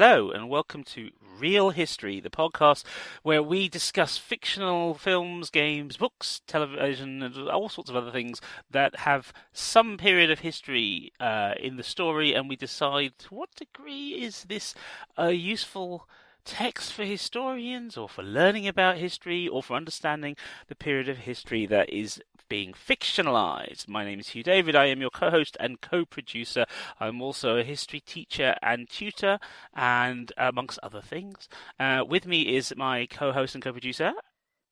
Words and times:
Hello, 0.00 0.30
and 0.30 0.48
welcome 0.48 0.84
to 0.84 1.10
Real 1.40 1.70
History, 1.70 2.20
the 2.20 2.30
podcast 2.30 2.84
where 3.24 3.42
we 3.42 3.68
discuss 3.68 4.16
fictional 4.16 4.94
films, 4.94 5.50
games, 5.50 5.96
books, 5.96 6.40
television, 6.46 7.20
and 7.20 7.48
all 7.48 7.68
sorts 7.68 7.90
of 7.90 7.96
other 7.96 8.12
things 8.12 8.40
that 8.70 9.00
have 9.00 9.32
some 9.52 9.96
period 9.98 10.30
of 10.30 10.38
history 10.38 11.12
uh, 11.18 11.54
in 11.58 11.78
the 11.78 11.82
story, 11.82 12.32
and 12.32 12.48
we 12.48 12.54
decide 12.54 13.18
to 13.18 13.34
what 13.34 13.52
degree 13.56 14.10
is 14.10 14.44
this 14.44 14.72
a 15.16 15.32
useful 15.32 16.08
text 16.48 16.94
for 16.94 17.04
historians 17.04 17.98
or 17.98 18.08
for 18.08 18.22
learning 18.22 18.66
about 18.66 18.96
history 18.96 19.46
or 19.46 19.62
for 19.62 19.76
understanding 19.76 20.34
the 20.68 20.74
period 20.74 21.06
of 21.06 21.18
history 21.18 21.66
that 21.66 21.90
is 21.90 22.22
being 22.48 22.72
fictionalized. 22.72 23.86
My 23.86 24.02
name 24.02 24.18
is 24.18 24.28
Hugh 24.30 24.42
David. 24.42 24.74
I 24.74 24.86
am 24.86 25.02
your 25.02 25.10
co 25.10 25.28
host 25.30 25.58
and 25.60 25.78
co 25.82 26.06
producer. 26.06 26.64
I'm 26.98 27.20
also 27.20 27.58
a 27.58 27.62
history 27.62 28.00
teacher 28.00 28.54
and 28.62 28.88
tutor, 28.88 29.38
and 29.74 30.32
amongst 30.38 30.78
other 30.82 31.02
things. 31.02 31.50
Uh, 31.78 32.02
with 32.08 32.26
me 32.26 32.56
is 32.56 32.72
my 32.76 33.04
co 33.04 33.30
host 33.32 33.54
and 33.54 33.62
co 33.62 33.72
producer. 33.72 34.12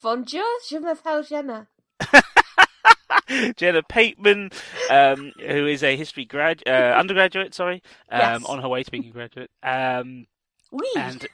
Bonjour, 0.03 0.43
je 0.67 0.79
m'appelle 0.79 1.23
Jenna. 1.29 1.69
Jenna 3.57 3.83
Pateman, 3.83 4.51
um, 4.89 5.33
who 5.39 5.67
is 5.67 5.83
a 5.83 5.95
history 5.95 6.25
grad 6.25 6.63
uh, 6.67 6.95
undergraduate, 6.97 7.53
sorry, 7.55 7.83
um, 8.11 8.21
Yes. 8.21 8.45
on 8.47 8.63
her 8.63 8.69
way 8.69 8.83
to 8.83 8.91
being 8.91 9.07
a 9.09 9.11
graduate, 9.11 9.51
um, 9.63 10.27
Oui. 10.73 10.87
and 10.97 11.27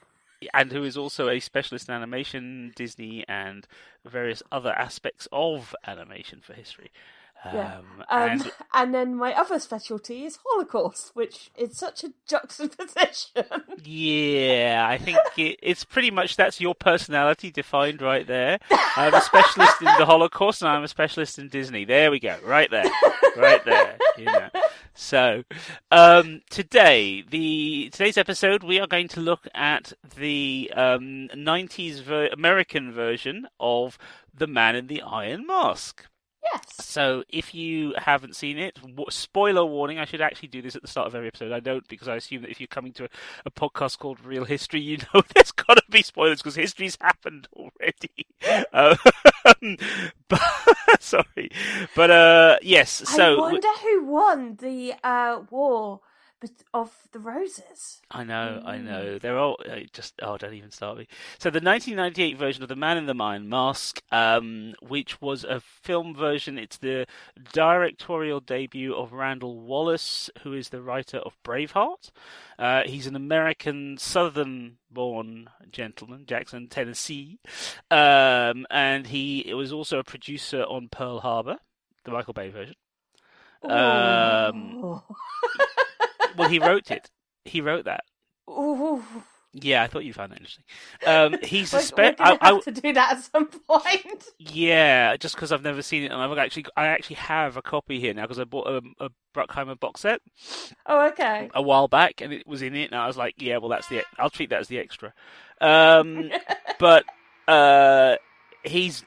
and 0.54 0.72
who 0.72 0.84
is 0.84 0.96
also 0.96 1.28
a 1.28 1.40
specialist 1.40 1.88
in 1.88 1.94
animation, 1.94 2.72
Disney, 2.74 3.24
and 3.28 3.66
various 4.04 4.42
other 4.50 4.72
aspects 4.72 5.28
of 5.32 5.74
animation 5.86 6.40
for 6.40 6.54
history. 6.54 6.90
Yeah. 7.46 7.76
Um, 7.76 8.04
Um, 8.08 8.30
and 8.30 8.52
and 8.74 8.94
then 8.94 9.16
my 9.16 9.32
other 9.32 9.58
specialty 9.58 10.24
is 10.24 10.38
Holocaust, 10.46 11.10
which 11.14 11.50
is 11.56 11.76
such 11.76 12.04
a 12.04 12.12
juxtaposition. 12.28 13.44
Yeah, 13.84 14.86
I 14.88 14.98
think 14.98 15.18
it, 15.36 15.58
it's 15.62 15.84
pretty 15.84 16.10
much 16.10 16.36
that's 16.36 16.60
your 16.60 16.74
personality 16.74 17.50
defined 17.50 18.00
right 18.00 18.26
there. 18.26 18.58
I'm 18.96 19.12
a 19.14 19.20
specialist 19.20 19.80
in 19.80 19.86
the 19.98 20.06
Holocaust, 20.06 20.62
and 20.62 20.68
I'm 20.70 20.84
a 20.84 20.88
specialist 20.88 21.38
in 21.38 21.48
Disney. 21.48 21.84
There 21.84 22.10
we 22.10 22.20
go, 22.20 22.36
right 22.44 22.70
there, 22.70 22.90
right 23.36 23.64
there. 23.64 23.96
You 24.16 24.26
know. 24.26 24.48
So, 24.94 25.42
um, 25.90 26.42
today, 26.50 27.24
the 27.28 27.88
today's 27.92 28.18
episode, 28.18 28.62
we 28.62 28.78
are 28.78 28.86
going 28.86 29.08
to 29.08 29.20
look 29.20 29.48
at 29.54 29.92
the 30.16 30.70
um, 30.76 31.28
'90s 31.34 32.02
ver- 32.02 32.28
American 32.32 32.92
version 32.92 33.48
of 33.58 33.98
The 34.34 34.46
Man 34.46 34.76
in 34.76 34.86
the 34.86 35.02
Iron 35.02 35.46
Mask. 35.46 36.06
Yes. 36.42 36.62
So, 36.80 37.24
if 37.28 37.54
you 37.54 37.94
haven't 37.96 38.36
seen 38.36 38.58
it, 38.58 38.78
spoiler 39.10 39.64
warning. 39.64 39.98
I 39.98 40.04
should 40.04 40.20
actually 40.20 40.48
do 40.48 40.62
this 40.62 40.76
at 40.76 40.82
the 40.82 40.88
start 40.88 41.06
of 41.06 41.14
every 41.14 41.28
episode. 41.28 41.52
I 41.52 41.60
don't 41.60 41.86
because 41.88 42.08
I 42.08 42.16
assume 42.16 42.42
that 42.42 42.50
if 42.50 42.60
you're 42.60 42.66
coming 42.66 42.92
to 42.94 43.04
a, 43.04 43.08
a 43.46 43.50
podcast 43.50 43.98
called 43.98 44.24
Real 44.24 44.44
History, 44.44 44.80
you 44.80 44.98
know 45.14 45.22
there's 45.34 45.52
got 45.52 45.74
to 45.74 45.82
be 45.90 46.02
spoilers 46.02 46.38
because 46.38 46.56
history's 46.56 46.98
happened 47.00 47.48
already. 47.54 48.26
Um, 48.74 48.96
but, 50.28 50.40
sorry, 51.00 51.50
but 51.94 52.10
uh, 52.10 52.56
yes. 52.62 52.90
So 52.90 53.36
I 53.36 53.52
wonder 53.52 53.68
who 53.82 54.04
won 54.04 54.56
the 54.60 54.94
uh, 55.04 55.42
war 55.50 56.00
of 56.74 56.90
the 57.12 57.18
roses. 57.18 58.00
I 58.10 58.24
know, 58.24 58.62
I 58.64 58.76
Mm. 58.76 58.84
know. 58.84 59.18
They're 59.18 59.38
all 59.38 59.56
uh, 59.68 59.80
just 59.92 60.14
oh, 60.22 60.36
don't 60.36 60.54
even 60.54 60.70
start 60.70 60.98
me. 60.98 61.06
So 61.38 61.50
the 61.50 61.60
1998 61.60 62.36
version 62.36 62.62
of 62.62 62.68
The 62.68 62.76
Man 62.76 62.96
in 62.98 63.06
the 63.06 63.14
Iron 63.22 63.48
Mask, 63.48 64.02
um, 64.10 64.74
which 64.80 65.20
was 65.20 65.44
a 65.44 65.60
film 65.60 66.14
version, 66.14 66.58
it's 66.58 66.78
the 66.78 67.06
directorial 67.52 68.40
debut 68.40 68.94
of 68.94 69.12
Randall 69.12 69.60
Wallace, 69.60 70.30
who 70.42 70.52
is 70.52 70.70
the 70.70 70.82
writer 70.82 71.18
of 71.18 71.36
Braveheart. 71.44 72.10
Uh, 72.58 72.82
he's 72.86 73.06
an 73.06 73.16
American 73.16 73.96
Southern-born 73.98 75.48
gentleman, 75.70 76.24
Jackson, 76.26 76.68
Tennessee, 76.68 77.38
um, 77.90 78.66
and 78.70 79.06
he 79.08 79.52
was 79.54 79.72
also 79.72 79.98
a 79.98 80.04
producer 80.04 80.62
on 80.64 80.88
Pearl 80.88 81.20
Harbor, 81.20 81.58
the 82.04 82.10
Michael 82.10 82.34
Bay 82.34 82.50
version. 82.50 82.74
Um. 83.64 85.00
Well, 86.36 86.48
he 86.48 86.58
wrote 86.58 86.90
it. 86.90 87.10
He 87.44 87.60
wrote 87.60 87.84
that. 87.84 88.04
Ooh. 88.48 89.02
Yeah, 89.54 89.82
I 89.82 89.86
thought 89.86 90.04
you 90.04 90.14
found 90.14 90.32
that 90.32 90.38
interesting. 90.38 90.64
Um, 91.06 91.36
he's 91.42 91.74
a 91.74 91.76
We're, 91.76 91.82
we're 92.04 92.12
gonna 92.14 92.38
I, 92.40 92.52
have 92.54 92.64
to 92.64 92.70
do 92.70 92.92
that 92.94 93.12
at 93.18 93.22
some 93.22 93.46
point. 93.48 94.24
yeah, 94.38 95.14
just 95.18 95.34
because 95.34 95.52
I've 95.52 95.62
never 95.62 95.82
seen 95.82 96.04
it, 96.04 96.10
and 96.10 96.14
I've 96.22 96.38
actually, 96.38 96.64
I 96.74 96.86
actually 96.86 97.16
have 97.16 97.58
a 97.58 97.62
copy 97.62 98.00
here 98.00 98.14
now 98.14 98.22
because 98.22 98.38
I 98.38 98.44
bought 98.44 98.66
a, 98.66 98.80
a 99.04 99.10
Bruckheimer 99.36 99.78
box 99.78 100.00
set 100.00 100.20
Oh, 100.86 101.06
okay. 101.08 101.50
a 101.54 101.60
while 101.60 101.86
back, 101.86 102.22
and 102.22 102.32
it 102.32 102.46
was 102.46 102.62
in 102.62 102.74
it, 102.74 102.90
and 102.92 102.94
I 102.98 103.06
was 103.06 103.18
like, 103.18 103.34
yeah, 103.42 103.58
well, 103.58 103.68
that's 103.68 103.88
the, 103.88 104.02
I'll 104.18 104.30
treat 104.30 104.48
that 104.50 104.60
as 104.60 104.68
the 104.68 104.78
extra. 104.78 105.12
Um, 105.60 106.30
but 106.78 107.04
uh, 107.46 108.16
he's 108.64 109.04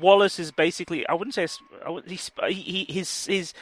Wallace 0.00 0.38
is 0.38 0.50
basically, 0.50 1.06
I 1.08 1.12
wouldn't 1.12 1.34
say, 1.34 1.46
I 1.84 2.48
he, 2.50 2.84
he, 2.86 2.92
his, 2.92 3.26
his. 3.26 3.52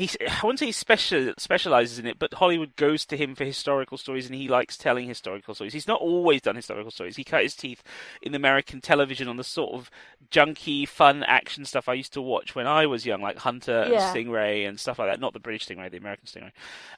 He's, 0.00 0.16
I 0.26 0.40
wouldn't 0.42 0.58
say 0.60 0.66
he 0.66 0.72
special, 0.72 1.34
specializes 1.36 1.98
in 1.98 2.06
it, 2.06 2.18
but 2.18 2.32
Hollywood 2.34 2.74
goes 2.76 3.04
to 3.06 3.16
him 3.18 3.34
for 3.34 3.44
historical 3.44 3.98
stories, 3.98 4.24
and 4.26 4.34
he 4.34 4.48
likes 4.48 4.78
telling 4.78 5.06
historical 5.06 5.54
stories. 5.54 5.74
He's 5.74 5.86
not 5.86 6.00
always 6.00 6.40
done 6.40 6.56
historical 6.56 6.90
stories. 6.90 7.16
He 7.16 7.24
cut 7.24 7.42
his 7.42 7.54
teeth 7.54 7.82
in 8.22 8.34
American 8.34 8.80
television 8.80 9.28
on 9.28 9.36
the 9.36 9.44
sort 9.44 9.74
of 9.74 9.90
junky, 10.30 10.88
fun 10.88 11.22
action 11.24 11.66
stuff 11.66 11.86
I 11.86 11.92
used 11.94 12.14
to 12.14 12.22
watch 12.22 12.54
when 12.54 12.66
I 12.66 12.86
was 12.86 13.04
young, 13.04 13.20
like 13.20 13.36
Hunter 13.38 13.82
and 13.82 13.92
Stingray 14.14 14.66
and 14.66 14.80
stuff 14.80 14.98
like 14.98 15.10
that. 15.10 15.20
Not 15.20 15.34
the 15.34 15.40
British 15.40 15.68
Stingray, 15.68 15.90
the 15.90 15.98
American 15.98 16.26
Stingray. 16.26 16.52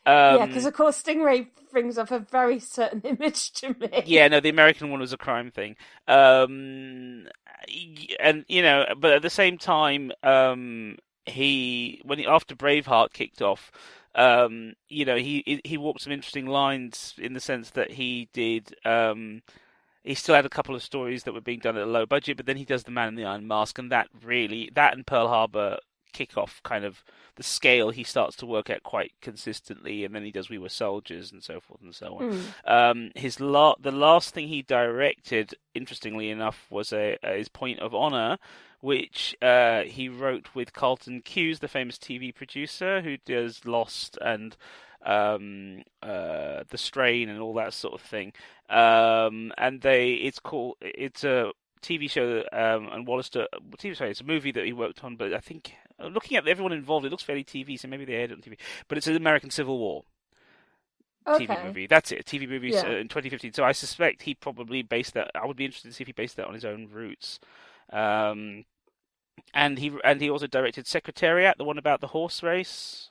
yeah, 0.07 0.37
Um, 0.37 0.49
because 0.49 0.67
of 0.67 0.75
course 0.75 1.03
Stingray 1.03 1.49
brings 1.73 1.99
up 1.99 2.13
a 2.13 2.21
very 2.21 2.61
certain 2.61 3.01
image 3.05 3.51
to 3.55 3.71
me. 3.81 4.05
yeah, 4.07 4.29
no, 4.29 4.39
the 4.39 4.49
American 4.51 4.91
one 4.91 5.01
was 5.01 5.13
a 5.13 5.19
crime 5.19 5.51
thing. 5.51 5.75
Um, 6.07 7.27
and 8.21 8.45
you 8.49 8.63
know, 8.63 8.87
but 8.97 9.13
at 9.13 9.23
the 9.23 9.31
same 9.31 9.59
time, 9.59 10.13
um, 10.23 10.99
he 11.27 12.01
when 12.05 12.19
he, 12.19 12.27
after 12.27 12.55
Braveheart 12.55 13.13
kicked 13.13 13.43
off, 13.43 13.71
um, 14.15 14.75
you 14.89 15.05
know, 15.05 15.17
he 15.17 15.61
he 15.65 15.77
walked 15.77 16.03
some 16.03 16.13
interesting 16.13 16.47
lines 16.47 17.15
in 17.19 17.33
the 17.33 17.41
sense 17.41 17.71
that 17.71 17.93
he 17.93 18.29
did. 18.33 18.75
Um, 18.85 19.43
he 20.05 20.15
still 20.15 20.35
had 20.35 20.47
a 20.47 20.51
couple 20.51 20.75
of 20.75 20.83
stories 20.83 21.23
that 21.23 21.33
were 21.33 21.41
being 21.41 21.61
done 21.61 21.77
at 21.77 21.85
a 21.85 21.91
low 21.91 22.07
budget, 22.07 22.37
but 22.37 22.47
then 22.47 22.57
he 22.57 22.65
does 22.65 22.85
the 22.85 22.91
Man 22.91 23.09
in 23.09 23.15
the 23.15 23.25
Iron 23.25 23.47
Mask, 23.47 23.79
and 23.79 23.91
that 23.91 24.09
really 24.23 24.71
that 24.75 24.95
and 24.95 25.07
Pearl 25.07 25.29
Harbor 25.29 25.79
kick 26.13 26.37
off 26.37 26.63
kind 26.63 26.85
of 26.85 27.03
the 27.37 27.43
scale 27.43 27.89
he 27.89 28.05
starts 28.05 28.37
to 28.37 28.47
work 28.47 28.69
at 28.69 28.83
quite 28.83 29.13
consistently, 29.21 30.05
and 30.05 30.15
then 30.15 30.25
he 30.25 30.31
does 30.31 30.51
We 30.51 30.59
Were 30.59 30.69
Soldiers 30.69 31.33
and 31.33 31.43
so 31.43 31.61
forth 31.61 31.81
and 31.83 31.95
so 31.95 32.19
on. 32.19 32.33
Mm. 32.33 32.71
Um, 32.71 33.11
his 33.15 33.41
la- 33.41 33.77
the 33.81 33.93
last 33.93 34.35
thing 34.35 34.49
he 34.49 34.63
directed, 34.63 35.55
interestingly 35.75 36.31
enough, 36.31 36.67
was 36.69 36.93
a, 36.93 37.17
a 37.23 37.39
his 37.39 37.49
Point 37.49 37.81
of 37.81 37.95
Honor, 37.95 38.39
which 38.83 39.35
uh, 39.41 39.83
he 39.83 40.09
wrote 40.09 40.49
with 40.55 40.73
Carlton 40.73 41.23
Cuse, 41.23 41.61
the 41.61 41.69
famous 41.69 41.97
TV 41.99 42.35
producer 42.35 43.01
who 43.01 43.17
does 43.17 43.65
Lost 43.65 44.19
and 44.21 44.57
um, 45.07 45.85
uh, 46.03 46.65
The 46.69 46.77
Strain 46.79 47.29
and 47.29 47.41
all 47.41 47.55
that 47.55 47.75
sort 47.75 47.95
of 47.95 48.01
thing. 48.01 48.33
Um, 48.69 49.53
and 49.57 49.81
they, 49.83 50.15
it's 50.15 50.41
called, 50.41 50.79
it's 50.81 51.23
a 51.23 51.53
TV 51.81 52.11
show, 52.11 52.43
um, 52.53 52.89
and 52.93 53.07
Wallace, 53.07 53.31
uh, 53.37 53.45
TV 53.79 53.97
sorry, 53.97 54.11
it's 54.11 54.21
a 54.21 54.25
movie 54.25 54.51
that 54.51 54.65
he 54.67 54.73
worked 54.73 55.05
on, 55.05 55.15
but 55.15 55.33
I 55.33 55.39
think 55.39 55.75
uh, 56.03 56.09
looking 56.09 56.37
at 56.37 56.49
everyone 56.49 56.73
involved, 56.73 57.07
it 57.07 57.11
looks 57.11 57.23
fairly 57.23 57.45
TV, 57.45 57.79
so 57.79 57.87
maybe 57.87 58.05
they 58.05 58.15
aired 58.15 58.33
it 58.33 58.35
on 58.35 58.41
TV. 58.41 58.59
But 58.89 58.99
it's 58.99 59.07
an 59.07 59.15
American 59.15 59.51
Civil 59.51 59.79
War. 59.79 60.03
Okay. 61.25 61.47
TV 61.47 61.65
movie. 61.65 61.87
That's 61.87 62.11
it. 62.11 62.27
TV 62.27 62.49
movie 62.49 62.71
Yeah. 62.71 62.83
uh, 62.83 62.91
in 62.97 63.07
2015. 63.07 63.53
So 63.53 63.63
I 63.63 63.71
suspect 63.71 64.23
he 64.23 64.35
probably 64.35 64.83
based 64.83 65.15
that. 65.15 65.31
I 65.37 65.47
would 65.47 65.57
be 65.57 65.65
interested 65.65 65.89
to 65.91 65.95
see 65.95 66.03
if 66.03 66.09
he 66.09 66.13
based 66.13 66.35
that 66.37 66.49
on 66.49 66.55
his 66.55 66.65
own 66.65 66.89
roots. 66.91 67.39
Um, 67.93 68.65
and 69.55 69.79
he 69.79 69.93
and 70.05 70.21
he 70.21 70.31
also 70.31 70.47
directed 70.47 70.87
Secretariat, 70.87 71.59
the 71.59 71.65
one 71.65 71.79
about 71.79 72.01
the 72.01 72.09
horse 72.09 72.43
race. 72.43 73.11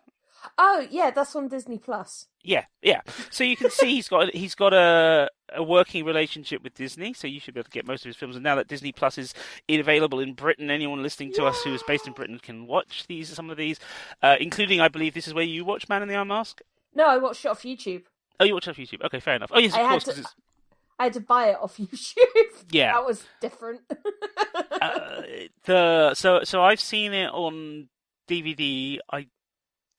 Oh, 0.57 0.87
yeah, 0.89 1.11
that's 1.11 1.35
on 1.35 1.49
Disney 1.49 1.77
Plus. 1.77 2.27
Yeah, 2.41 2.65
yeah. 2.81 3.01
So 3.29 3.43
you 3.43 3.55
can 3.55 3.69
see 3.69 3.91
he's 3.91 4.07
got 4.07 4.29
he's 4.33 4.55
got 4.55 4.73
a 4.73 5.29
a 5.53 5.61
working 5.61 6.05
relationship 6.05 6.63
with 6.63 6.73
Disney. 6.73 7.13
So 7.13 7.27
you 7.27 7.39
should 7.39 7.53
be 7.53 7.59
able 7.59 7.65
to 7.65 7.71
get 7.71 7.85
most 7.85 8.05
of 8.05 8.09
his 8.09 8.15
films. 8.15 8.35
And 8.35 8.43
now 8.43 8.55
that 8.55 8.67
Disney 8.67 8.91
Plus 8.91 9.17
is 9.17 9.33
available 9.69 10.19
in 10.19 10.33
Britain, 10.33 10.71
anyone 10.71 11.03
listening 11.03 11.33
to 11.33 11.45
us 11.45 11.61
who 11.63 11.73
is 11.73 11.83
based 11.83 12.07
in 12.07 12.13
Britain 12.13 12.39
can 12.39 12.65
watch 12.67 13.05
these 13.07 13.29
some 13.29 13.49
of 13.49 13.57
these, 13.57 13.79
uh, 14.23 14.37
including 14.39 14.81
I 14.81 14.87
believe 14.87 15.13
this 15.13 15.27
is 15.27 15.33
where 15.33 15.43
you 15.43 15.63
watch 15.65 15.87
Man 15.89 16.01
in 16.01 16.07
the 16.07 16.15
Iron 16.15 16.29
Mask. 16.29 16.61
No, 16.95 17.07
I 17.07 17.17
watched 17.17 17.45
it 17.45 17.49
off 17.49 17.61
YouTube. 17.61 18.03
Oh, 18.39 18.43
you 18.45 18.53
watch 18.55 18.67
it 18.67 18.71
off 18.71 18.77
YouTube. 18.77 19.03
Okay, 19.05 19.19
fair 19.19 19.35
enough. 19.35 19.51
Oh 19.53 19.59
yes, 19.59 19.73
of 19.73 19.79
had 19.79 19.89
course. 19.89 20.03
to- 20.05 20.25
I 21.01 21.05
had 21.05 21.13
to 21.13 21.19
buy 21.19 21.47
it 21.47 21.57
off 21.59 21.77
YouTube. 21.79 22.63
Yeah. 22.69 22.93
That 22.93 23.05
was 23.07 23.25
different. 23.41 23.81
uh, 23.89 25.21
the 25.65 26.13
so 26.13 26.43
so 26.43 26.61
I've 26.61 26.79
seen 26.79 27.11
it 27.11 27.31
on 27.31 27.89
DVD. 28.29 28.99
I 29.11 29.25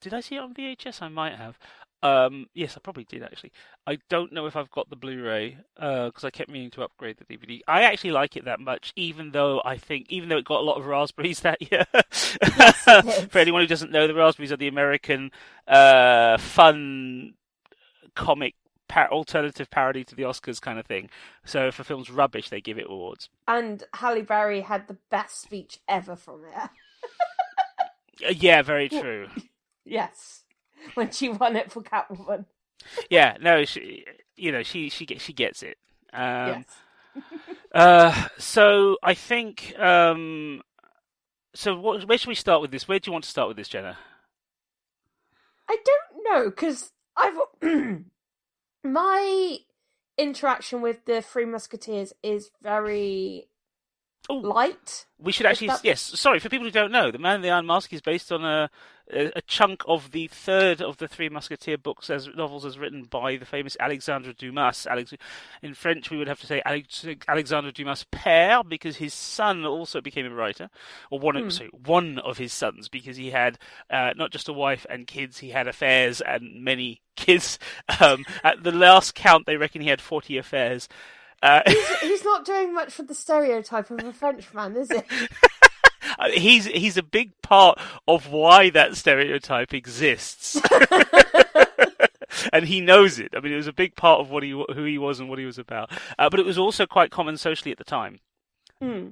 did 0.01 0.15
I 0.15 0.21
see 0.21 0.37
it 0.37 0.39
on 0.39 0.55
VHS? 0.55 1.03
I 1.03 1.09
might 1.09 1.35
have. 1.35 1.59
Um, 2.05 2.47
yes, 2.55 2.77
I 2.77 2.81
probably 2.81 3.03
did 3.03 3.25
actually. 3.25 3.51
I 3.85 3.99
don't 4.09 4.33
know 4.33 4.47
if 4.47 4.55
I've 4.55 4.71
got 4.71 4.91
the 4.91 4.97
Blu-ray 4.97 5.57
because 5.75 6.23
I 6.23 6.31
kept 6.31 6.51
meaning 6.51 6.71
to 6.71 6.83
upgrade 6.83 7.17
the 7.17 7.25
DVD. 7.25 7.61
I 7.67 7.83
actually 7.83 8.13
like 8.13 8.37
it 8.37 8.45
that 8.45 8.61
much, 8.61 8.93
even 8.95 9.33
though 9.33 9.61
I 9.65 9.79
think, 9.79 10.07
even 10.09 10.29
though 10.29 10.39
it 10.39 10.45
got 10.45 10.61
a 10.61 10.65
lot 10.65 10.79
of 10.79 10.87
raspberries 10.87 11.41
that 11.43 11.63
year. 11.63 11.85
For 13.29 13.39
anyone 13.41 13.63
who 13.63 13.67
doesn't 13.67 13.91
know, 13.91 14.07
the 14.07 14.15
raspberries 14.15 14.53
are 14.53 14.57
the 14.57 14.69
American 14.69 15.33
uh, 15.67 16.39
fun 16.39 17.35
comic 18.15 18.55
par- 18.93 19.11
alternative 19.11 19.71
parody 19.71 20.05
to 20.05 20.15
the 20.15 20.23
Oscars 20.23 20.61
kind 20.61 20.79
of 20.79 20.85
thing. 20.85 21.09
So 21.45 21.67
if 21.67 21.81
a 21.81 21.85
film's 21.85 22.11
rubbish, 22.11 22.51
they 22.51 22.61
give 22.61 22.79
it 22.79 22.87
awards. 22.89 23.31
And 23.49 23.83
Halle 23.95 24.21
Berry 24.23 24.61
had 24.61 24.87
the 24.87 24.99
best 25.11 25.41
speech 25.41 25.79
ever 25.89 26.15
from 26.15 26.43
it. 26.45 26.71
Uh, 28.27 28.35
yeah, 28.37 28.61
very 28.61 28.89
true. 28.91 29.29
yes, 29.85 30.43
when 30.95 31.11
she 31.11 31.31
won 31.31 31.57
it 31.57 31.73
for 31.73 31.83
Catwoman. 31.83 32.45
yeah, 33.09 33.39
no, 33.41 33.65
she, 33.65 34.05
you 34.37 34.53
know, 34.53 34.63
she 34.63 34.91
she 34.91 35.07
gets 35.07 35.25
she 35.25 35.33
gets 35.33 35.63
it. 35.63 35.79
Um, 36.13 36.65
yes. 37.15 37.25
uh, 37.75 38.29
so 38.39 38.99
I 39.03 39.15
think. 39.15 39.75
Um, 39.79 40.63
so 41.55 41.79
what, 41.79 42.07
where 42.07 42.17
should 42.17 42.29
we 42.29 42.35
start 42.35 42.61
with 42.63 42.71
this? 42.71 42.87
Where 42.89 42.99
do 42.99 43.09
you 43.09 43.13
want 43.13 43.25
to 43.25 43.31
start 43.31 43.49
with 43.49 43.57
this, 43.57 43.69
Jenna? 43.69 43.99
I 45.69 45.77
don't 45.85 46.25
know 46.25 46.51
because 46.51 46.93
I've 47.17 47.39
my 48.85 49.59
interaction 50.19 50.81
with 50.83 51.05
the 51.05 51.23
Three 51.23 51.45
Musketeers 51.45 52.13
is 52.23 52.51
very 52.63 53.49
Oh. 54.29 54.35
light. 54.35 55.07
We 55.19 55.33
should 55.33 55.47
actually, 55.47 55.69
that- 55.69 55.85
yes. 55.85 56.01
Sorry 56.01 56.39
for 56.39 56.49
people 56.49 56.67
who 56.67 56.71
don't 56.71 56.93
know, 56.93 57.11
the 57.11 57.19
Man 57.19 57.37
in 57.37 57.43
the 57.43 57.51
Iron 57.51 57.67
Mask 57.67 57.93
is 57.93 58.01
based 58.01 58.31
on 58.31 58.45
a 58.45 58.71
a, 59.13 59.41
chunk 59.43 59.83
of 59.87 60.11
the 60.13 60.27
third 60.29 60.81
of 60.81 60.97
the 60.97 61.09
Three 61.09 61.29
Musketeer 61.29 61.79
books 61.79 62.11
as 62.11 62.29
novels 62.37 62.65
as 62.65 62.79
written 62.79 63.05
by 63.05 63.37
the 63.37 63.45
famous 63.45 63.77
Alexandre 63.79 64.33
Dumas. 64.33 64.87
Alex, 64.87 65.13
in 65.63 65.75
French, 65.75 66.11
we 66.11 66.17
would 66.19 66.29
have 66.29 66.41
to 66.41 66.47
say 66.47 66.63
Alex, 66.65 67.07
Alexandre 67.29 67.71
Dumas 67.73 68.05
père 68.13 68.67
because 68.69 68.97
his 68.97 69.15
son 69.15 69.65
also 69.65 70.01
became 70.01 70.27
a 70.27 70.35
writer, 70.35 70.71
or 71.11 71.19
one 71.19 71.37
of 71.37 71.43
Hmm. 71.45 71.51
sorry, 71.51 71.71
one 71.71 72.19
of 72.19 72.39
his 72.39 72.53
sons 72.53 72.89
because 72.89 73.17
he 73.17 73.31
had 73.31 73.59
uh, 73.91 74.13
not 74.17 74.31
just 74.31 74.49
a 74.49 74.53
wife 74.53 74.87
and 74.89 75.07
kids, 75.07 75.39
he 75.39 75.51
had 75.51 75.67
affairs 75.69 76.21
and 76.21 76.63
many 76.65 77.01
kids. 77.17 77.59
Um, 78.01 78.25
at 78.43 78.63
the 78.63 78.73
last 78.73 79.15
count, 79.15 79.47
they 79.47 79.57
reckon 79.57 79.83
he 79.83 79.89
had 79.89 80.01
forty 80.01 80.39
affairs. 80.39 80.89
Uh, 81.43 81.61
He's 82.01 82.25
not 82.25 82.45
doing 82.45 82.73
much 82.73 82.93
for 82.93 83.03
the 83.03 83.15
stereotype 83.15 83.91
of 83.91 83.99
a 84.05 84.13
Frenchman, 84.13 84.77
is 84.77 84.91
he? 84.91 85.01
Uh, 86.23 86.31
he's 86.31 86.67
he's 86.67 86.97
a 86.97 87.03
big 87.03 87.33
part 87.43 87.81
of 88.07 88.31
why 88.31 88.71
that 88.71 88.97
stereotype 88.97 89.75
exists, 89.75 90.61
and 92.53 92.67
he 92.67 92.81
knows 92.81 93.19
it. 93.19 93.35
I 93.37 93.41
mean, 93.41 93.53
it 93.53 93.57
was 93.57 93.67
a 93.67 93.73
big 93.73 93.97
part 93.97 94.21
of 94.21 94.31
what 94.31 94.45
he 94.45 94.51
who 94.51 94.85
he 94.85 94.99
was 94.99 95.19
and 95.19 95.29
what 95.29 95.41
he 95.41 95.45
was 95.45 95.59
about. 95.59 95.91
Uh, 96.19 96.31
but 96.31 96.39
it 96.39 96.47
was 96.47 96.59
also 96.59 96.87
quite 96.87 97.11
common 97.11 97.37
socially 97.37 97.73
at 97.73 97.79
the 97.79 97.85
time. 97.85 98.21
Hmm. 98.81 99.09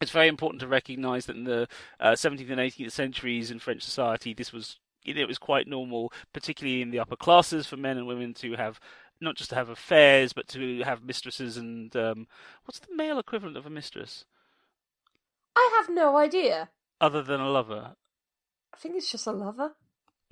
It's 0.00 0.10
very 0.10 0.28
important 0.28 0.60
to 0.60 0.68
recognise 0.68 1.26
that 1.26 1.36
in 1.36 1.44
the 1.44 1.66
uh, 1.98 2.12
17th 2.12 2.50
and 2.50 2.60
18th 2.60 2.92
centuries 2.92 3.50
in 3.50 3.58
French 3.58 3.82
society, 3.82 4.32
this 4.32 4.52
was 4.52 4.78
you 5.02 5.14
know, 5.14 5.22
it 5.22 5.28
was 5.28 5.38
quite 5.38 5.66
normal, 5.66 6.12
particularly 6.32 6.82
in 6.82 6.90
the 6.90 7.00
upper 7.00 7.16
classes, 7.16 7.66
for 7.66 7.76
men 7.76 7.96
and 7.96 8.06
women 8.06 8.34
to 8.34 8.52
have 8.56 8.78
not 9.20 9.34
just 9.34 9.50
to 9.50 9.56
have 9.56 9.70
affairs, 9.70 10.32
but 10.32 10.46
to 10.48 10.82
have 10.82 11.02
mistresses 11.02 11.56
and 11.56 11.96
um, 11.96 12.28
what's 12.64 12.78
the 12.78 12.94
male 12.94 13.18
equivalent 13.18 13.56
of 13.56 13.66
a 13.66 13.70
mistress 13.70 14.24
I 15.58 15.80
have 15.80 15.88
no 15.94 16.16
idea. 16.16 16.70
other 17.00 17.22
than 17.22 17.40
a 17.40 17.48
lover? 17.48 17.94
I 18.72 18.76
think 18.76 18.96
it's 18.96 19.10
just 19.10 19.26
a 19.26 19.32
lover. 19.32 19.72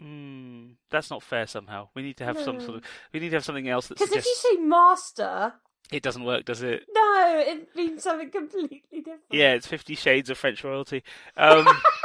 Mm, 0.01 0.75
that's 0.91 1.11
not 1.11 1.23
fair. 1.23 1.47
Somehow 1.47 1.89
we 1.95 2.03
need 2.03 2.17
to 2.19 2.25
have 2.25 2.39
some 2.39 2.61
sort 2.61 2.77
of 2.79 2.85
we 3.13 3.21
need 3.21 3.31
to 3.31 3.37
have 3.37 3.45
something 3.45 3.69
else 3.69 3.87
that 3.89 3.99
Because 3.99 4.15
if 4.15 4.25
you 4.27 4.35
say 4.37 4.57
master, 4.59 5.55
it 5.91 6.03
doesn't 6.03 6.25
work, 6.25 6.45
does 6.45 6.63
it? 6.63 6.83
no, 6.93 7.43
it 7.47 7.75
means 7.75 8.03
something 8.03 8.31
completely 8.31 9.01
different. 9.01 9.23
Yeah, 9.31 9.55
it's 9.55 9.67
Fifty 9.67 9.95
Shades 9.95 10.29
of 10.31 10.37
French 10.39 10.63
royalty. 10.63 11.03
Um, 11.37 11.67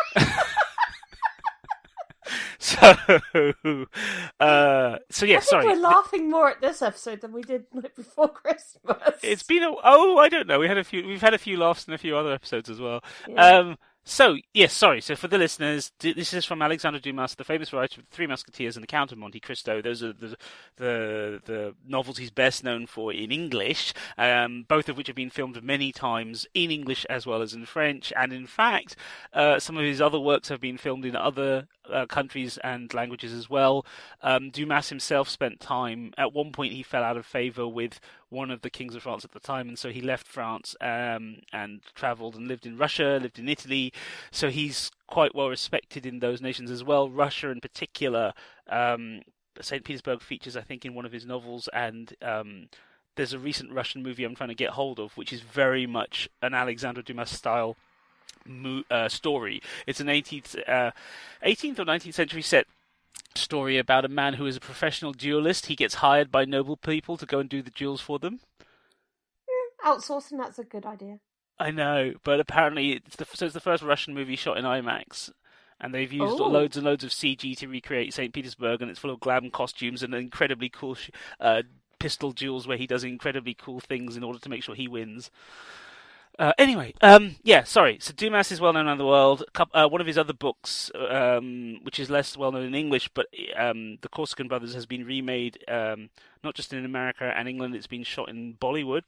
so, 2.71 3.85
uh, 4.39 4.97
so 5.09 5.25
yeah, 5.25 5.37
I 5.37 5.39
think 5.39 5.43
sorry. 5.43 5.65
we're 5.65 5.81
laughing 5.81 6.29
more 6.29 6.49
at 6.49 6.61
this 6.61 6.81
episode 6.81 7.21
than 7.21 7.31
we 7.33 7.41
did 7.41 7.65
like, 7.73 7.95
before 7.95 8.29
Christmas. 8.29 9.19
It's 9.23 9.43
been 9.43 9.63
a 9.63 9.73
oh, 9.83 10.17
I 10.17 10.29
don't 10.29 10.47
know. 10.47 10.59
We 10.59 10.67
had 10.67 10.77
a 10.77 10.83
few. 10.83 11.07
We've 11.07 11.21
had 11.21 11.33
a 11.33 11.37
few 11.37 11.57
laughs 11.57 11.87
in 11.87 11.93
a 11.93 11.97
few 11.97 12.15
other 12.15 12.31
episodes 12.31 12.69
as 12.69 12.79
well. 12.79 13.03
Yeah. 13.27 13.45
Um, 13.45 13.77
so 14.03 14.37
yes, 14.53 14.73
sorry. 14.73 15.01
So 15.01 15.15
for 15.15 15.27
the 15.27 15.37
listeners, 15.37 15.91
this 15.99 16.33
is 16.33 16.45
from 16.45 16.61
Alexander 16.61 16.99
Dumas, 16.99 17.35
the 17.35 17.43
famous 17.43 17.71
writer 17.71 18.01
of 18.01 18.07
Three 18.07 18.27
Musketeers 18.27 18.75
and 18.75 18.83
the 18.83 18.87
Count 18.87 19.11
of 19.11 19.17
Monte 19.17 19.39
Cristo. 19.39 19.81
Those 19.81 20.01
are 20.03 20.13
the 20.13 20.35
the, 20.77 21.41
the 21.45 21.75
novels 21.87 22.17
he's 22.17 22.31
best 22.31 22.63
known 22.63 22.87
for 22.87 23.13
in 23.13 23.31
English, 23.31 23.93
um, 24.17 24.65
both 24.67 24.89
of 24.89 24.97
which 24.97 25.07
have 25.07 25.15
been 25.15 25.29
filmed 25.29 25.61
many 25.63 25.91
times 25.91 26.47
in 26.53 26.71
English 26.71 27.05
as 27.09 27.25
well 27.25 27.41
as 27.41 27.53
in 27.53 27.65
French. 27.65 28.11
And 28.15 28.33
in 28.33 28.47
fact, 28.47 28.95
uh, 29.33 29.59
some 29.59 29.77
of 29.77 29.83
his 29.83 30.01
other 30.01 30.19
works 30.19 30.49
have 30.49 30.61
been 30.61 30.77
filmed 30.77 31.05
in 31.05 31.15
other 31.15 31.67
uh, 31.91 32.05
countries 32.05 32.57
and 32.63 32.93
languages 32.93 33.33
as 33.33 33.49
well. 33.49 33.85
Um, 34.21 34.49
Dumas 34.49 34.89
himself 34.89 35.29
spent 35.29 35.59
time. 35.59 36.13
At 36.17 36.33
one 36.33 36.51
point, 36.51 36.73
he 36.73 36.83
fell 36.83 37.03
out 37.03 37.17
of 37.17 37.25
favor 37.25 37.67
with 37.67 37.99
one 38.31 38.49
of 38.49 38.61
the 38.61 38.69
kings 38.69 38.95
of 38.95 39.03
France 39.03 39.25
at 39.25 39.31
the 39.31 39.39
time, 39.39 39.67
and 39.67 39.77
so 39.77 39.89
he 39.89 40.01
left 40.01 40.25
France 40.25 40.75
um, 40.81 41.37
and 41.51 41.81
travelled 41.93 42.35
and 42.35 42.47
lived 42.47 42.65
in 42.65 42.77
Russia, 42.77 43.19
lived 43.21 43.37
in 43.37 43.49
Italy. 43.49 43.93
So 44.31 44.49
he's 44.49 44.89
quite 45.07 45.35
well 45.35 45.49
respected 45.49 46.05
in 46.05 46.19
those 46.19 46.41
nations 46.41 46.71
as 46.71 46.83
well. 46.83 47.09
Russia, 47.09 47.49
in 47.49 47.59
particular, 47.59 48.33
um, 48.69 49.21
Saint 49.59 49.83
Petersburg 49.83 50.21
features, 50.21 50.55
I 50.55 50.61
think, 50.61 50.85
in 50.85 50.95
one 50.95 51.05
of 51.05 51.11
his 51.11 51.25
novels, 51.25 51.69
and 51.73 52.13
um, 52.21 52.69
there's 53.15 53.33
a 53.33 53.39
recent 53.39 53.71
Russian 53.71 54.01
movie 54.01 54.23
I'm 54.23 54.35
trying 54.35 54.49
to 54.49 54.55
get 54.55 54.71
hold 54.71 54.99
of, 54.99 55.15
which 55.17 55.33
is 55.33 55.41
very 55.41 55.85
much 55.85 56.29
an 56.41 56.53
Alexandre 56.53 57.01
Dumas 57.01 57.29
style 57.29 57.75
uh, 58.89 59.09
story. 59.09 59.61
It's 59.85 59.99
an 59.99 60.07
18th, 60.07 60.57
uh, 60.67 60.91
18th 61.45 61.79
or 61.79 61.85
19th 61.85 62.13
century 62.13 62.41
set 62.41 62.65
story 63.35 63.77
about 63.77 64.05
a 64.05 64.09
man 64.09 64.33
who 64.35 64.45
is 64.45 64.55
a 64.57 64.61
professional 64.61 65.13
duelist. 65.13 65.67
He 65.67 65.75
gets 65.75 65.95
hired 65.95 66.31
by 66.31 66.45
noble 66.45 66.77
people 66.77 67.17
to 67.17 67.25
go 67.25 67.39
and 67.39 67.49
do 67.49 67.61
the 67.61 67.71
duels 67.71 68.01
for 68.01 68.19
them. 68.19 68.39
Outsourcing, 69.83 70.37
that's 70.37 70.59
a 70.59 70.63
good 70.63 70.85
idea. 70.85 71.19
I 71.59 71.71
know, 71.71 72.13
but 72.23 72.39
apparently 72.39 72.93
it's 72.93 73.15
the 73.15 73.25
so 73.25 73.45
it's 73.45 73.53
the 73.53 73.59
first 73.59 73.83
Russian 73.83 74.13
movie 74.13 74.35
shot 74.35 74.57
in 74.57 74.65
IMAX, 74.65 75.31
and 75.79 75.93
they've 75.93 76.11
used 76.11 76.39
Oh. 76.39 76.47
loads 76.47 76.77
and 76.77 76.85
loads 76.85 77.03
of 77.03 77.11
CG 77.11 77.55
to 77.57 77.67
recreate 77.67 78.13
Saint 78.13 78.33
Petersburg, 78.33 78.81
and 78.81 78.89
it's 78.91 78.99
full 78.99 79.11
of 79.11 79.19
glam 79.19 79.49
costumes 79.51 80.03
and 80.03 80.13
incredibly 80.13 80.69
cool 80.69 80.95
sh- 80.95 81.09
uh, 81.39 81.63
pistol 81.99 82.31
duels 82.31 82.67
where 82.67 82.77
he 82.77 82.87
does 82.87 83.03
incredibly 83.03 83.53
cool 83.53 83.79
things 83.79 84.17
in 84.17 84.23
order 84.23 84.39
to 84.39 84.49
make 84.49 84.63
sure 84.63 84.75
he 84.75 84.87
wins. 84.87 85.29
Uh, 86.39 86.53
anyway, 86.57 86.93
um, 87.01 87.35
yeah, 87.43 87.63
sorry. 87.63 87.97
So 88.01 88.13
Dumas 88.13 88.51
is 88.51 88.59
well 88.59 88.73
known 88.73 88.87
around 88.87 88.97
the 88.97 89.05
world. 89.05 89.43
Uh, 89.73 89.87
one 89.87 90.01
of 90.01 90.07
his 90.07 90.17
other 90.17 90.33
books, 90.33 90.89
um, 91.09 91.79
which 91.83 91.99
is 91.99 92.09
less 92.09 92.35
well 92.35 92.51
known 92.51 92.65
in 92.65 92.73
English, 92.75 93.09
but 93.13 93.27
um, 93.55 93.97
The 94.01 94.09
Corsican 94.09 94.47
Brothers 94.47 94.73
has 94.73 94.85
been 94.85 95.05
remade 95.05 95.63
um, 95.67 96.09
not 96.43 96.55
just 96.55 96.73
in 96.73 96.83
America 96.83 97.31
and 97.35 97.47
England. 97.47 97.75
It's 97.75 97.85
been 97.87 98.03
shot 98.03 98.29
in 98.29 98.55
Bollywood 98.55 99.03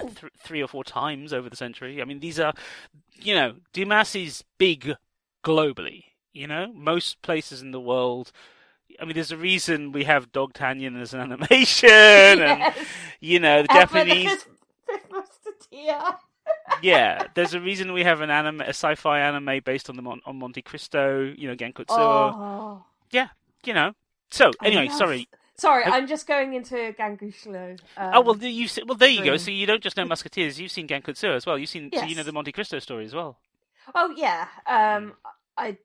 th- 0.00 0.32
three 0.38 0.62
or 0.62 0.68
four 0.68 0.84
times 0.84 1.32
over 1.32 1.48
the 1.48 1.56
century. 1.56 2.00
I 2.00 2.04
mean, 2.04 2.20
these 2.20 2.38
are, 2.38 2.52
you 3.20 3.34
know, 3.34 3.54
Dumas 3.72 4.14
is 4.14 4.44
big 4.58 4.94
globally. 5.44 6.04
You 6.32 6.46
know, 6.46 6.72
most 6.72 7.20
places 7.22 7.62
in 7.62 7.72
the 7.72 7.80
world. 7.80 8.32
I 9.00 9.04
mean, 9.04 9.14
there's 9.14 9.32
a 9.32 9.36
reason 9.36 9.92
we 9.92 10.04
have 10.04 10.32
Dog 10.32 10.52
Dogtanian 10.54 11.00
as 11.00 11.12
an 11.14 11.20
animation, 11.20 11.88
and 11.90 12.74
you 13.20 13.40
know, 13.40 13.62
the 13.62 13.72
Ever 13.72 14.04
Japanese. 14.04 14.24
the 14.24 14.28
fifth, 14.30 14.48
fifth 14.86 15.10
musketeer. 15.10 16.00
Yeah, 16.82 17.24
there's 17.34 17.54
a 17.54 17.60
reason 17.60 17.92
we 17.92 18.04
have 18.04 18.20
an 18.20 18.30
anime, 18.30 18.60
a 18.60 18.68
sci-fi 18.68 19.18
anime 19.20 19.60
based 19.64 19.90
on 19.90 19.96
the 19.96 20.02
Mon- 20.02 20.20
on 20.26 20.38
Monte 20.38 20.62
Cristo. 20.62 21.32
You 21.36 21.48
know, 21.48 21.56
Gankutsuou. 21.56 21.86
Oh. 21.88 22.84
Yeah, 23.10 23.28
you 23.64 23.74
know. 23.74 23.92
So 24.30 24.50
anyway, 24.62 24.88
love- 24.88 24.98
sorry. 24.98 25.28
Sorry, 25.56 25.84
I'm 25.84 26.06
just 26.06 26.28
going 26.28 26.54
into 26.54 26.76
Gangushlo. 26.96 27.80
Um, 27.96 28.10
oh 28.14 28.20
well, 28.20 28.36
you 28.36 28.68
well 28.86 28.96
there 28.96 29.08
you 29.08 29.24
go. 29.24 29.36
So 29.36 29.50
you 29.50 29.66
don't 29.66 29.82
just 29.82 29.96
know 29.96 30.04
Musketeers, 30.04 30.60
you've 30.60 30.70
seen 30.70 30.86
Gankutsuou 30.86 31.34
as 31.34 31.46
well. 31.46 31.58
You've 31.58 31.68
seen 31.68 31.90
so 31.92 32.04
you 32.04 32.14
know 32.14 32.22
the 32.22 32.30
Monte 32.30 32.52
Cristo 32.52 32.78
story 32.78 33.04
as 33.04 33.14
well. 33.14 33.38
Oh 33.94 34.14
yeah. 34.16 34.46
Um, 34.66 35.14
I. 35.56 35.78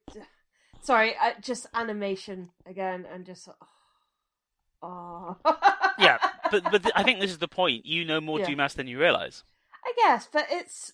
Sorry, 0.82 1.16
I, 1.20 1.34
just 1.42 1.66
animation 1.74 2.52
again, 2.68 3.08
and 3.12 3.26
just. 3.26 3.48
Oh. 4.84 5.38
Yeah, 5.98 6.18
but 6.52 6.64
but 6.66 6.84
th- 6.84 6.94
I 6.96 7.04
think 7.04 7.20
this 7.20 7.32
is 7.32 7.38
the 7.40 7.48
point. 7.48 7.86
You 7.86 8.04
know 8.06 8.20
more 8.22 8.40
Yeah. 8.40 8.48
Dumas 8.48 8.74
than 8.74 8.88
you 8.88 9.00
realize. 9.00 9.44
I 9.86 9.94
guess, 9.98 10.28
but 10.32 10.48
it's. 10.50 10.94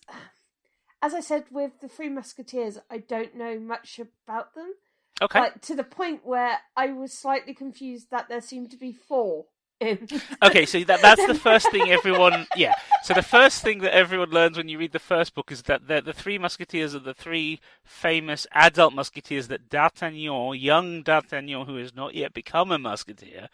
As 1.02 1.14
I 1.14 1.20
said 1.20 1.44
with 1.50 1.80
the 1.80 1.88
Three 1.88 2.10
Musketeers, 2.10 2.78
I 2.90 2.98
don't 2.98 3.34
know 3.34 3.58
much 3.58 3.98
about 3.98 4.54
them. 4.54 4.74
Okay. 5.22 5.40
Like 5.40 5.60
to 5.62 5.74
the 5.74 5.84
point 5.84 6.26
where 6.26 6.58
I 6.76 6.92
was 6.92 7.12
slightly 7.12 7.54
confused 7.54 8.10
that 8.10 8.28
there 8.28 8.40
seemed 8.42 8.70
to 8.72 8.76
be 8.76 8.92
four 8.92 9.46
in. 9.80 10.06
Okay, 10.42 10.64
so 10.66 10.82
that 10.84 11.02
that's 11.02 11.26
the 11.26 11.34
first 11.34 11.70
thing 11.70 11.90
everyone. 11.90 12.46
Yeah. 12.56 12.74
So 13.02 13.14
the 13.14 13.22
first 13.22 13.62
thing 13.62 13.80
that 13.80 13.94
everyone 13.94 14.30
learns 14.30 14.56
when 14.56 14.68
you 14.68 14.78
read 14.78 14.92
the 14.92 14.98
first 14.98 15.34
book 15.34 15.50
is 15.50 15.62
that 15.62 15.88
the, 15.88 16.00
the 16.00 16.12
three 16.12 16.38
musketeers 16.38 16.94
are 16.94 17.00
the 17.00 17.14
three 17.14 17.60
famous 17.84 18.46
adult 18.52 18.94
musketeers 18.94 19.48
that 19.48 19.68
D'Artagnan, 19.68 20.54
young 20.54 21.02
D'Artagnan, 21.02 21.66
who 21.66 21.76
has 21.76 21.94
not 21.94 22.14
yet 22.14 22.32
become 22.34 22.70
a 22.70 22.78
musketeer, 22.78 23.48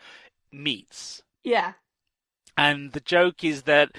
meets. 0.53 1.23
yeah. 1.45 1.75
And 2.59 2.93
the 2.93 3.01
joke 3.01 3.45
is 3.45 3.63
that 3.63 3.91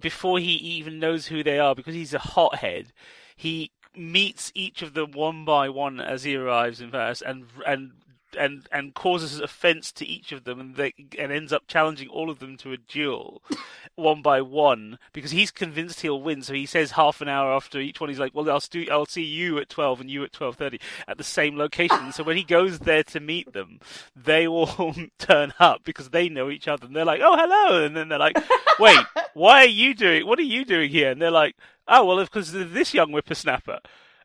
before 0.00 0.38
he 0.38 0.52
even 0.52 0.98
knows 0.98 1.26
who 1.26 1.42
they 1.42 1.58
are, 1.58 1.74
because 1.74 1.94
he's 1.94 2.14
a 2.14 2.18
hothead, 2.18 2.92
he 3.36 3.70
meets 3.94 4.52
each 4.54 4.82
of 4.82 4.94
them 4.94 5.12
one 5.12 5.44
by 5.44 5.68
one 5.68 6.00
as 6.00 6.24
he 6.24 6.36
arrives 6.36 6.80
in 6.80 6.90
Paris 6.90 7.20
and 7.20 7.46
and 7.66 7.92
and 8.36 8.68
and 8.72 8.94
causes 8.94 9.40
offence 9.40 9.92
to 9.92 10.06
each 10.06 10.32
of 10.32 10.44
them, 10.44 10.60
and 10.60 10.76
they, 10.76 10.94
and 11.18 11.32
ends 11.32 11.52
up 11.52 11.66
challenging 11.66 12.08
all 12.08 12.30
of 12.30 12.38
them 12.38 12.56
to 12.58 12.72
a 12.72 12.76
duel, 12.76 13.42
one 13.94 14.22
by 14.22 14.40
one, 14.40 14.98
because 15.12 15.30
he's 15.30 15.50
convinced 15.50 16.00
he'll 16.00 16.20
win. 16.20 16.42
So 16.42 16.54
he 16.54 16.66
says 16.66 16.92
half 16.92 17.20
an 17.20 17.28
hour 17.28 17.52
after 17.52 17.78
each 17.78 18.00
one, 18.00 18.10
he's 18.10 18.18
like, 18.18 18.34
"Well, 18.34 18.50
I'll 18.50 18.60
do, 18.60 18.86
I'll 18.90 19.06
see 19.06 19.22
you 19.22 19.58
at 19.58 19.68
twelve 19.68 20.00
and 20.00 20.10
you 20.10 20.24
at 20.24 20.32
twelve 20.32 20.56
thirty 20.56 20.80
at 21.06 21.18
the 21.18 21.24
same 21.24 21.56
location." 21.56 22.12
so 22.12 22.22
when 22.22 22.36
he 22.36 22.44
goes 22.44 22.80
there 22.80 23.04
to 23.04 23.20
meet 23.20 23.52
them, 23.52 23.80
they 24.16 24.46
all 24.46 24.94
turn 25.18 25.52
up 25.58 25.84
because 25.84 26.10
they 26.10 26.28
know 26.28 26.50
each 26.50 26.68
other, 26.68 26.86
and 26.86 26.94
they're 26.94 27.04
like, 27.04 27.20
"Oh, 27.22 27.36
hello," 27.36 27.84
and 27.84 27.96
then 27.96 28.08
they're 28.08 28.18
like, 28.18 28.38
"Wait, 28.78 29.04
why 29.34 29.62
are 29.62 29.66
you 29.66 29.94
doing? 29.94 30.26
What 30.26 30.38
are 30.38 30.42
you 30.42 30.64
doing 30.64 30.90
here?" 30.90 31.10
And 31.10 31.20
they're 31.20 31.30
like, 31.30 31.56
"Oh, 31.86 32.04
well, 32.04 32.22
because 32.24 32.52
this 32.52 32.94
young 32.94 33.10
whippersnapper." 33.10 33.80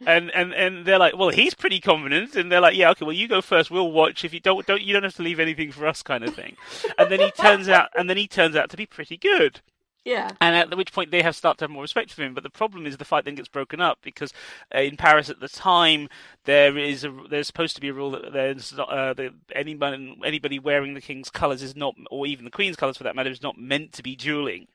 And 0.05 0.31
and 0.31 0.53
and 0.53 0.86
they're 0.86 1.00
like, 1.00 1.17
well, 1.17 1.29
he's 1.29 1.53
pretty 1.53 1.79
confident, 1.79 2.36
and 2.36 2.51
they're 2.51 2.62
like, 2.62 2.75
yeah, 2.75 2.91
okay, 2.91 3.05
well, 3.05 3.13
you 3.13 3.27
go 3.27 3.41
first, 3.41 3.72
we'll 3.72 3.91
watch. 3.91 4.24
If 4.24 4.33
you 4.33 4.39
don't, 4.39 4.65
don't 4.65 4.81
you 4.81 4.93
don't 4.93 5.03
have 5.03 5.15
to 5.15 5.24
leave 5.24 5.39
anything 5.39 5.72
for 5.72 5.88
us, 5.88 6.01
kind 6.01 6.24
of 6.24 6.33
thing. 6.33 6.55
and 6.98 7.12
then 7.12 7.19
he 7.19 7.31
turns 7.31 7.69
out, 7.69 7.89
and 7.95 8.10
then 8.10 8.17
he 8.17 8.27
turns 8.27 8.55
out 8.55 8.69
to 8.69 8.77
be 8.77 8.86
pretty 8.86 9.17
good. 9.17 9.62
Yeah. 10.05 10.31
And 10.41 10.55
at 10.55 10.75
which 10.75 10.91
point 10.91 11.12
they 11.12 11.22
have 11.22 11.36
started 11.36 11.60
to 11.60 11.63
have 11.63 11.72
more 11.72 11.81
respect 11.83 12.12
for 12.12 12.24
him. 12.24 12.33
But 12.33 12.43
the 12.43 12.50
problem 12.50 12.86
is 12.86 12.98
the 12.98 13.05
fight 13.05 13.24
then 13.24 13.36
gets 13.36 13.48
broken 13.48 13.79
up 13.79 14.00
because 14.01 14.33
uh, 14.75 14.79
in 14.79 14.98
Paris 14.98 15.29
at 15.29 15.39
the 15.39 15.48
time 15.48 16.10
there 16.43 16.77
is 16.77 17.05
a, 17.05 17.15
there's 17.29 17.48
supposed 17.48 17.75
to 17.75 17.81
be 17.81 17.88
a 17.88 17.93
rule 17.93 18.12
that 18.12 18.33
there's 18.33 18.74
not, 18.74 18.89
uh, 18.89 19.13
that 19.13 19.33
anybody 19.55 20.17
anybody 20.25 20.60
wearing 20.60 20.93
the 20.93 21.01
king's 21.01 21.29
colours 21.29 21.62
is 21.62 21.75
not, 21.75 21.95
or 22.12 22.27
even 22.27 22.43
the 22.43 22.51
queen's 22.51 22.75
colours 22.75 22.98
for 22.98 23.03
that 23.03 23.15
matter, 23.15 23.29
is 23.29 23.41
not 23.41 23.57
meant 23.57 23.93
to 23.93 24.03
be 24.03 24.15
dueling. 24.15 24.67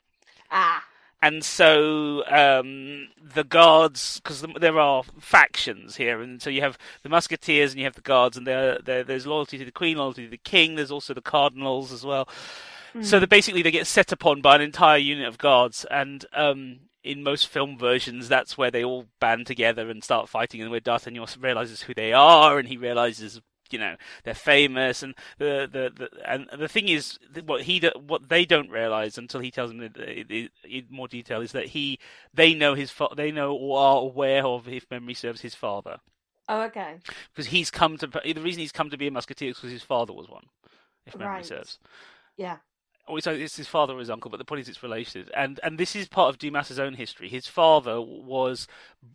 Ah. 0.51 0.83
And 1.21 1.45
so 1.45 2.23
um, 2.29 3.09
the 3.35 3.43
guards, 3.43 4.21
because 4.21 4.45
there 4.61 4.79
are 4.79 5.03
factions 5.19 5.97
here, 5.97 6.23
and 6.23 6.41
so 6.41 6.49
you 6.49 6.61
have 6.61 6.79
the 7.03 7.09
musketeers 7.09 7.73
and 7.73 7.81
you 7.81 7.85
have 7.87 7.97
the 7.97 8.01
guards, 8.03 8.37
and 8.37 8.47
there 8.47 8.79
there's 8.79 9.27
loyalty 9.27 9.59
to 9.59 9.65
the 9.65 9.73
queen, 9.73 9.97
loyalty 9.97 10.25
to 10.25 10.31
the 10.31 10.37
king. 10.39 10.77
There's 10.77 10.93
also 10.93 11.15
the 11.15 11.21
cardinals 11.21 11.93
as 11.93 12.05
well. 12.05 12.29
Mm. 12.95 13.05
So 13.05 13.27
basically 13.27 13.63
they 13.63 13.73
get 13.73 13.89
set 13.89 14.13
upon 14.13 14.43
by 14.43 14.55
an 14.55 14.61
entire 14.61 14.99
unit 14.99 15.27
of 15.27 15.39
guards, 15.39 15.85
and 15.91 16.25
um, 16.35 16.81
in 17.03 17.25
most 17.25 17.49
film 17.49 17.77
versions, 17.77 18.29
that's 18.29 18.57
where 18.57 18.71
they 18.71 18.85
all 18.85 19.07
band 19.19 19.47
together 19.47 19.91
and 19.91 20.05
start 20.05 20.29
fighting, 20.29 20.63
and 20.63 20.71
where 20.71 20.79
D'Artagnan 20.79 21.27
realizes 21.41 21.83
who 21.83 21.95
they 21.95 22.13
are, 22.13 22.61
and 22.61 22.69
he 22.69 22.77
realizes 22.77 23.41
you 23.73 23.79
know 23.79 23.97
they're 24.25 24.35
famous 24.35 25.03
and 25.03 25.15
the 25.39 25.69
the, 25.71 25.93
the 25.95 26.31
and 26.31 26.49
the 26.59 26.69
thing 26.69 26.89
is 26.89 27.19
what 27.45 27.63
he 27.63 27.81
what 28.07 28.29
they 28.29 28.45
don't 28.45 28.71
realize 28.71 29.19
until 29.19 29.41
he 29.41 29.51
tells 29.51 29.71
them 29.71 29.81
uh, 29.81 30.03
in, 30.03 30.49
in 30.65 30.87
more 30.91 31.09
detail 31.09 31.41
is 31.41 31.53
that 31.53 31.67
he 31.67 31.99
they 32.35 32.55
know 32.55 32.75
his 32.75 32.93
they 33.17 33.31
know 33.31 33.55
or 33.55 33.79
are 33.79 34.03
aware 34.03 34.45
of 34.45 34.69
if 34.69 34.91
memory 34.91 35.15
serves 35.15 35.41
his 35.41 35.55
father. 35.55 35.99
Oh, 36.51 36.63
okay. 36.63 36.97
Because 37.35 37.49
he's 37.49 37.71
come 37.71 37.99
to 37.99 38.07
the 38.07 38.41
reason 38.41 38.61
he's 38.61 38.73
come 38.73 38.89
to 38.89 38.97
be 38.97 39.07
a 39.07 39.11
musketeer 39.11 39.51
is 39.51 39.57
because 39.57 39.71
his 39.71 39.83
father 39.83 40.15
was 40.15 40.29
one, 40.29 40.47
if 41.07 41.15
memory 41.15 41.37
right. 41.37 41.47
serves. 41.47 41.79
Yeah 42.37 42.57
so 43.21 43.33
it's 43.33 43.57
his 43.57 43.69
father 43.69 43.95
or 43.95 43.99
his 43.99 44.11
uncle, 44.11 44.31
but 44.31 44.37
the 44.37 44.45
point 44.45 44.61
is 44.61 44.69
it's 44.69 44.83
related. 44.83 45.31
And 45.35 45.61
and 45.63 45.79
this 45.79 45.97
is 45.97 46.09
part 46.09 46.29
of 46.29 46.39
Dumas's 46.39 46.79
own 46.79 46.95
history. 46.95 47.29
His 47.29 47.47
father 47.47 48.01
was 48.01 48.67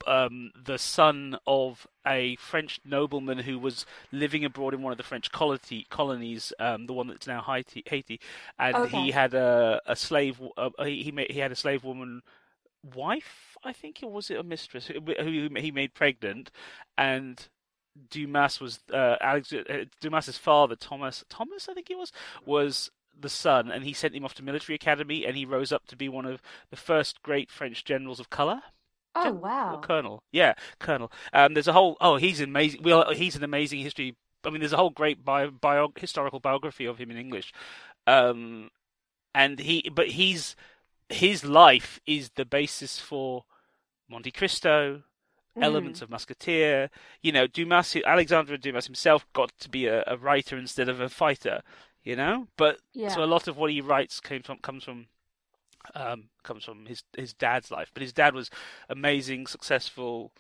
um, 0.08 0.52
the 0.62 0.78
son 0.78 1.38
of 1.46 1.88
a 2.06 2.36
French 2.38 2.80
nobleman 2.86 3.40
who 3.40 3.60
was 3.60 3.86
living 4.12 4.44
abroad 4.44 4.74
in 4.74 4.82
one 4.82 4.92
of 4.92 4.98
the 4.98 5.04
French 5.04 5.32
colony, 5.32 5.86
colonies, 5.90 6.54
um, 6.60 6.88
the 6.88 6.94
one 6.94 7.08
that's 7.08 7.28
now 7.28 7.42
Haiti, 7.42 7.84
Haiti 7.86 8.20
and 8.60 8.76
okay. 8.76 9.02
he 9.02 9.12
had 9.12 9.34
a, 9.34 9.82
a 9.86 9.96
slave. 9.96 10.42
Uh, 10.58 10.70
he 10.84 11.04
he, 11.04 11.12
made, 11.12 11.32
he 11.32 11.40
had 11.40 11.52
a 11.52 11.56
slave 11.56 11.84
woman 11.84 12.22
wife, 12.96 13.58
I 13.64 13.74
think, 13.74 14.00
or 14.04 14.12
was 14.12 14.30
it 14.30 14.40
a 14.40 14.44
mistress 14.44 14.88
who, 14.88 15.00
who 15.00 15.50
he 15.56 15.72
made 15.72 15.94
pregnant, 15.94 16.52
and 16.98 17.48
Dumas 18.10 18.60
was 18.60 18.80
uh, 18.92 19.16
Alex, 19.22 19.54
uh, 19.54 19.86
Dumas's 20.02 20.38
father, 20.38 20.76
Thomas. 20.76 21.24
Thomas, 21.30 21.70
I 21.70 21.74
think 21.74 21.88
he 21.88 21.96
was, 21.96 22.12
was 22.46 22.92
the 23.20 23.30
son, 23.30 23.72
and 23.72 23.84
he 23.84 23.94
sent 23.94 24.16
him 24.16 24.26
off 24.26 24.34
to 24.36 24.44
military 24.44 24.76
academy, 24.76 25.26
and 25.26 25.36
he 25.36 25.46
rose 25.46 25.72
up 25.72 25.86
to 25.88 25.96
be 25.96 26.10
one 26.10 26.26
of 26.26 26.42
the 26.70 26.76
first 26.76 27.22
great 27.24 27.52
French 27.52 27.84
generals 27.84 28.20
of 28.20 28.30
color. 28.30 28.62
Oh 29.16 29.32
wow! 29.32 29.80
Colonel, 29.84 30.24
yeah, 30.32 30.54
colonel. 30.80 31.12
Um, 31.34 31.54
there's 31.54 31.68
a 31.68 31.74
whole. 31.74 31.98
Oh, 32.02 32.18
he's 32.18 32.42
amazing. 32.42 32.82
Well, 32.84 33.14
he's 33.14 33.36
an 33.36 33.44
amazing 33.44 33.80
history. 33.80 34.16
I 34.44 34.50
mean, 34.50 34.60
there's 34.60 34.74
a 34.74 34.78
whole 34.78 34.90
great 34.90 35.24
bio, 35.24 35.52
bio 35.52 35.94
historical 35.96 36.40
biography 36.40 36.86
of 36.86 36.98
him 36.98 37.12
in 37.12 37.18
English. 37.18 37.54
Um, 38.08 38.70
and 39.34 39.60
he, 39.60 39.90
but 39.94 40.10
he's 40.10 40.56
his 41.10 41.46
life 41.46 42.00
is 42.06 42.32
the 42.36 42.46
basis 42.46 43.00
for 43.00 43.46
Monte 44.10 44.32
Cristo, 44.32 45.04
mm. 45.58 45.64
elements 45.64 46.02
of 46.02 46.10
Musketeer. 46.10 46.90
You 47.22 47.32
know, 47.32 47.48
Dumas, 47.48 47.96
Alexandre 48.06 48.58
Dumas 48.58 48.86
himself 48.86 49.26
got 49.34 49.52
to 49.60 49.70
be 49.70 49.86
a, 49.86 50.04
a 50.08 50.18
writer 50.18 50.58
instead 50.58 50.90
of 50.90 51.00
a 51.00 51.10
fighter 51.10 51.62
you 52.04 52.16
know. 52.16 52.48
But 52.58 52.80
yeah. 52.94 53.10
so 53.10 53.24
a 53.24 53.26
lot 53.26 53.48
of 53.48 53.58
what 53.58 53.72
he 53.72 53.82
writes 53.82 54.20
came 54.20 54.44
from 54.44 54.58
comes 54.60 54.84
from 54.84 55.08
um, 55.96 56.26
comes 56.44 56.64
from 56.64 56.86
his 56.86 57.04
his 57.16 57.34
dad's 57.34 57.72
life. 57.72 57.92
But 57.94 58.02
his 58.02 58.14
dad 58.14 58.34
was 58.34 58.50
amazing, 58.90 59.48
successful, 59.48 60.32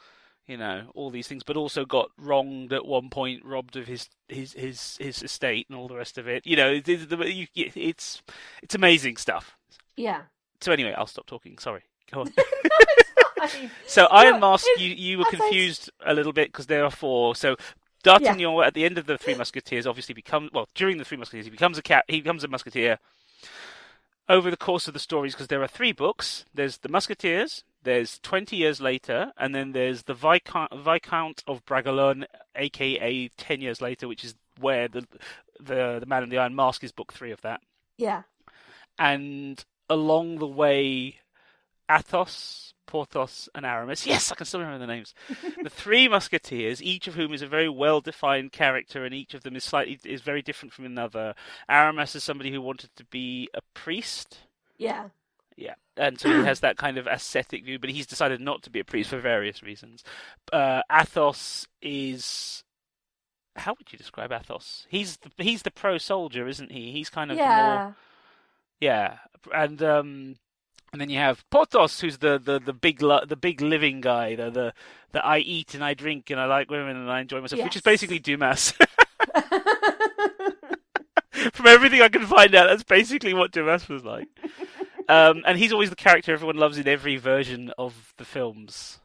you 0.47 0.57
know, 0.57 0.91
all 0.93 1.09
these 1.09 1.27
things. 1.27 1.43
But 1.43 1.57
also 1.57 1.85
got 1.85 2.11
wronged 2.17 2.73
at 2.73 2.85
one 2.85 3.09
point, 3.09 3.45
robbed 3.45 3.75
of 3.75 3.87
his 3.87 4.09
his 4.27 4.53
his, 4.53 4.97
his 4.99 5.23
estate 5.23 5.67
and 5.69 5.77
all 5.77 5.87
the 5.87 5.95
rest 5.95 6.17
of 6.17 6.27
it. 6.27 6.45
You 6.45 6.55
know, 6.55 6.71
it's 6.71 6.89
it's 6.89 8.21
it's 8.61 8.75
amazing 8.75 9.17
stuff. 9.17 9.57
Yeah. 9.95 10.23
So 10.61 10.71
anyway, 10.71 10.93
I'll 10.97 11.07
stop 11.07 11.25
talking. 11.25 11.57
Sorry. 11.57 11.83
Go 12.11 12.21
on. 12.21 12.33
no, 13.37 13.47
so 13.87 14.05
Iron 14.05 14.39
Mask, 14.39 14.65
you 14.77 14.89
you 14.89 15.17
were 15.17 15.25
confused 15.25 15.89
a 16.05 16.13
little 16.13 16.33
bit 16.33 16.49
because 16.49 16.67
there 16.67 16.83
are 16.85 16.91
four. 16.91 17.35
So 17.35 17.55
D'Artagnan 18.03 18.57
yeah. 18.57 18.67
at 18.67 18.73
the 18.73 18.85
end 18.85 18.97
of 18.97 19.05
the 19.05 19.17
Three 19.17 19.35
Musketeers 19.35 19.87
obviously 19.87 20.13
becomes 20.13 20.51
well 20.51 20.67
during 20.75 20.97
the 20.97 21.05
Three 21.05 21.17
Musketeers 21.17 21.45
he 21.45 21.51
becomes 21.51 21.77
a 21.77 21.81
cat 21.81 22.05
he 22.07 22.21
becomes 22.21 22.43
a 22.43 22.47
musketeer. 22.47 22.99
Over 24.29 24.49
the 24.49 24.57
course 24.57 24.87
of 24.87 24.93
the 24.93 25.01
stories, 25.01 25.33
because 25.33 25.47
there 25.47 25.61
are 25.61 25.67
three 25.67 25.91
books, 25.91 26.45
there's 26.53 26.77
the 26.77 26.87
Musketeers, 26.87 27.65
there's 27.83 28.19
Twenty 28.19 28.55
Years 28.55 28.79
Later, 28.79 29.33
and 29.37 29.53
then 29.53 29.73
there's 29.73 30.03
the 30.03 30.13
Viscount, 30.13 30.73
Viscount 30.73 31.43
of 31.45 31.65
Bragelonne, 31.65 32.25
aka 32.55 33.27
Ten 33.35 33.59
Years 33.59 33.81
Later, 33.81 34.07
which 34.07 34.23
is 34.23 34.35
where 34.59 34.87
the 34.87 35.05
the 35.59 35.97
the 35.99 36.05
Man 36.05 36.23
in 36.23 36.29
the 36.29 36.37
Iron 36.37 36.55
Mask 36.55 36.83
is 36.83 36.91
book 36.91 37.11
three 37.11 37.31
of 37.31 37.41
that. 37.41 37.61
Yeah. 37.97 38.23
And 38.97 39.63
along 39.89 40.37
the 40.37 40.47
way, 40.47 41.19
Athos, 41.93 42.73
Porthos, 42.85 43.49
and 43.55 43.65
Aramis. 43.65 44.05
Yes, 44.05 44.31
I 44.31 44.35
can 44.35 44.45
still 44.45 44.59
remember 44.59 44.85
the 44.85 44.91
names. 44.91 45.13
the 45.63 45.69
three 45.69 46.07
musketeers, 46.07 46.81
each 46.81 47.07
of 47.07 47.15
whom 47.15 47.33
is 47.33 47.41
a 47.41 47.47
very 47.47 47.69
well-defined 47.69 48.51
character, 48.51 49.05
and 49.05 49.13
each 49.13 49.33
of 49.33 49.43
them 49.43 49.55
is 49.55 49.63
slightly 49.63 49.99
is 50.03 50.21
very 50.21 50.41
different 50.41 50.73
from 50.73 50.85
another. 50.85 51.33
Aramis 51.69 52.15
is 52.15 52.23
somebody 52.23 52.51
who 52.51 52.61
wanted 52.61 52.89
to 52.95 53.05
be 53.05 53.49
a 53.53 53.61
priest. 53.73 54.39
Yeah. 54.77 55.09
Yeah, 55.55 55.75
and 55.95 56.19
so 56.19 56.29
he 56.29 56.43
has 56.45 56.61
that 56.61 56.77
kind 56.77 56.97
of 56.97 57.05
ascetic 57.05 57.63
view, 57.63 57.77
but 57.77 57.91
he's 57.91 58.07
decided 58.07 58.41
not 58.41 58.63
to 58.63 58.71
be 58.71 58.79
a 58.79 58.83
priest 58.83 59.11
for 59.11 59.19
various 59.19 59.61
reasons. 59.61 60.03
Uh, 60.51 60.81
Athos 60.91 61.67
is 61.79 62.63
how 63.55 63.75
would 63.77 63.91
you 63.91 63.99
describe 63.99 64.31
Athos? 64.31 64.87
He's 64.89 65.17
the, 65.17 65.29
he's 65.37 65.61
the 65.61 65.69
pro 65.69 65.99
soldier, 65.99 66.47
isn't 66.47 66.71
he? 66.71 66.91
He's 66.91 67.11
kind 67.11 67.31
of 67.31 67.37
yeah. 67.37 67.75
more 67.83 67.95
yeah, 68.83 69.19
and 69.55 69.81
um, 69.81 70.35
and 70.93 71.01
then 71.01 71.09
you 71.09 71.17
have 71.17 71.43
Porthos, 71.49 71.99
who's 71.99 72.19
the, 72.19 72.37
the, 72.37 72.59
the 72.59 72.71
big 72.71 72.99
the 72.99 73.37
big 73.39 73.61
living 73.61 73.99
guy, 73.99 74.35
the, 74.35 74.51
the 74.51 74.73
the 75.11 75.25
I 75.25 75.39
eat 75.39 75.73
and 75.73 75.83
I 75.83 75.95
drink 75.95 76.29
and 76.29 76.39
I 76.39 76.45
like 76.45 76.69
women 76.69 76.95
and 76.95 77.11
I 77.11 77.21
enjoy 77.21 77.41
myself, 77.41 77.57
yes. 77.57 77.65
which 77.65 77.75
is 77.75 77.81
basically 77.81 78.19
Dumas. 78.19 78.73
From 81.53 81.67
everything 81.67 82.01
I 82.01 82.09
can 82.09 82.25
find 82.27 82.53
out, 82.55 82.67
that's 82.67 82.83
basically 82.83 83.33
what 83.33 83.51
Dumas 83.51 83.89
was 83.89 84.05
like. 84.05 84.27
Um, 85.09 85.43
and 85.45 85.57
he's 85.57 85.73
always 85.73 85.89
the 85.89 85.95
character 85.95 86.31
everyone 86.31 86.57
loves 86.57 86.77
in 86.77 86.87
every 86.87 87.17
version 87.17 87.73
of 87.77 88.13
the 88.17 88.25
films. 88.25 88.99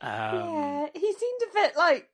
Um, 0.00 0.10
yeah, 0.10 0.86
he 0.92 1.12
seemed 1.12 1.42
a 1.50 1.54
bit 1.54 1.76
like 1.76 2.08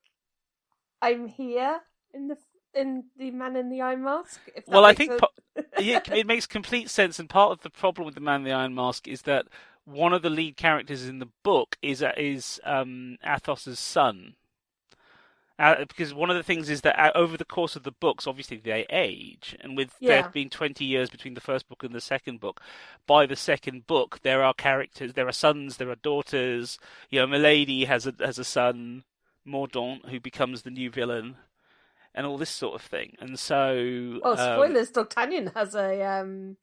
I'm 1.03 1.29
here 1.29 1.81
in 2.13 2.29
the 2.29 2.37
in 2.75 3.04
the 3.19 3.31
Man 3.31 3.57
in 3.57 3.71
the 3.71 3.81
Iron 3.81 4.04
Mask. 4.04 4.40
well, 4.66 4.85
I 4.85 4.95
think 4.95 5.12
a... 5.12 5.16
po- 5.19 5.62
yeah, 5.81 6.00
it 6.12 6.26
makes 6.26 6.47
complete 6.47 6.90
sense, 6.90 7.19
and 7.19 7.28
part 7.28 7.52
of 7.52 7.61
the 7.62 7.71
problem 7.71 8.07
with 8.07 8.14
the 8.14 8.21
Man 8.21 8.40
in 8.40 8.45
the 8.45 8.52
Iron 8.52 8.75
Mask 8.75 9.07
is 9.09 9.23
that 9.23 9.47
one 9.85 10.12
of 10.12 10.23
the 10.23 10.31
lead 10.31 10.57
characters 10.57 11.07
in 11.07 11.19
the 11.19 11.28
book 11.43 11.76
is 11.83 12.02
uh, 12.02 12.12
is 12.16 12.61
um, 12.64 13.19
Athos's 13.23 13.78
son. 13.78 14.35
Uh, 15.57 15.85
because 15.85 16.12
one 16.12 16.31
of 16.31 16.37
the 16.37 16.43
things 16.43 16.69
is 16.69 16.81
that 16.81 16.99
uh, 16.99 17.12
over 17.14 17.37
the 17.37 17.45
course 17.45 17.76
of 17.76 17.85
the 17.85 17.93
books, 17.93 18.26
obviously 18.26 18.57
they 18.57 18.85
age, 18.90 19.57
and 19.61 19.76
with 19.76 19.95
yeah. 20.00 20.23
there 20.23 20.31
being 20.31 20.50
twenty 20.50 20.85
years 20.85 21.11
between 21.11 21.35
the 21.35 21.40
first 21.40 21.69
book 21.69 21.85
and 21.85 21.95
the 21.95 22.00
second 22.00 22.40
book, 22.40 22.61
by 23.07 23.25
the 23.25 23.37
second 23.37 23.87
book 23.87 24.19
there 24.23 24.43
are 24.43 24.54
characters, 24.54 25.12
there 25.12 25.28
are 25.28 25.33
sons, 25.33 25.76
there 25.76 25.90
are 25.90 25.97
daughters. 25.97 26.78
You 27.09 27.21
know, 27.21 27.28
Milady 27.28 27.85
has 27.85 28.07
a 28.07 28.14
has 28.19 28.38
a 28.38 28.45
son, 28.45 29.04
Mordaunt, 29.47 30.09
who 30.09 30.19
becomes 30.19 30.62
the 30.62 30.71
new 30.71 30.90
villain 30.90 31.37
and 32.14 32.26
all 32.26 32.38
this 32.38 32.50
sort 32.50 32.75
of 32.75 32.83
thing. 32.83 33.16
And 33.21 33.38
so, 33.38 34.21
well, 34.23 34.38
um, 34.38 34.38
spoilers: 34.38 34.88
um, 34.88 34.92
D'Artagnan 34.92 35.52
has 35.54 35.75
a 35.75 36.02
um, 36.02 36.56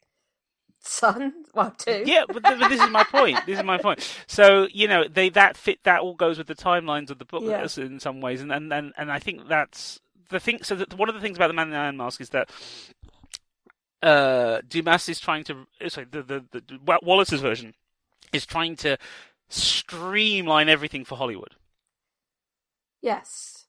son, 0.80 1.46
well, 1.54 1.72
two. 1.78 2.04
Yeah, 2.06 2.24
but, 2.28 2.44
but, 2.44 2.70
this 2.70 2.82
is 2.82 2.90
my 2.90 3.04
point. 3.04 3.40
This 3.46 3.60
is 3.60 3.66
my 3.66 3.78
point. 3.78 4.08
So 4.28 4.68
you 4.72 4.88
know, 4.88 5.08
they 5.08 5.30
that 5.30 5.58
fit 5.58 5.84
that 5.84 6.02
all 6.02 6.16
goes 6.16 6.38
with 6.38 6.48
the 6.48 6.56
timelines 6.56 7.10
of 7.10 7.20
the 7.20 7.26
book 7.26 7.44
yeah. 7.46 7.68
in 7.78 8.00
some 8.00 8.22
ways, 8.22 8.42
and 8.42 8.52
and 8.52 8.72
and, 8.72 8.94
and 8.98 9.12
I 9.12 9.20
think 9.20 9.48
that's 9.48 10.00
the 10.30 10.40
thing. 10.40 10.64
So 10.64 10.76
that 10.76 10.94
one 10.94 11.10
of 11.10 11.16
the 11.16 11.22
things 11.22 11.38
about 11.38 11.48
the 11.48 11.54
Man 11.54 11.68
in 11.68 11.74
the 11.74 11.80
Iron 11.80 11.98
Mask 11.98 12.22
is 12.22 12.30
that 12.30 12.50
uh, 14.02 14.62
Dumas 14.68 15.10
is 15.10 15.20
trying 15.20 15.44
to. 15.46 15.68
Sorry, 15.88 16.08
the, 16.10 16.24
the 16.24 16.46
the 16.52 17.00
Wallace's 17.04 17.42
version 17.42 17.76
is 18.34 18.46
trying 18.46 18.76
to 18.78 18.98
streamline 19.50 20.70
everything 20.70 21.04
for 21.04 21.18
Hollywood. 21.18 21.56
Yes. 23.02 23.61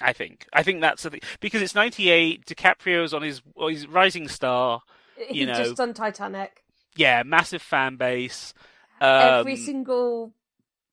I 0.00 0.12
think. 0.12 0.46
I 0.52 0.62
think 0.62 0.80
that's 0.80 1.02
the 1.02 1.10
thing 1.10 1.20
because 1.40 1.62
it's 1.62 1.74
'98. 1.74 2.46
DiCaprio's 2.46 3.12
on 3.14 3.22
his 3.22 3.42
his 3.68 3.86
rising 3.86 4.28
star. 4.28 4.82
He 5.28 5.40
You 5.40 5.46
know. 5.46 5.54
just 5.54 5.76
done 5.76 5.94
Titanic. 5.94 6.64
Yeah, 6.96 7.22
massive 7.24 7.62
fan 7.62 7.96
base. 7.96 8.54
Every 9.00 9.52
Um, 9.52 9.58
single 9.58 10.34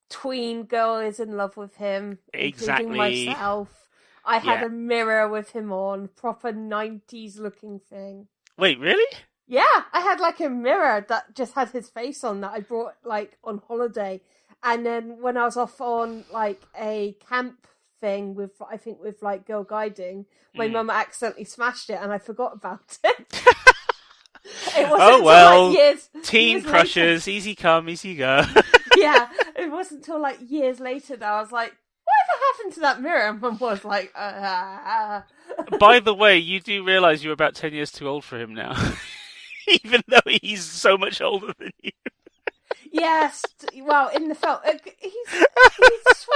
tween 0.09 0.63
girl 0.63 0.97
is 0.97 1.19
in 1.19 1.37
love 1.37 1.55
with 1.57 1.75
him, 1.75 2.19
Exactly. 2.33 2.87
including 2.87 3.25
myself. 3.27 3.89
I 4.25 4.39
had 4.39 4.59
Yeah. 4.61 4.65
a 4.67 4.69
mirror 4.69 5.27
with 5.27 5.51
him 5.51 5.71
on, 5.71 6.07
proper 6.09 6.51
nineties 6.51 7.39
looking 7.39 7.79
thing. 7.79 8.27
Wait, 8.57 8.79
really? 8.79 9.05
Yeah, 9.47 9.83
I 9.93 10.01
had 10.01 10.19
like 10.19 10.39
a 10.39 10.49
mirror 10.49 11.05
that 11.07 11.33
just 11.35 11.53
had 11.53 11.69
his 11.69 11.89
face 11.89 12.23
on 12.23 12.41
that 12.41 12.51
I 12.51 12.59
brought 12.59 12.95
like 13.03 13.37
on 13.43 13.59
holiday. 13.67 14.21
And 14.61 14.85
then 14.85 15.21
when 15.21 15.37
I 15.37 15.45
was 15.45 15.57
off 15.57 15.79
on 15.81 16.25
like 16.31 16.61
a 16.77 17.15
camp 17.27 17.65
thing 18.01 18.35
with 18.35 18.51
I 18.61 18.77
think 18.77 18.99
with 19.01 19.21
like 19.21 19.45
girl 19.47 19.63
guiding, 19.63 20.25
my 20.55 20.67
Mm. 20.67 20.73
mum 20.73 20.89
accidentally 20.89 21.45
smashed 21.45 21.89
it 21.89 21.99
and 22.01 22.11
I 22.11 22.17
forgot 22.17 22.53
about 22.53 22.97
it. 23.03 23.17
it 24.77 24.89
wasn't 24.89 25.01
Oh, 25.01 25.13
until, 25.15 25.23
well, 25.25 25.67
like, 25.69 25.77
years, 25.77 26.09
Teen 26.23 26.49
years 26.51 26.63
later- 26.63 26.69
crushes, 26.69 27.27
easy 27.27 27.55
come, 27.55 27.89
easy 27.89 28.15
go. 28.15 28.43
yeah, 28.97 29.29
it 29.55 29.71
wasn't 29.71 29.99
until 29.99 30.21
like 30.21 30.37
years 30.49 30.79
later 30.79 31.15
that 31.17 31.29
I 31.29 31.41
was 31.41 31.51
like, 31.51 31.75
whatever 32.05 32.43
happened 32.53 32.73
to 32.75 32.79
that 32.81 33.01
mirror? 33.01 33.27
And 33.29 33.41
mum 33.41 33.57
was 33.59 33.83
like, 33.85 34.11
uh, 34.15 35.21
By 35.79 35.99
the 35.99 36.13
way, 36.13 36.37
you 36.37 36.59
do 36.59 36.83
realise 36.83 37.23
you're 37.23 37.33
about 37.33 37.55
ten 37.55 37.73
years 37.73 37.91
too 37.91 38.07
old 38.07 38.23
for 38.23 38.39
him 38.39 38.53
now, 38.53 38.73
even 39.67 40.03
though 40.07 40.19
he's 40.41 40.63
so 40.63 40.97
much 40.97 41.21
older 41.21 41.53
than 41.59 41.71
you. 41.81 41.91
yes. 42.91 43.43
Well, 43.81 44.09
in 44.09 44.29
the 44.29 44.35
film, 44.35 44.57
uh, 44.65 44.71
he's 44.99 45.11
he's 45.29 46.27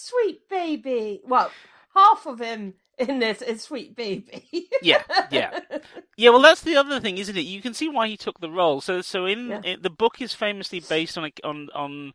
sweet, 0.00 0.48
baby. 0.48 1.20
Well, 1.24 1.50
half 1.94 2.26
of 2.26 2.40
him 2.40 2.74
in 2.98 3.18
this 3.18 3.40
is 3.42 3.62
sweet 3.62 3.96
baby. 3.96 4.68
Yeah, 4.82 5.02
yeah. 5.30 5.60
Yeah, 6.16 6.30
well, 6.30 6.42
that's 6.42 6.60
the 6.62 6.76
other 6.76 7.00
thing, 7.00 7.16
isn't 7.16 7.36
it? 7.36 7.46
You 7.46 7.62
can 7.62 7.72
see 7.72 7.88
why 7.88 8.06
he 8.08 8.16
took 8.18 8.40
the 8.40 8.50
role. 8.50 8.82
So, 8.82 9.00
so 9.00 9.24
in, 9.24 9.48
Yeah. 9.48 9.60
in 9.64 9.82
the 9.82 9.88
book 9.88 10.20
is 10.20 10.34
famously 10.34 10.80
based 10.80 11.16
on 11.16 11.24
a, 11.24 11.32
on 11.46 11.68
on 11.74 12.12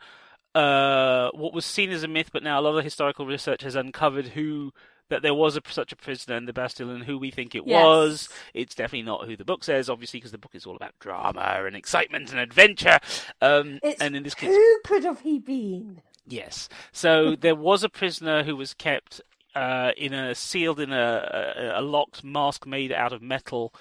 uh, 0.54 1.32
what 1.34 1.54
was 1.54 1.66
seen 1.66 1.92
as 1.92 2.04
a 2.04 2.08
myth, 2.08 2.30
but 2.32 2.44
now 2.44 2.60
a 2.60 2.62
lot 2.62 2.78
of 2.78 2.84
historical 2.84 3.26
research 3.26 3.64
has 3.64 3.76
uncovered 3.76 4.28
who 4.30 4.72
that 5.10 5.22
there 5.22 5.34
was 5.34 5.56
a, 5.58 5.62
such 5.70 5.92
a 5.92 5.96
prisoner 5.96 6.36
in 6.36 6.46
the 6.46 6.54
Bastille 6.54 6.90
and 6.90 7.04
who 7.04 7.18
we 7.18 7.30
think 7.30 7.54
it 7.56 7.64
Yes. 7.66 7.84
was. 7.84 8.30
It's 8.54 8.74
definitely 8.74 9.04
not 9.04 9.26
who 9.28 9.36
the 9.38 9.46
book 9.46 9.64
says, 9.64 9.90
obviously, 9.90 10.20
because 10.20 10.32
the 10.32 10.38
book 10.40 10.56
is 10.56 10.66
all 10.66 10.76
about 10.76 10.98
drama 11.00 11.64
and 11.66 11.76
excitement 11.76 12.32
and 12.32 12.40
adventure. 12.40 12.98
Um, 13.42 13.80
and 14.00 14.16
in 14.16 14.24
this 14.24 14.34
case, 14.36 14.50
who 14.50 14.80
could 14.86 15.04
have 15.04 15.20
he 15.22 15.38
been? 15.40 16.02
Yes. 16.28 16.70
So 16.92 17.36
there 17.40 17.56
was 17.56 17.84
a 17.84 17.90
prisoner 17.90 18.44
who 18.44 18.56
was 18.56 18.74
kept 18.74 19.22
uh, 19.56 19.92
in 19.98 20.14
a 20.14 20.36
sealed 20.36 20.80
in 20.80 20.92
a, 20.92 21.76
a, 21.76 21.80
a 21.80 21.84
locked 21.84 22.24
mask 22.24 22.66
made 22.66 22.92
out 22.92 23.14
of 23.14 23.22
metal, 23.22 23.74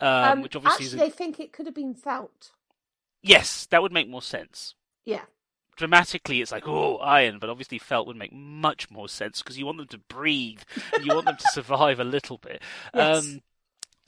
um, 0.00 0.08
Um, 0.38 0.42
which 0.42 0.56
obviously 0.56 0.86
actually, 0.86 1.06
is 1.06 1.12
a... 1.14 1.16
think 1.16 1.40
it 1.40 1.52
could 1.52 1.66
have 1.66 1.74
been 1.74 1.94
felt. 1.94 2.52
yes, 3.22 3.66
that 3.66 3.82
would 3.82 3.92
make 3.92 4.08
more 4.08 4.22
sense. 4.22 4.74
Yeah. 5.04 5.22
Dramatically, 5.76 6.40
it's 6.40 6.50
like 6.52 6.66
oh 6.66 6.96
iron, 6.98 7.38
but 7.38 7.50
obviously 7.50 7.78
felt 7.78 8.06
would 8.08 8.16
make 8.16 8.32
much 8.32 8.90
more 8.90 9.08
sense 9.08 9.42
because 9.42 9.58
you 9.58 9.66
want 9.66 9.78
them 9.78 9.86
to 9.88 9.98
breathe, 9.98 10.62
and 10.96 11.04
you 11.06 11.14
want 11.14 11.26
them 11.26 11.36
to 11.36 11.48
survive 11.52 12.00
a 12.00 12.04
little 12.04 12.38
bit. 12.38 12.62
Yes. 12.94 13.24
Um, 13.24 13.42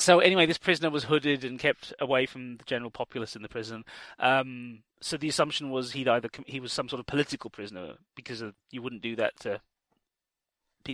so 0.01 0.19
anyway, 0.21 0.47
this 0.47 0.59
prisoner 0.59 0.91
was 0.91 1.05
hooded 1.05 1.45
and 1.45 1.59
kept 1.59 1.93
away 2.01 2.27
from 2.27 2.57
the 2.57 2.65
general 2.65 2.91
populace 2.91 3.37
in 3.37 3.43
the 3.43 3.49
prison. 3.49 3.85
Um, 4.19 4.83
so 5.01 5.17
the 5.17 5.29
assumption 5.29 5.71
was 5.71 5.93
he'd 5.93 6.09
either 6.09 6.29
com- 6.29 6.45
he 6.49 6.61
was 6.61 6.73
some 6.73 6.89
sort 6.89 7.01
of 7.01 7.07
political 7.07 7.51
prisoner 7.51 7.95
because 8.17 8.41
of, 8.41 8.55
you 8.71 8.83
wouldn't 8.83 9.03
do 9.03 9.17
that 9.17 9.39
to 9.41 9.61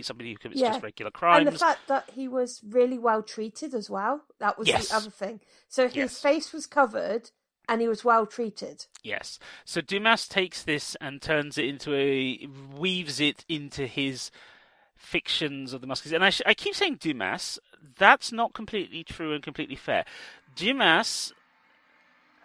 somebody 0.03 0.31
who 0.31 0.37
commits 0.37 0.61
Yeah. 0.61 0.69
just 0.73 0.83
regular 0.83 1.09
crimes. 1.09 1.47
And 1.47 1.55
the 1.55 1.59
fact 1.59 1.87
that 1.87 2.11
he 2.13 2.27
was 2.27 2.61
really 2.63 2.99
well 2.99 3.23
treated 3.23 3.73
as 3.73 3.89
well. 3.89 4.21
That 4.39 4.55
was 4.55 4.67
Yes. 4.67 4.89
the 4.89 4.95
other 4.95 5.09
thing. 5.09 5.39
So 5.69 5.87
his 5.87 5.95
Yes. 5.95 6.21
face 6.21 6.53
was 6.53 6.67
covered 6.67 7.31
and 7.67 7.81
he 7.81 7.87
was 7.87 8.03
well 8.05 8.27
treated. 8.27 8.85
Yes. 9.01 9.39
So 9.65 9.81
Dumas 9.81 10.27
takes 10.27 10.61
this 10.61 10.95
and 11.01 11.19
turns 11.19 11.57
it 11.57 11.65
into 11.65 11.95
a 11.95 12.45
weaves 12.45 13.19
it 13.19 13.43
into 13.49 13.87
his 13.87 14.29
fictions 14.95 15.73
of 15.73 15.81
the 15.81 15.87
Musketeers. 15.87 16.13
And 16.13 16.25
I, 16.25 16.29
sh- 16.29 16.41
I 16.45 16.53
keep 16.53 16.75
saying 16.75 16.97
Dumas. 16.99 17.57
That's 17.97 18.31
not 18.31 18.53
completely 18.53 19.03
true 19.03 19.33
and 19.33 19.43
completely 19.43 19.75
fair. 19.75 20.05
Dumas, 20.55 21.33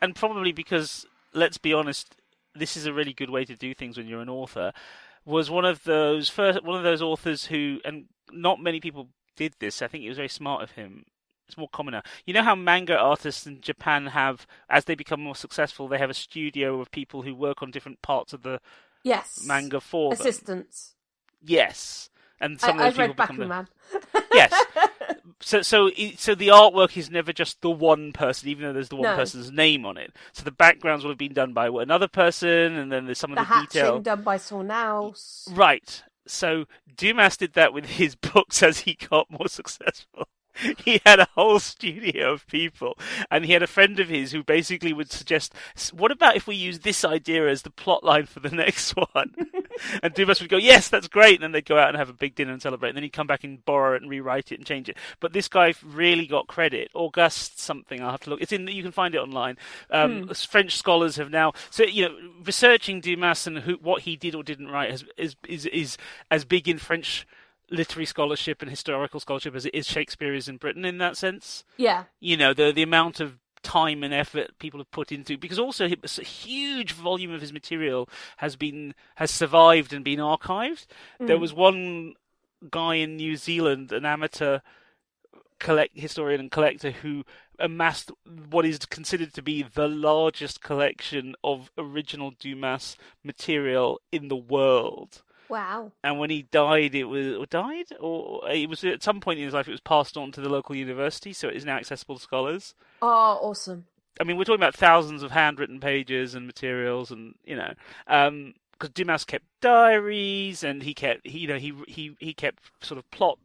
and 0.01 0.15
probably 0.15 0.53
because 0.53 1.07
let's 1.33 1.59
be 1.59 1.73
honest, 1.73 2.17
this 2.55 2.77
is 2.77 2.87
a 2.87 2.93
really 2.93 3.13
good 3.13 3.31
way 3.31 3.45
to 3.45 3.57
do 3.57 3.75
things 3.75 3.97
when 3.97 4.07
you're 4.07 4.21
an 4.21 4.29
author. 4.29 4.73
Was 5.25 5.51
one 5.51 5.65
of 5.65 5.85
those 5.85 6.29
first 6.29 6.65
one 6.65 6.77
of 6.77 6.83
those 6.83 7.03
authors 7.03 7.47
who, 7.47 7.81
and 7.85 8.07
not 8.31 8.61
many 8.61 8.81
people 8.81 9.09
did 9.37 9.55
this. 9.61 9.83
I 9.83 9.87
think 9.87 10.05
it 10.05 10.09
was 10.09 10.19
very 10.19 10.29
smart 10.29 10.63
of 10.63 10.73
him. 10.73 11.05
It's 11.47 11.57
more 11.57 11.69
common 11.69 11.93
now. 11.93 12.03
You 12.25 12.35
know 12.35 12.43
how 12.43 12.55
manga 12.55 12.97
artists 12.97 13.47
in 13.47 13.61
Japan 13.61 14.07
have, 14.07 14.47
as 14.71 14.87
they 14.87 14.95
become 14.95 15.21
more 15.21 15.37
successful, 15.37 15.87
they 15.87 15.99
have 15.99 16.11
a 16.11 16.15
studio 16.15 16.81
of 16.81 16.91
people 16.91 17.23
who 17.23 17.35
work 17.35 17.63
on 17.63 17.71
different 17.71 18.01
parts 18.03 18.33
of 18.33 18.43
the 18.43 18.61
Yes. 19.05 19.45
manga 19.47 19.81
for 19.81 20.15
them. 20.15 20.65
Yes, 21.45 22.11
and 22.43 22.61
some 22.61 22.79
I, 22.79 22.89
of 22.89 22.97
those 22.97 23.09
I've 23.09 23.17
people 23.17 23.47
read 23.47 23.67
become 23.69 23.69
the-. 24.21 24.25
Yes. 24.35 24.65
So, 25.45 25.61
so, 25.61 25.91
so 26.17 26.37
the 26.37 26.49
artwork 26.49 26.97
is 26.97 27.11
never 27.11 27.33
just 27.33 27.63
the 27.63 27.71
one 27.71 28.13
person, 28.13 28.49
even 28.49 28.65
though 28.67 28.73
there's 28.73 28.91
the 28.91 28.97
one 28.97 29.11
No. 29.11 29.17
person's 29.17 29.51
name 29.51 29.85
on 29.85 29.97
it. 29.97 30.13
So 30.33 30.45
the 30.45 30.53
backgrounds 30.53 31.05
will 31.05 31.11
have 31.11 31.19
been 31.19 31.33
done 31.33 31.53
by 31.53 31.67
another 31.67 32.07
person, 32.07 32.77
and 32.77 32.93
then 32.93 33.07
there's 33.07 33.19
some 33.19 33.33
of 33.33 33.39
the 33.39 33.53
the, 33.53 33.61
detail. 33.63 33.99
done 33.99 34.23
by 34.23 34.37
someone 34.37 34.71
else. 34.71 35.49
Right. 35.51 36.05
So 36.29 36.67
Dumas 36.97 37.37
did 37.37 37.55
that 37.55 37.73
with 37.73 37.87
his 37.87 38.15
books 38.33 38.63
as 38.63 38.81
he 38.81 38.95
got 38.95 39.31
more 39.31 39.49
successful. 39.49 40.29
He 40.85 41.01
had 41.05 41.21
a 41.21 41.29
whole 41.35 41.59
studio 41.59 42.33
of 42.33 42.47
people, 42.47 42.99
and 43.31 43.45
he 43.45 43.53
had 43.53 43.63
a 43.63 43.67
friend 43.67 43.99
of 44.01 44.09
his 44.09 44.33
who 44.33 44.43
basically 44.43 44.93
would 44.93 45.11
suggest, 45.11 45.55
"What 45.93 46.11
about 46.11 46.37
if 46.37 46.47
we 46.47 46.55
use 46.55 46.81
this 46.81 47.05
idea 47.05 47.49
as 47.49 47.63
the 47.63 47.71
plot 47.71 48.05
line 48.05 48.27
for 48.27 48.41
the 48.41 48.51
next 48.55 48.93
one?" 48.93 49.35
and 50.03 50.15
Dumas 50.15 50.41
would 50.41 50.51
go, 50.51 50.57
"Yes, 50.57 50.89
that's 50.89 51.09
great." 51.09 51.35
And 51.35 51.43
then 51.43 51.53
they'd 51.53 51.65
go 51.65 51.79
out 51.79 51.89
and 51.89 51.97
have 51.97 52.09
a 52.09 52.15
big 52.15 52.35
dinner 52.35 52.53
and 52.53 52.63
celebrate. 52.63 52.91
And 52.91 52.97
then 52.97 53.03
he'd 53.03 53.13
come 53.13 53.27
back 53.27 53.45
and 53.45 53.65
borrow 53.65 53.95
it 53.95 54.03
and 54.03 54.11
rewrite 54.11 54.53
it 54.53 54.57
and 54.59 54.67
change 54.67 54.89
it. 54.89 54.97
But 55.21 55.33
this 55.33 55.49
guy 55.49 55.75
really 55.85 56.27
got 56.27 56.47
credit. 56.47 56.91
August 56.95 57.59
something. 57.59 58.01
I'll 58.03 58.11
have 58.11 58.21
to 58.21 58.31
look. 58.31 58.41
It's 58.41 58.53
in. 58.53 58.67
You 58.69 58.83
can 58.83 58.93
find 58.93 59.15
it 59.15 59.19
online. 59.19 59.57
Um, 59.91 60.29
French 60.29 60.77
scholars 60.77 61.17
have 61.17 61.31
now. 61.31 61.53
So 61.71 61.85
you 61.85 62.09
know, 62.09 62.17
researching 62.45 63.01
Dumas 63.01 63.47
and 63.47 63.59
who, 63.59 63.75
what 63.75 64.03
he 64.03 64.17
did 64.17 64.35
or 64.35 64.43
didn't 64.43 64.69
write 64.69 64.91
has, 64.91 65.05
is 65.17 65.37
is 65.49 65.67
is 65.67 65.97
as 66.31 66.45
big 66.45 66.69
in 66.69 66.79
French 66.79 67.27
literary 67.73 68.07
scholarship 68.07 68.63
and 68.63 68.71
historical 68.71 69.19
scholarship 69.19 69.55
as 69.57 69.67
it 69.67 69.75
is 69.75 69.87
Shakespeare 69.87 70.35
is 70.35 70.49
in 70.49 70.59
Britain 70.59 70.85
in 70.85 70.99
that 70.99 71.17
sense. 71.17 71.65
Yeah. 71.77 72.05
You 72.21 72.37
know, 72.37 72.53
the 72.55 72.71
the 72.73 72.83
amount 72.83 73.19
of 73.21 73.39
time 73.63 74.03
and 74.03 74.13
effort 74.13 74.59
people 74.59 74.81
have 74.81 74.91
put 74.91 75.13
into 75.13 75.39
because 75.39 75.59
also 75.59 75.87
a 75.87 76.25
huge 76.25 76.93
volume 76.93 77.33
of 77.33 77.41
his 77.41 77.53
material 77.53 78.09
has 78.39 78.57
been 78.57 78.95
has 79.17 79.31
survived 79.31 79.93
and 79.93 80.05
been 80.05 80.19
archived. 80.19 80.87
There 81.21 81.37
Mm. 81.37 81.41
was 81.41 81.53
one 81.53 82.15
guy 82.71 82.97
in 82.97 83.17
New 83.17 83.37
Zealand, 83.37 83.93
an 83.93 84.05
amateur 84.05 84.61
collect 85.59 85.97
historian 85.99 86.41
and 86.41 86.51
collector 86.51 86.91
who 86.91 87.25
amassed 87.59 88.11
what 88.51 88.67
is 88.67 88.79
considered 88.81 89.33
to 89.35 89.43
be 89.43 89.63
the 89.63 89.87
largest 89.87 90.61
collection 90.61 91.37
of 91.45 91.71
original 91.79 92.33
Dumas 92.33 92.97
material 93.23 94.01
in 94.11 94.27
the 94.27 94.37
world 94.37 95.23
Wow. 95.53 95.93
and 96.03 96.19
when 96.19 96.31
he 96.31 96.43
died, 96.51 96.95
it 96.95 97.05
was 97.05 97.37
or 97.37 97.45
died, 97.47 97.87
or 98.01 98.49
it 98.51 98.69
was 98.71 98.83
at 98.85 99.03
some 99.03 99.21
point 99.21 99.39
in 99.39 99.45
his 99.45 99.53
life, 99.55 99.69
it 99.69 99.73
was 99.73 99.81
passed 99.81 100.17
on 100.17 100.33
to 100.33 100.41
the 100.41 100.49
local 100.49 100.75
university, 100.75 101.33
so 101.35 101.49
it 101.49 101.57
is 101.57 101.65
now 101.67 101.77
accessible 101.77 102.17
to 102.17 102.23
scholars. 102.23 102.75
Oh, 103.03 103.39
awesome. 103.43 103.85
I 104.21 104.25
mean, 104.25 104.37
we're 104.39 104.45
talking 104.45 104.61
about 104.61 104.75
thousands 104.75 105.23
of 105.23 105.31
handwritten 105.31 105.79
pages 105.79 106.35
and 106.35 106.47
materials, 106.47 107.11
and 107.11 107.35
you 107.45 107.57
know, 107.57 107.73
because 108.07 108.91
Dumas 108.95 109.25
kept 109.25 109.45
diaries, 109.61 110.65
and 110.65 110.83
he 110.83 110.95
kept, 110.95 111.27
he, 111.27 111.41
you 111.41 111.49
know, 111.49 111.59
he 111.59 111.75
he 111.87 112.17
he 112.19 112.33
kept 112.33 112.63
sort 112.81 112.99
of 112.99 113.11
plot 113.11 113.39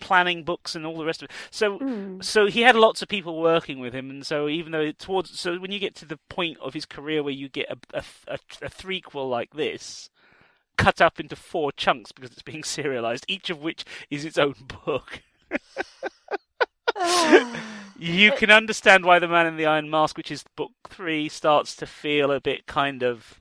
planning 0.00 0.44
books 0.44 0.76
and 0.76 0.86
all 0.86 0.96
the 0.96 1.04
rest 1.04 1.22
of 1.22 1.28
it. 1.28 1.36
So 1.50 1.78
Mm. 1.80 2.22
so 2.22 2.46
he 2.46 2.60
had 2.62 2.76
lots 2.76 3.02
of 3.02 3.08
people 3.08 3.40
working 3.40 3.80
with 3.80 3.92
him, 3.92 4.10
and 4.10 4.24
so 4.24 4.48
even 4.48 4.70
though 4.72 4.92
towards 4.92 5.38
so 5.38 5.58
when 5.58 5.72
you 5.72 5.80
get 5.80 5.96
to 5.96 6.06
the 6.06 6.18
point 6.28 6.58
of 6.60 6.74
his 6.74 6.86
career 6.86 7.22
where 7.22 7.32
you 7.32 7.48
get 7.48 7.68
a 7.70 7.76
a, 7.98 8.04
a, 8.28 8.38
a 8.62 8.68
threequel 8.68 9.28
like 9.28 9.54
this, 9.54 10.10
cut 10.78 11.02
up 11.02 11.20
into 11.20 11.36
four 11.36 11.70
chunks 11.72 12.12
because 12.12 12.30
it's 12.30 12.42
being 12.42 12.64
serialized, 12.64 13.26
each 13.28 13.50
of 13.50 13.60
which 13.60 13.84
is 14.10 14.24
its 14.24 14.38
own 14.38 14.54
book. 14.84 15.20
You 18.00 18.30
can 18.30 18.52
understand 18.52 19.04
why 19.04 19.18
the 19.18 19.26
Man 19.26 19.48
in 19.48 19.56
the 19.56 19.66
Iron 19.66 19.90
Mask, 19.90 20.16
which 20.16 20.30
is 20.30 20.44
book 20.56 20.70
three, 20.88 21.28
starts 21.28 21.74
to 21.76 21.86
feel 21.86 22.30
a 22.30 22.40
bit 22.40 22.66
kind 22.66 23.02
of 23.02 23.40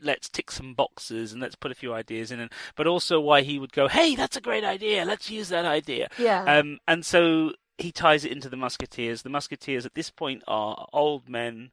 let's 0.00 0.28
tick 0.28 0.50
some 0.50 0.74
boxes 0.74 1.32
and 1.32 1.40
let's 1.40 1.54
put 1.54 1.70
a 1.70 1.74
few 1.74 1.94
ideas 1.94 2.32
in, 2.32 2.40
and 2.40 2.50
but 2.74 2.88
also 2.88 3.20
why 3.20 3.42
he 3.42 3.60
would 3.60 3.72
go, 3.72 3.86
hey, 3.86 4.16
that's 4.16 4.36
a 4.36 4.40
great 4.40 4.64
idea, 4.64 5.04
let's 5.04 5.30
use 5.30 5.48
that 5.50 5.64
idea. 5.64 6.08
Yeah. 6.18 6.44
Um, 6.44 6.78
and 6.88 7.06
so 7.06 7.52
he 7.78 7.92
ties 7.92 8.24
it 8.24 8.32
into 8.32 8.48
the 8.48 8.56
Musketeers. 8.56 9.22
The 9.22 9.30
Musketeers 9.30 9.86
at 9.86 9.94
this 9.94 10.10
point 10.10 10.42
are 10.46 10.86
old 10.92 11.28
men. 11.28 11.70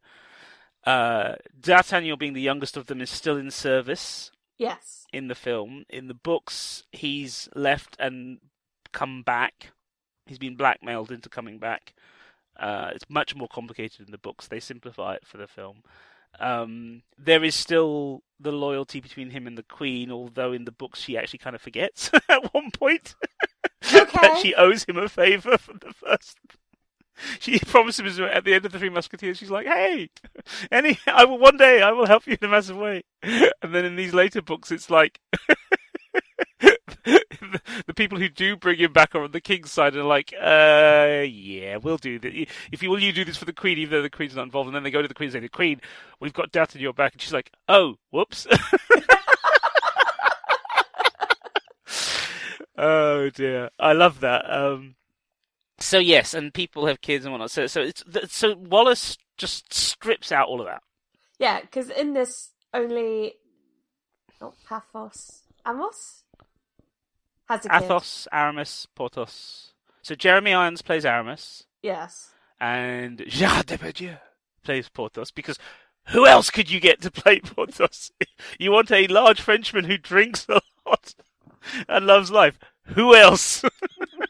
Uh, 0.85 1.35
D'Artagnan, 1.59 2.17
being 2.17 2.33
the 2.33 2.41
youngest 2.41 2.77
of 2.77 2.87
them, 2.87 3.01
is 3.01 3.09
still 3.09 3.37
in 3.37 3.51
service 3.51 4.31
yes. 4.57 5.05
in 5.13 5.27
the 5.27 5.35
film. 5.35 5.85
In 5.89 6.07
the 6.07 6.13
books, 6.13 6.83
he's 6.91 7.49
left 7.55 7.95
and 7.99 8.39
come 8.91 9.23
back. 9.23 9.71
He's 10.25 10.39
been 10.39 10.55
blackmailed 10.55 11.11
into 11.11 11.29
coming 11.29 11.59
back. 11.59 11.93
Uh, 12.59 12.91
it's 12.93 13.09
much 13.09 13.35
more 13.35 13.47
complicated 13.47 14.05
in 14.05 14.11
the 14.11 14.17
books. 14.17 14.47
They 14.47 14.59
simplify 14.59 15.15
it 15.15 15.25
for 15.25 15.37
the 15.37 15.47
film. 15.47 15.83
Um, 16.39 17.03
there 17.17 17.43
is 17.43 17.55
still 17.55 18.23
the 18.39 18.51
loyalty 18.51 18.99
between 18.99 19.31
him 19.31 19.47
and 19.47 19.57
the 19.57 19.63
Queen, 19.63 20.11
although 20.11 20.53
in 20.53 20.65
the 20.65 20.71
books 20.71 21.01
she 21.01 21.17
actually 21.17 21.39
kind 21.39 21.55
of 21.55 21.61
forgets 21.61 22.09
at 22.29 22.53
one 22.53 22.71
point 22.71 23.15
that 23.81 24.39
she 24.41 24.55
owes 24.55 24.85
him 24.85 24.97
a 24.97 25.09
favour 25.09 25.57
from 25.57 25.79
the 25.79 25.93
first. 25.93 26.37
She 27.39 27.59
promises 27.59 28.19
him 28.19 28.25
at 28.25 28.43
the 28.43 28.53
end 28.53 28.65
of 28.65 28.71
the 28.71 28.79
Three 28.79 28.89
Musketeers. 28.89 29.37
She's 29.37 29.51
like, 29.51 29.67
"Hey, 29.67 30.09
any, 30.71 30.99
I 31.07 31.25
will 31.25 31.37
one 31.37 31.57
day 31.57 31.81
I 31.81 31.91
will 31.91 32.05
help 32.05 32.27
you 32.27 32.37
in 32.39 32.47
a 32.47 32.51
massive 32.51 32.77
way." 32.77 33.03
And 33.63 33.75
then 33.75 33.85
in 33.85 33.95
these 33.95 34.13
later 34.13 34.41
books, 34.41 34.71
it's 34.71 34.89
like 34.89 35.19
the, 36.59 37.61
the 37.85 37.93
people 37.93 38.17
who 38.17 38.27
do 38.29 38.55
bring 38.55 38.79
him 38.79 38.91
back 38.91 39.13
are 39.13 39.23
on 39.23 39.31
the 39.31 39.41
king's 39.41 39.71
side 39.71 39.93
and 39.93 40.01
are 40.01 40.07
like, 40.07 40.33
"Uh, 40.33 41.21
yeah, 41.27 41.77
we'll 41.77 41.97
do 41.97 42.17
that. 42.19 42.33
If 42.71 42.81
you 42.81 42.89
will, 42.89 42.99
you 42.99 43.13
do 43.13 43.25
this 43.25 43.37
for 43.37 43.45
the 43.45 43.53
queen, 43.53 43.77
even 43.77 43.91
though 43.91 44.01
the 44.01 44.09
queen's 44.09 44.35
not 44.35 44.43
involved." 44.43 44.67
And 44.67 44.75
then 44.75 44.83
they 44.83 44.91
go 44.91 45.01
to 45.01 45.07
the 45.07 45.13
queen 45.13 45.27
and 45.27 45.33
say, 45.33 45.39
"The 45.39 45.49
queen, 45.49 45.79
we've 46.19 46.33
got 46.33 46.51
doubt 46.51 46.75
in 46.75 46.81
your 46.81 46.93
back," 46.93 47.13
and 47.13 47.21
she's 47.21 47.33
like, 47.33 47.51
"Oh, 47.67 47.95
whoops." 48.09 48.47
oh 52.77 53.29
dear, 53.29 53.69
I 53.79 53.93
love 53.93 54.21
that. 54.21 54.49
Um, 54.51 54.95
so 55.81 55.97
yes, 55.99 56.33
and 56.33 56.53
people 56.53 56.85
have 56.87 57.01
kids 57.01 57.25
and 57.25 57.33
whatnot. 57.33 57.51
So 57.51 57.67
so 57.67 57.81
it's 57.81 58.03
so 58.29 58.55
Wallace 58.55 59.17
just 59.37 59.73
strips 59.73 60.31
out 60.31 60.47
all 60.47 60.61
of 60.61 60.67
that. 60.67 60.81
Yeah, 61.39 61.61
because 61.61 61.89
in 61.89 62.13
this 62.13 62.51
only 62.73 63.33
not 64.39 64.53
Paphos, 64.67 65.41
Amos 65.67 66.23
has 67.49 67.65
a 67.65 67.69
kid. 67.69 67.83
Athos, 67.83 68.27
Aramis, 68.31 68.87
Porthos. 68.95 69.73
So 70.01 70.15
Jeremy 70.15 70.53
Irons 70.53 70.81
plays 70.81 71.05
Aramis, 71.05 71.65
Yes. 71.83 72.31
and 72.59 73.19
Gérard 73.19 73.65
Depardieu 73.65 74.17
plays 74.63 74.89
Porthos 74.89 75.31
because 75.31 75.59
who 76.07 76.25
else 76.25 76.49
could 76.49 76.71
you 76.71 76.79
get 76.79 77.01
to 77.01 77.11
play 77.11 77.39
Porthos? 77.43 78.11
you 78.59 78.71
want 78.71 78.91
a 78.91 79.05
large 79.07 79.41
Frenchman 79.41 79.85
who 79.85 79.97
drinks 79.97 80.45
a 80.49 80.61
lot 80.87 81.13
and 81.87 82.05
loves 82.07 82.31
life. 82.31 82.57
Who 82.95 83.15
else? 83.15 83.63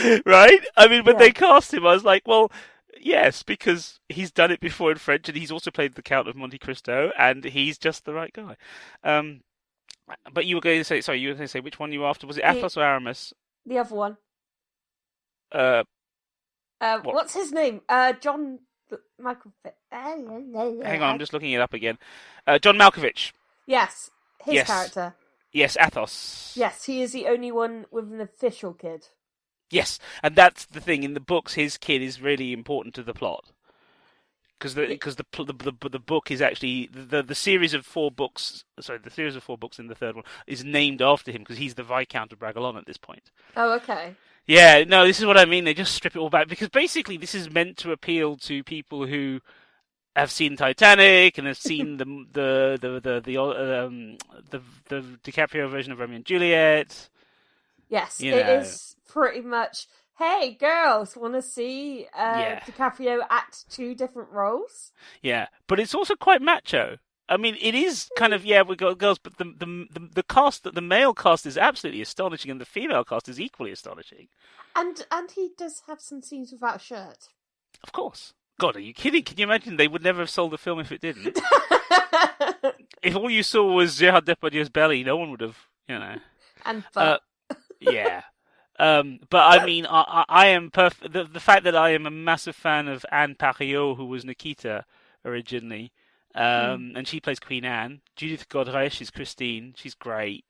right? 0.26 0.60
I 0.76 0.88
mean, 0.88 1.04
when 1.04 1.16
Yeah. 1.16 1.20
they 1.20 1.30
cast 1.32 1.72
him, 1.74 1.86
I 1.86 1.92
was 1.94 2.04
like, 2.04 2.26
well, 2.26 2.50
yes, 3.00 3.42
because 3.42 4.00
he's 4.08 4.30
done 4.30 4.50
it 4.50 4.60
before 4.60 4.90
in 4.92 4.98
French, 4.98 5.28
and 5.28 5.36
he's 5.36 5.50
also 5.52 5.70
played 5.70 5.94
the 5.94 6.02
Count 6.02 6.28
of 6.28 6.36
Monte 6.36 6.58
Cristo, 6.58 7.10
and 7.18 7.44
he's 7.44 7.78
just 7.78 8.04
the 8.04 8.14
right 8.14 8.32
guy. 8.32 8.56
Um, 9.04 9.42
but 10.32 10.46
you 10.46 10.56
were 10.56 10.60
going 10.60 10.80
to 10.80 10.84
say, 10.84 11.00
sorry, 11.00 11.20
you 11.20 11.28
were 11.28 11.34
going 11.34 11.44
to 11.44 11.48
say 11.48 11.60
which 11.60 11.78
one 11.78 11.92
you 11.92 12.00
were 12.00 12.08
after? 12.08 12.26
Was 12.26 12.36
it 12.38 12.42
The- 12.42 12.50
Athos 12.50 12.76
or 12.76 12.82
Aramis? 12.84 13.32
The 13.66 13.78
other 13.78 13.94
one. 13.94 14.16
Uh, 15.52 15.84
Uh, 16.80 16.98
What? 17.00 17.14
what's 17.14 17.34
his 17.34 17.52
name? 17.52 17.82
Uh, 17.88 18.12
John 18.14 18.60
Michael. 19.18 19.52
Hang 19.92 20.46
on, 20.82 21.02
I'm 21.02 21.18
just 21.18 21.32
looking 21.32 21.52
it 21.52 21.60
up 21.60 21.74
again. 21.74 21.98
Uh, 22.46 22.58
John 22.58 22.76
Malkovich. 22.76 23.32
Yes, 23.66 24.10
his 24.44 24.54
Yes. 24.54 24.66
character. 24.66 25.14
Yes, 25.52 25.76
Athos. 25.76 26.54
Yes, 26.56 26.84
he 26.84 27.02
is 27.02 27.12
the 27.12 27.26
only 27.26 27.52
one 27.52 27.84
with 27.90 28.10
an 28.12 28.20
official 28.20 28.72
kid. 28.72 29.08
Yes, 29.70 29.98
and 30.22 30.34
that's 30.34 30.66
the 30.66 30.80
thing. 30.80 31.04
In 31.04 31.14
the 31.14 31.20
books, 31.20 31.54
his 31.54 31.78
kid 31.78 32.02
is 32.02 32.20
really 32.20 32.52
important 32.52 32.94
to 32.96 33.02
the 33.02 33.14
plot 33.14 33.52
because 34.58 34.74
the 34.74 34.86
because 34.86 35.16
the, 35.16 35.24
the 35.32 35.72
the 35.80 35.88
the 35.88 35.98
book 35.98 36.30
is 36.30 36.42
actually 36.42 36.88
the 36.92 37.22
the 37.22 37.34
series 37.34 37.72
of 37.72 37.86
four 37.86 38.10
books. 38.10 38.64
Sorry, 38.80 38.98
the 38.98 39.10
series 39.10 39.36
of 39.36 39.42
four 39.42 39.56
books 39.56 39.78
in 39.78 39.86
the 39.86 39.94
third 39.94 40.16
one 40.16 40.24
is 40.46 40.64
named 40.64 41.00
after 41.00 41.32
him 41.32 41.42
because 41.42 41.58
he's 41.58 41.74
the 41.74 41.82
Viscount 41.82 42.32
of 42.32 42.38
Bragelonne 42.38 42.76
at 42.76 42.86
this 42.86 42.98
point. 42.98 43.30
Oh, 43.56 43.72
okay. 43.76 44.14
Yeah, 44.46 44.84
no, 44.84 45.06
this 45.06 45.20
is 45.20 45.26
what 45.26 45.38
I 45.38 45.44
mean. 45.44 45.64
They 45.64 45.74
just 45.74 45.94
strip 45.94 46.16
it 46.16 46.18
all 46.18 46.30
back 46.30 46.48
because 46.48 46.68
basically 46.68 47.16
this 47.16 47.34
is 47.34 47.50
meant 47.50 47.76
to 47.78 47.92
appeal 47.92 48.36
to 48.38 48.64
people 48.64 49.06
who 49.06 49.40
have 50.16 50.30
seen 50.30 50.56
Titanic 50.56 51.38
and 51.38 51.46
have 51.46 51.58
seen 51.58 51.96
the 51.98 52.04
the 52.32 52.78
the 52.80 53.00
the 53.00 53.20
the 53.20 53.40
um, 53.40 54.16
the, 54.50 54.60
the 54.88 55.00
DiCaprio 55.24 55.70
version 55.70 55.92
of 55.92 55.98
Romeo 56.00 56.16
and 56.16 56.24
Juliet. 56.24 57.08
Yes, 57.88 58.20
You 58.20 58.32
it 58.32 58.46
know. 58.46 58.60
is 58.60 58.96
pretty 59.12 59.40
much. 59.42 59.86
Hey, 60.18 60.52
girls, 60.60 61.16
want 61.16 61.32
to 61.34 61.42
see 61.42 62.06
uh, 62.14 62.38
Yeah. 62.40 62.60
DiCaprio 62.60 63.20
act 63.30 63.70
two 63.70 63.94
different 63.94 64.30
roles? 64.30 64.92
Yeah, 65.22 65.46
but 65.66 65.80
it's 65.80 65.94
also 65.94 66.14
quite 66.14 66.42
macho. 66.42 66.98
I 67.26 67.36
mean, 67.36 67.56
it 67.60 67.74
is 67.74 68.10
kind 68.18 68.34
of 68.34 68.44
yeah, 68.44 68.62
we 68.62 68.76
got 68.76 68.98
girls, 68.98 69.18
but 69.18 69.38
the 69.38 69.44
the 69.44 69.86
the, 69.90 70.08
the 70.16 70.22
cast, 70.24 70.64
that 70.64 70.74
the 70.74 70.80
male 70.82 71.14
cast 71.14 71.46
is 71.46 71.56
absolutely 71.56 72.02
astonishing, 72.02 72.50
and 72.50 72.60
the 72.60 72.64
female 72.66 73.04
cast 73.04 73.28
is 73.28 73.40
equally 73.40 73.70
astonishing. 73.70 74.28
And 74.76 75.06
and 75.10 75.30
he 75.30 75.50
does 75.56 75.82
have 75.86 76.00
some 76.00 76.22
scenes 76.22 76.52
without 76.52 76.76
a 76.76 76.80
shirt. 76.80 77.28
Of 77.82 77.92
course. 77.92 78.34
God, 78.58 78.76
are 78.76 78.80
you 78.80 78.92
kidding? 78.92 79.22
Can 79.22 79.38
you 79.38 79.44
imagine? 79.44 79.76
They 79.76 79.88
would 79.88 80.02
never 80.02 80.20
have 80.20 80.28
sold 80.28 80.50
the 80.50 80.58
film 80.58 80.80
if 80.80 80.92
it 80.92 81.00
didn't. 81.00 81.38
if 83.02 83.16
all 83.16 83.30
you 83.30 83.42
saw 83.42 83.64
was 83.72 83.96
Gerard 83.96 84.26
Depardieu's 84.26 84.68
belly, 84.68 85.02
no 85.02 85.16
one 85.16 85.30
would 85.30 85.40
have, 85.40 85.56
you 85.88 85.98
know. 85.98 86.16
and 86.66 86.84
Uh, 86.94 87.16
yeah. 87.80 88.22
Um, 88.80 89.20
but 89.28 89.60
I 89.60 89.66
mean, 89.66 89.84
I, 89.86 90.00
I, 90.00 90.24
I 90.28 90.46
am 90.48 90.70
perf- 90.70 91.12
the, 91.12 91.24
the 91.24 91.38
fact 91.40 91.64
that 91.64 91.76
I 91.76 91.90
am 91.90 92.06
a 92.06 92.10
massive 92.10 92.56
fan 92.56 92.88
of 92.88 93.04
Anne 93.12 93.34
Parillaud, 93.34 93.96
who 93.96 94.06
was 94.06 94.24
Nikita 94.24 94.84
originally, 95.24 95.92
um, 96.34 96.92
and 96.96 97.06
she 97.06 97.20
plays 97.20 97.38
Queen 97.38 97.64
Anne. 97.64 98.00
Judith 98.16 98.48
Godrèche 98.48 99.02
is 99.02 99.10
Christine. 99.10 99.74
She's 99.76 99.94
great. 99.94 100.44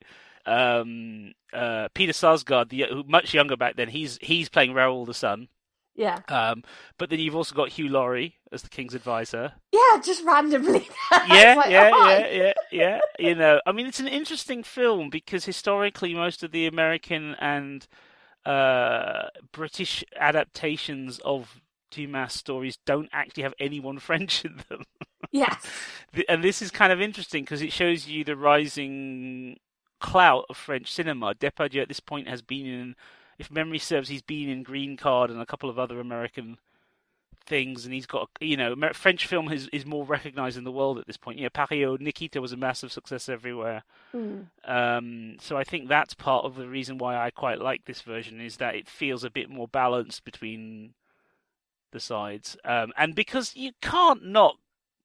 Um, 0.46 1.32
uh, 1.52 1.88
Peter 1.92 2.12
Sarsgaard, 2.12 2.68
the 2.68 2.86
who 2.88 3.02
much 3.02 3.34
younger 3.34 3.56
back 3.56 3.76
then, 3.76 3.88
he's 3.88 4.18
he's 4.22 4.48
playing 4.48 4.74
Raoul 4.74 5.04
the 5.04 5.14
son. 5.14 5.48
yeah, 5.96 6.20
Um, 6.28 6.62
but 6.98 7.10
then 7.10 7.18
you've 7.18 7.36
also 7.36 7.54
got 7.54 7.70
Hugh 7.70 7.88
Laurie 7.88 8.36
as 8.52 8.62
the 8.62 8.68
king's 8.68 8.94
advisor. 8.94 9.52
yeah, 9.72 10.00
just 10.02 10.24
randomly. 10.24 10.88
yeah, 11.28 11.54
like, 11.56 11.70
yeah, 11.70 11.90
oh, 11.92 12.08
yeah, 12.10 12.28
yeah, 12.30 12.52
yeah. 12.70 13.00
You 13.18 13.34
know, 13.34 13.60
I 13.66 13.72
mean, 13.72 13.86
it's 13.86 14.00
an 14.00 14.08
interesting 14.08 14.62
film 14.62 15.10
because 15.10 15.44
historically, 15.44 16.14
most 16.14 16.42
of 16.42 16.52
the 16.52 16.66
American 16.66 17.34
and 17.40 17.86
uh, 18.44 19.28
British 19.52 20.04
adaptations 20.18 21.18
of 21.24 21.60
Dumas 21.90 22.32
stories 22.32 22.78
don't 22.86 23.08
actually 23.12 23.42
have 23.42 23.54
anyone 23.58 23.98
French 23.98 24.44
in 24.44 24.60
them. 24.68 24.84
Yes, 25.32 25.64
and 26.28 26.42
this 26.42 26.60
is 26.60 26.72
kind 26.72 26.92
of 26.92 27.00
interesting 27.00 27.44
because 27.44 27.62
it 27.62 27.72
shows 27.72 28.08
you 28.08 28.24
the 28.24 28.34
rising 28.34 29.60
clout 30.00 30.46
of 30.50 30.56
French 30.56 30.90
cinema. 30.90 31.34
Depardieu 31.36 31.82
at 31.82 31.86
this 31.86 32.00
point 32.00 32.26
has 32.26 32.42
been 32.42 32.66
in, 32.66 32.96
if 33.38 33.48
memory 33.48 33.78
serves, 33.78 34.08
he's 34.08 34.22
been 34.22 34.48
in 34.48 34.64
Green 34.64 34.96
Card 34.96 35.30
and 35.30 35.40
a 35.40 35.46
couple 35.46 35.70
of 35.70 35.78
other 35.78 36.00
American 36.00 36.58
things, 37.46 37.84
and 37.84 37.94
he's 37.94 38.06
got 38.06 38.28
you 38.40 38.56
know 38.56 38.74
French 38.92 39.26
film 39.26 39.50
is 39.50 39.68
is 39.72 39.86
more 39.86 40.04
recognised 40.04 40.56
in 40.56 40.64
the 40.64 40.72
world 40.72 40.98
at 40.98 41.06
this 41.06 41.16
point. 41.16 41.38
You 41.38 41.44
know, 41.44 41.50
Parillaud 41.50 42.00
Nikita 42.00 42.40
was 42.40 42.52
a 42.52 42.56
massive 42.56 42.92
success 42.92 43.28
everywhere. 43.28 43.82
Mm. 44.14 44.46
Um, 44.64 45.36
so 45.40 45.56
I 45.56 45.64
think 45.64 45.88
that's 45.88 46.14
part 46.14 46.44
of 46.44 46.56
the 46.56 46.68
reason 46.68 46.98
why 46.98 47.16
I 47.16 47.30
quite 47.30 47.60
like 47.60 47.84
this 47.84 48.02
version 48.02 48.40
is 48.40 48.56
that 48.56 48.74
it 48.74 48.88
feels 48.88 49.24
a 49.24 49.30
bit 49.30 49.50
more 49.50 49.68
balanced 49.68 50.24
between 50.24 50.94
the 51.92 52.00
sides, 52.00 52.56
um, 52.64 52.92
and 52.96 53.14
because 53.14 53.56
you 53.56 53.72
can't 53.82 54.24
knock 54.24 54.56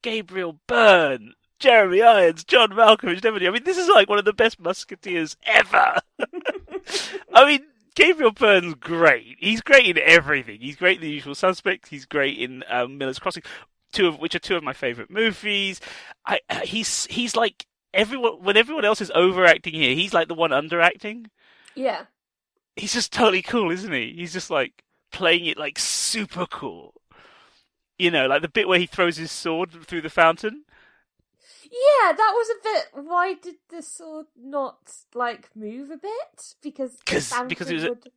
Gabriel 0.02 0.60
Byrne, 0.67 1.34
Jeremy 1.60 2.02
Irons, 2.02 2.43
John 2.43 2.69
Malkovich, 2.69 3.21
Devaney. 3.21 3.48
I 3.48 3.52
mean, 3.52 3.63
this 3.63 3.78
is 3.78 3.89
like 3.89 4.10
one 4.10 4.19
of 4.19 4.26
the 4.26 4.34
best 4.34 4.60
Musketeers 4.60 5.38
ever. 5.45 6.00
I 7.34 7.45
mean. 7.45 7.65
Gabriel 7.95 8.31
Byrne's 8.31 8.75
great. 8.75 9.38
He's 9.39 9.62
great 9.62 9.86
in 9.86 9.97
everything. 9.97 10.60
He's 10.60 10.75
great 10.75 10.97
in 10.97 11.03
The 11.03 11.10
Usual 11.10 11.36
Suspects. 11.36 11.89
He's 11.89 12.05
great 12.05 12.38
in 12.38 12.63
um, 12.69 12.97
Miller's 12.97 13.19
Crossing, 13.19 13.43
two 13.93 14.08
of 14.08 14.19
which 14.19 14.36
are 14.36 14.39
two 14.39 14.55
of 14.55 14.63
my 14.63 14.73
favorite 14.73 15.10
movies. 15.10 15.79
I, 16.25 16.39
uh, 16.49 16.62
he's 16.62 17.05
he's 17.08 17.36
like 17.36 17.65
everyone 17.93 18.43
when 18.43 18.58
everyone 18.58 18.86
else 18.86 19.01
is 19.01 19.12
overacting 19.15 19.73
here, 19.73 19.95
he's 19.95 20.13
like 20.13 20.27
the 20.27 20.34
one 20.36 20.51
underacting. 20.51 21.27
yeah, 21.75 22.05
He's 22.75 22.93
just 22.93 23.13
totally 23.13 23.41
cool, 23.41 23.71
isn't 23.71 23.91
he? 23.93 24.13
He's 24.17 24.34
just 24.34 24.49
like 24.49 24.84
playing 25.12 25.45
it 25.45 25.58
like 25.58 25.79
super 25.79 26.45
cool. 26.45 26.93
You 27.97 28.12
know, 28.12 28.27
like 28.27 28.41
the 28.41 28.49
bit 28.49 28.67
where 28.67 28.79
he 28.79 28.88
throws 28.88 29.15
his 29.15 29.31
sword 29.31 29.71
through 29.71 30.01
the 30.01 30.10
fountain. 30.10 30.64
Yeah. 31.75 32.13
That 32.13 32.33
was 32.33 32.49
a 32.49 32.63
bit. 32.63 33.05
Why 33.05 33.33
did 33.33 33.55
the 33.69 33.81
sword 33.81 34.27
not 34.38 34.77
like 35.13 35.49
move 35.55 35.91
a 35.91 35.97
bit? 35.97 36.55
Because 36.61 36.97
Sanford 37.07 37.49
because 37.49 37.69
it 37.69 37.75
was 37.75 37.83
would... 37.83 38.11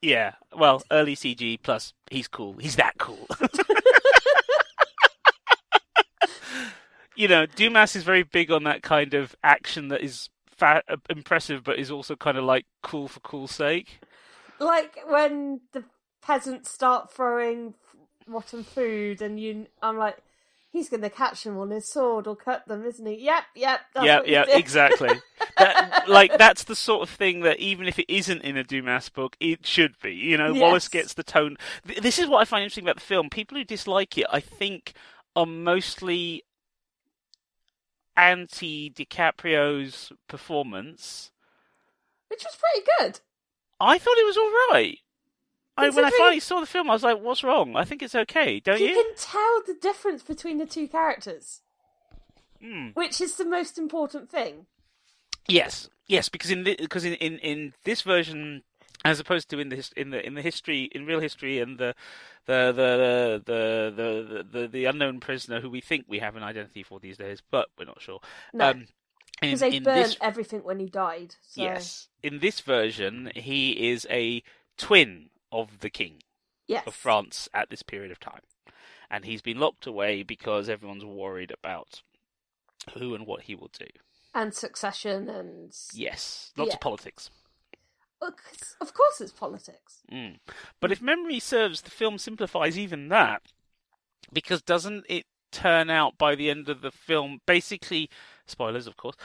Yeah, 0.00 0.32
well, 0.56 0.82
early 0.90 1.14
CG 1.14 1.62
plus 1.62 1.94
he's 2.10 2.28
cool. 2.28 2.54
He's 2.54 2.76
that 2.76 2.98
cool. 2.98 3.26
you 7.16 7.28
know, 7.28 7.46
Dumas 7.46 7.94
is 7.94 8.02
very 8.02 8.24
big 8.24 8.50
on 8.50 8.64
that 8.64 8.82
kind 8.82 9.14
of 9.14 9.36
action 9.44 9.88
that 9.88 10.00
is 10.02 10.28
fa- 10.46 10.82
uh, 10.88 10.96
impressive, 11.08 11.62
but 11.62 11.78
is 11.78 11.90
also 11.90 12.16
kind 12.16 12.36
of 12.36 12.44
like 12.44 12.66
cool 12.82 13.08
for 13.08 13.20
cool's 13.20 13.52
sake. 13.52 14.00
Like 14.58 14.98
when 15.06 15.60
the 15.72 15.84
peasants 16.20 16.70
start 16.70 17.12
throwing 17.12 17.74
rotten 18.26 18.64
food, 18.64 19.22
and 19.22 19.38
you, 19.38 19.66
I'm 19.82 19.98
like, 19.98 20.18
he's 20.72 20.88
going 20.88 21.02
to 21.02 21.10
catch 21.10 21.44
them 21.44 21.58
on 21.58 21.70
his 21.70 21.86
sword 21.86 22.26
or 22.26 22.34
cut 22.34 22.66
them, 22.66 22.84
isn't 22.84 23.04
he? 23.04 23.16
Yep, 23.16 23.44
yep. 23.54 23.80
That's 23.94 24.06
yeah, 24.06 24.16
what 24.16 24.26
he 24.26 24.32
yeah, 24.32 24.44
exactly. 24.48 25.10
that, 25.58 26.08
like 26.08 26.36
that's 26.38 26.64
the 26.64 26.74
sort 26.74 27.02
of 27.02 27.10
thing 27.10 27.40
that 27.40 27.58
even 27.60 27.86
if 27.86 27.98
it 27.98 28.12
isn't 28.12 28.42
in 28.42 28.56
a 28.56 28.64
Dumas 28.64 29.10
book, 29.10 29.36
it 29.38 29.66
should 29.66 29.94
be. 30.02 30.14
You 30.14 30.38
know, 30.38 30.54
Wallace 30.54 30.88
gets 30.88 31.14
the 31.14 31.22
tone. 31.22 31.58
This 32.00 32.18
is 32.18 32.26
what 32.26 32.38
I 32.38 32.44
find 32.46 32.64
interesting 32.64 32.84
about 32.84 32.96
the 32.96 33.02
film. 33.02 33.28
People 33.28 33.58
who 33.58 33.64
dislike 33.64 34.16
it, 34.16 34.26
I 34.32 34.40
think, 34.40 34.94
are 35.36 35.46
mostly 35.46 36.42
anti 38.16 38.90
DiCaprio's 38.90 40.10
performance. 40.26 41.30
Which 42.28 42.44
was 42.44 42.56
pretty 42.56 42.86
good. 42.98 43.20
I 43.78 43.98
thought 43.98 44.16
it 44.16 44.26
was 44.26 44.38
all 44.38 44.52
right. 44.72 44.98
I, 45.76 45.88
when 45.88 46.04
I 46.04 46.10
finally 46.10 46.40
saw 46.40 46.60
the 46.60 46.66
film, 46.66 46.90
I 46.90 46.92
was 46.92 47.02
like, 47.02 47.20
"What's 47.20 47.42
wrong?" 47.42 47.76
I 47.76 47.84
think 47.84 48.02
it's 48.02 48.14
okay, 48.14 48.60
don't 48.60 48.80
you 48.80 48.88
you? 48.88 48.94
can 48.94 49.14
tell 49.16 49.62
the 49.66 49.74
difference 49.74 50.22
between 50.22 50.58
the 50.58 50.66
two 50.66 50.86
characters, 50.86 51.62
Hmm. 52.60 52.88
which 52.88 53.20
is 53.20 53.36
the 53.36 53.44
most 53.44 53.78
important 53.78 54.30
thing. 54.30 54.66
Yes, 55.48 55.88
yes, 56.06 56.28
because 56.28 56.50
in 56.50 56.64
because 56.64 57.04
in, 57.04 57.14
in, 57.14 57.38
in 57.38 57.72
this 57.84 58.02
version, 58.02 58.62
as 59.04 59.18
opposed 59.18 59.48
to 59.50 59.58
in 59.58 59.70
the 59.70 59.90
in 59.96 60.10
the 60.10 60.24
in 60.24 60.34
the 60.34 60.42
history 60.42 60.84
in 60.92 61.06
real 61.06 61.20
history 61.20 61.58
and 61.58 61.78
the 61.78 61.94
the 62.46 62.72
the 62.72 63.42
the 63.46 63.94
the 63.96 64.44
the, 64.52 64.60
the, 64.60 64.68
the 64.68 64.84
unknown 64.84 65.20
prisoner 65.20 65.60
who 65.60 65.70
we 65.70 65.80
think 65.80 66.04
we 66.06 66.18
have 66.18 66.36
an 66.36 66.42
identity 66.42 66.82
for 66.82 67.00
these 67.00 67.16
days, 67.16 67.42
but 67.50 67.68
we're 67.78 67.86
not 67.86 68.00
sure. 68.00 68.20
No, 68.52 68.70
um, 68.70 68.86
because 69.40 69.60
they 69.60 69.80
burned 69.80 70.04
this 70.04 70.16
everything 70.20 70.60
when 70.60 70.78
he 70.78 70.86
died. 70.86 71.34
So. 71.42 71.62
yes, 71.62 72.08
in 72.22 72.38
this 72.38 72.60
version, 72.60 73.32
he 73.34 73.90
is 73.90 74.06
a 74.10 74.42
twin 74.76 75.30
of 75.52 75.78
the 75.80 75.90
king 75.90 76.22
yes. 76.66 76.84
of 76.86 76.94
France 76.94 77.48
at 77.54 77.70
this 77.70 77.82
period 77.82 78.10
of 78.10 78.18
time, 78.18 78.40
and 79.10 79.24
he's 79.24 79.42
been 79.42 79.58
locked 79.60 79.86
away 79.86 80.22
because 80.24 80.68
everyone's 80.68 81.04
worried 81.04 81.52
about 81.52 82.02
who 82.94 83.14
and 83.14 83.26
what 83.26 83.42
he 83.42 83.54
will 83.54 83.70
do. 83.78 83.86
and 84.34 84.54
succession 84.54 85.28
and 85.28 85.72
Yes, 85.92 86.52
lots 86.56 86.70
Yeah. 86.70 86.74
of 86.74 86.80
politics. 86.80 87.30
Of 88.80 88.94
course 88.94 89.20
it's 89.20 89.32
politics. 89.32 90.02
Mm. 90.10 90.38
But 90.80 90.92
if 90.92 91.02
memory 91.02 91.38
serves, 91.40 91.82
the 91.82 91.90
film 91.90 92.18
simplifies 92.18 92.78
even 92.78 93.08
that 93.08 93.42
because 94.32 94.62
doesn't 94.62 95.04
it 95.08 95.26
turn 95.50 95.90
out 95.90 96.16
by 96.18 96.34
the 96.34 96.48
end 96.48 96.68
of 96.68 96.80
the 96.80 96.90
film, 96.92 97.40
basically, 97.46 98.08
spoilers, 98.46 98.86
of 98.86 98.96
course, 98.96 99.16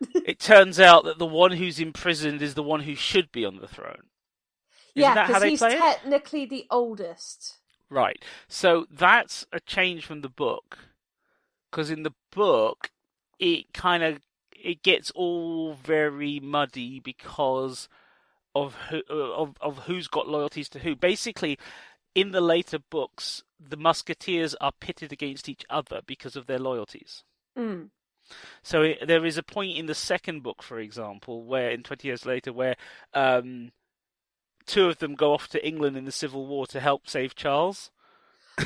it 0.26 0.38
turns 0.40 0.78
out 0.80 1.04
that 1.04 1.18
the 1.18 1.26
one 1.26 1.52
who's 1.52 1.78
imprisoned 1.80 2.42
is 2.42 2.54
the 2.54 2.62
one 2.62 2.80
who 2.80 2.94
should 2.94 3.30
be 3.32 3.44
on 3.44 3.56
the 3.58 3.68
throne. 3.68 4.08
Isn't 4.94 5.14
yeah, 5.14 5.26
because 5.26 5.42
he's 5.42 5.58
play 5.58 5.74
it? 5.74 5.78
technically 5.78 6.44
the 6.44 6.66
oldest. 6.70 7.58
Right. 7.88 8.22
So 8.48 8.86
that's 8.90 9.46
a 9.52 9.60
change 9.60 10.04
from 10.06 10.22
the 10.22 10.28
book. 10.28 10.78
Because 11.70 11.90
in 11.90 12.02
the 12.02 12.14
book, 12.30 12.90
it 13.38 13.72
kind 13.72 14.02
of 14.02 14.20
it 14.54 14.82
gets 14.82 15.10
all 15.12 15.74
very 15.74 16.38
muddy 16.40 17.00
because 17.00 17.88
of 18.54 18.74
who 18.90 19.02
uh, 19.10 19.14
of 19.14 19.56
of 19.60 19.78
who's 19.80 20.08
got 20.08 20.28
loyalties 20.28 20.68
to 20.70 20.78
who. 20.78 20.94
Basically, 20.94 21.58
in 22.14 22.32
the 22.32 22.40
later 22.40 22.78
books, 22.78 23.42
the 23.58 23.76
musketeers 23.76 24.54
are 24.56 24.72
pitted 24.80 25.12
against 25.12 25.48
each 25.48 25.64
other 25.70 26.00
because 26.06 26.36
of 26.36 26.46
their 26.46 26.58
loyalties. 26.58 27.24
Mm. 27.58 27.88
So 28.62 28.82
it, 28.82 29.06
there 29.06 29.24
is 29.24 29.36
a 29.36 29.42
point 29.42 29.76
in 29.76 29.86
the 29.86 29.94
second 29.94 30.42
book, 30.42 30.62
for 30.62 30.78
example, 30.78 31.44
where 31.44 31.70
in 31.70 31.82
twenty 31.82 32.08
years 32.08 32.24
later, 32.24 32.52
where 32.52 32.76
um, 33.14 33.72
two 34.66 34.88
of 34.88 34.98
them 34.98 35.14
go 35.14 35.32
off 35.32 35.48
to 35.48 35.66
England 35.66 35.96
in 35.96 36.04
the 36.04 36.12
Civil 36.12 36.46
War 36.46 36.66
to 36.68 36.80
help 36.80 37.08
save 37.08 37.34
Charles 37.34 37.90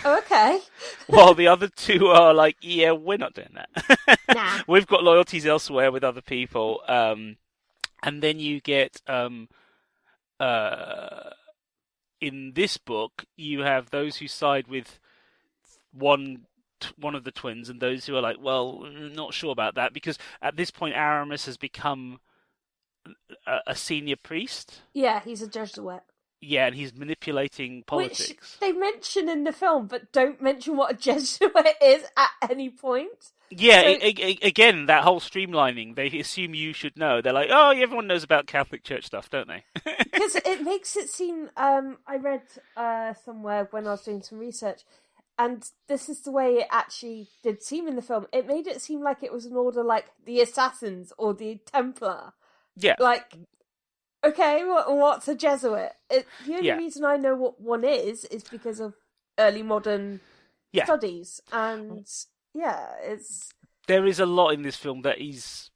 Oh, 0.05 0.19
okay. 0.19 0.59
while 1.07 1.35
the 1.35 1.47
other 1.47 1.69
two 1.69 2.09
are 2.09 2.35
like, 2.35 2.57
yeah, 2.61 2.91
we're 2.93 3.19
not 3.19 3.35
doing 3.35 3.55
that. 3.55 4.19
Nah. 4.35 4.61
We've 4.67 4.87
got 4.87 5.05
loyalties 5.05 5.47
elsewhere 5.47 5.93
with 5.93 6.03
other 6.03 6.21
people. 6.21 6.83
Um, 6.89 7.37
and 8.03 8.23
then 8.23 8.41
you 8.41 8.61
get 8.61 9.01
um, 9.07 9.49
uh, 10.41 11.31
in 12.21 12.53
this 12.55 12.77
book, 12.77 13.25
you 13.37 13.61
have 13.61 13.91
those 13.91 14.17
who 14.17 14.27
side 14.27 14.67
with 14.67 14.99
one 15.93 16.47
t- 16.81 16.91
one 16.99 17.15
of 17.15 17.25
the 17.25 17.31
twins, 17.31 17.69
and 17.69 17.81
those 17.81 18.05
who 18.05 18.17
are 18.17 18.21
like, 18.21 18.37
well, 18.41 18.85
not 18.93 19.33
sure 19.33 19.53
about 19.53 19.77
that, 19.77 19.93
because 19.95 20.19
at 20.43 20.57
this 20.57 20.71
point, 20.71 20.97
Aramis 20.97 21.47
has 21.47 21.57
become 21.57 22.19
a 23.67 23.75
senior 23.75 24.17
priest. 24.17 24.81
Yeah, 24.93 25.21
he's 25.21 25.43
a 25.43 25.49
Jesuit. 25.49 26.01
Yeah, 26.41 26.67
and 26.67 26.75
he's 26.77 26.95
manipulating 26.95 27.83
politics. 27.87 28.29
Which 28.29 28.61
they 28.61 28.73
mention 28.73 29.29
in 29.29 29.45
the 29.45 29.53
film, 29.53 29.87
but 29.87 30.13
don't 30.13 30.41
mention 30.43 30.77
what 30.77 30.93
a 30.93 30.95
Jesuit 30.99 31.53
is 31.83 32.05
at 32.17 32.31
any 32.51 32.69
point. 32.71 33.33
Yeah, 33.51 33.81
So- 33.83 33.89
a- 33.89 34.15
a- 34.19 34.39
again, 34.47 34.87
that 34.87 35.03
whole 35.05 35.21
streamlining, 35.21 35.95
they 35.97 36.07
assume 36.19 36.55
you 36.55 36.73
should 36.73 36.97
know. 36.97 37.23
They're 37.23 37.33
like, 37.33 37.49
oh, 37.51 37.71
everyone 37.71 38.07
knows 38.07 38.23
about 38.25 38.47
Catholic 38.47 38.83
Church 38.85 39.07
stuff, 39.07 39.31
don't 39.31 39.49
they? 39.49 39.65
Because 40.17 40.37
it 40.37 40.63
makes 40.63 40.97
it 40.97 41.09
seem. 41.11 41.51
Um, 41.57 41.99
I 42.07 42.17
read 42.17 42.43
uh, 42.77 43.13
somewhere 43.25 43.69
when 43.71 43.87
I 43.87 43.91
was 43.93 44.03
doing 44.03 44.23
some 44.23 44.39
research, 44.39 44.83
and 45.39 45.63
this 45.89 46.09
is 46.09 46.21
the 46.23 46.31
way 46.31 46.55
it 46.55 46.69
actually 46.71 47.29
did 47.43 47.63
seem 47.63 47.87
in 47.87 47.97
the 47.97 48.03
film. 48.03 48.27
It 48.33 48.47
made 48.47 48.67
it 48.67 48.81
seem 48.81 49.03
like 49.03 49.23
it 49.23 49.33
was 49.33 49.45
an 49.47 49.55
order 49.57 49.83
like 49.85 50.07
the 50.25 50.41
Assassins 50.41 51.13
or 51.19 51.35
the 51.35 51.61
Templar. 51.71 52.33
Yeah. 52.77 52.97
Like, 52.99 53.35
okay, 54.25 54.65
what, 54.65 54.95
what's 54.95 55.29
a 55.29 55.35
Jesuit? 55.35 55.93
It, 56.11 56.27
the 56.47 56.55
only 56.55 56.67
Yeah. 56.67 56.77
reason 56.77 57.05
I 57.05 57.17
know 57.17 57.35
what 57.35 57.61
one 57.61 57.85
is 57.85 58.25
is 58.27 58.45
because 58.45 58.81
of 58.81 58.95
early 59.39 59.63
modern 59.63 60.21
Yeah. 60.73 60.85
studies, 60.85 61.41
and 61.53 62.07
yeah, 62.55 62.91
it's 63.03 63.51
There 63.87 64.07
is 64.07 64.19
a 64.21 64.27
lot 64.27 64.51
in 64.51 64.63
this 64.63 64.77
film 64.77 65.03
that 65.03 65.19
is 65.21 65.71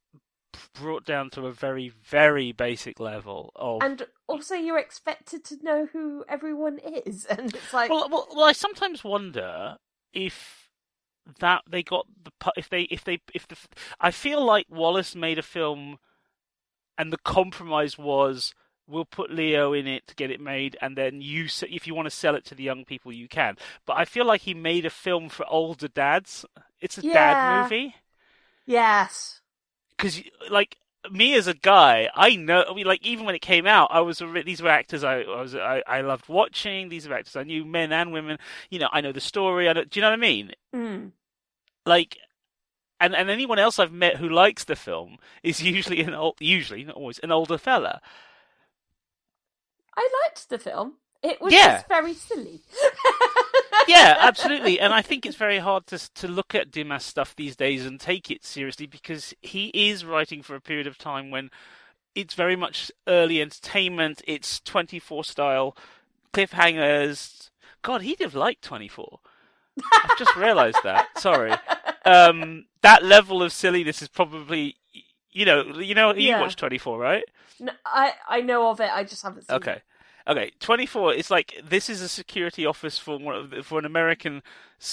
brought 0.75 1.05
down 1.05 1.31
to 1.31 1.47
a 1.47 1.53
very, 1.53 1.89
very 1.89 2.53
basic 2.53 2.99
level 2.99 3.53
of. 3.55 3.83
and 3.83 4.07
also 4.27 4.55
you're 4.55 4.79
expected 4.79 5.45
to 5.45 5.57
know 5.63 5.87
who 5.93 6.25
everyone 6.29 6.79
is, 6.79 7.25
and 7.31 7.55
it's 7.55 7.73
like, 7.73 7.91
Well, 7.91 8.09
well, 8.11 8.27
well, 8.35 8.45
I 8.45 8.53
sometimes 8.53 9.05
wonder 9.05 9.77
if 10.13 10.69
that 11.39 11.63
they 11.71 11.83
got 11.83 12.07
the 12.25 12.33
if 12.57 12.69
they 12.69 12.83
if 12.83 13.05
they 13.05 13.21
if 13.35 13.47
the 13.47 13.57
I 14.01 14.11
feel 14.11 14.45
like 14.45 14.67
Wallace 14.69 15.15
made 15.15 15.39
a 15.39 15.43
film, 15.43 15.99
and 17.01 17.13
the 17.13 17.19
compromise 17.19 17.99
was 17.99 18.55
we'll 18.87 19.05
put 19.05 19.31
Leo 19.31 19.73
in 19.73 19.87
it 19.87 20.07
to 20.09 20.15
get 20.15 20.31
it 20.31 20.41
made, 20.41 20.77
and 20.83 20.97
then 20.97 21.21
you 21.23 21.47
if 21.71 21.87
you 21.87 21.95
want 21.95 22.07
to 22.07 22.11
sell 22.11 22.35
it 22.37 22.45
to 22.47 22.55
the 22.55 22.65
young 22.65 22.85
people 22.85 23.13
you 23.13 23.29
can. 23.29 23.57
But 23.87 23.97
I 23.99 24.05
feel 24.05 24.27
like 24.27 24.43
he 24.43 24.55
made 24.55 24.87
a 24.87 24.91
film 24.91 25.29
for 25.29 25.47
older 25.49 25.89
dads. 25.89 26.45
It's 26.81 26.99
a 26.99 27.03
Yeah. 27.03 27.13
dad 27.13 27.43
movie 27.43 27.95
yes, 28.67 29.43
because 29.97 30.23
like 30.51 30.77
me 31.11 31.35
as 31.35 31.47
a 31.47 31.55
guy, 31.55 32.11
I 32.15 32.37
know. 32.37 32.65
I 32.69 32.75
mean, 32.75 32.87
like 32.87 33.05
even 33.07 33.25
when 33.27 33.35
it 33.35 33.41
came 33.41 33.67
out, 33.67 33.89
I 33.93 34.01
was 34.01 34.23
these 34.45 34.63
were 34.63 34.69
actors 34.69 35.05
I, 35.05 35.21
I 35.23 35.41
was 35.41 35.55
I, 35.55 35.83
I 35.87 36.01
loved 36.03 36.29
watching. 36.29 36.89
These 36.89 37.07
are 37.07 37.15
actors 37.15 37.37
I 37.37 37.45
knew, 37.45 37.65
men 37.65 37.93
and 37.93 38.13
women. 38.13 38.39
You 38.71 38.81
know, 38.81 38.89
I 38.93 39.01
know 39.01 39.13
the 39.13 39.21
story. 39.21 39.69
I 39.69 39.73
know, 39.73 39.85
do 39.85 39.99
you 40.01 40.03
know 40.03 40.11
what 40.11 40.19
I 40.19 40.23
mean? 40.23 40.53
mm. 40.75 41.13
Like, 41.87 42.19
and 43.01 43.15
and 43.17 43.31
anyone 43.31 43.59
else 43.59 43.79
I've 43.79 43.93
met 43.93 44.17
who 44.17 44.29
likes 44.29 44.65
the 44.65 44.77
film 44.77 45.17
is 45.43 45.63
usually 45.63 46.01
an 46.01 46.15
old, 46.15 46.37
usually 46.41 46.85
not 46.85 46.97
always 46.97 47.19
an 47.21 47.33
older 47.33 47.59
fella. 47.59 48.01
I 49.97 50.09
liked 50.25 50.49
the 50.49 50.59
film. 50.59 50.95
It 51.23 51.41
was 51.41 51.53
Yeah. 51.53 51.75
just 51.77 51.89
very 51.89 52.15
silly. 52.15 52.63
yeah, 53.89 54.17
absolutely. 54.21 54.81
And 54.81 54.95
I 54.95 55.03
think 55.09 55.27
it's 55.27 55.37
very 55.37 55.59
hard 55.59 55.87
to 55.89 55.99
to 56.15 56.29
look 56.29 56.55
at 56.55 56.71
Dumas 56.71 57.05
stuff 57.05 57.35
these 57.37 57.57
days 57.57 57.85
and 57.85 58.01
take 58.01 58.31
it 58.31 58.45
seriously 58.45 58.87
because 58.87 59.35
he 59.43 59.69
is 59.75 60.05
writing 60.05 60.43
for 60.43 60.55
a 60.55 60.61
period 60.61 60.87
of 60.87 60.97
time 60.99 61.31
when 61.31 61.51
it's 62.15 62.35
very 62.35 62.57
much 62.57 62.91
early 63.07 63.41
entertainment. 63.41 64.23
It's 64.27 64.61
24 64.61 65.25
style 65.25 65.77
cliffhangers. 66.33 67.51
God, 67.83 68.03
he'd 68.03 68.21
have 68.21 68.35
liked 68.35 68.63
24. 68.63 69.21
I've 69.93 70.19
just 70.19 70.35
realised 70.37 70.79
that. 70.85 71.07
Sorry. 71.19 71.53
Um, 72.05 72.67
that 72.83 73.03
level 73.05 73.43
of 73.43 73.53
silliness 73.53 74.01
is 74.03 74.09
probably, 74.09 74.77
you 75.31 75.45
know, 75.45 75.63
you 75.79 75.95
know, 75.95 76.15
you 76.15 76.29
Yeah. 76.29 76.41
watch 76.41 76.57
24, 76.57 76.99
right? 76.99 77.25
No, 77.59 77.73
I 77.85 78.13
I 78.29 78.41
know 78.41 78.71
of 78.71 78.81
it. 78.81 78.91
I 78.91 79.05
just 79.05 79.23
haven't 79.23 79.47
seen 79.47 79.57
Okay. 79.57 79.73
it. 79.73 79.83
Okay, 80.27 80.53
24. 80.61 81.15
It's 81.15 81.31
like 81.31 81.55
this 81.63 81.89
is 81.89 82.01
a 82.01 82.09
security 82.09 82.67
office 82.67 82.99
for 82.99 83.19
one 83.19 83.35
of, 83.35 83.67
for 83.67 83.79
an 83.79 83.85
American, 83.85 84.43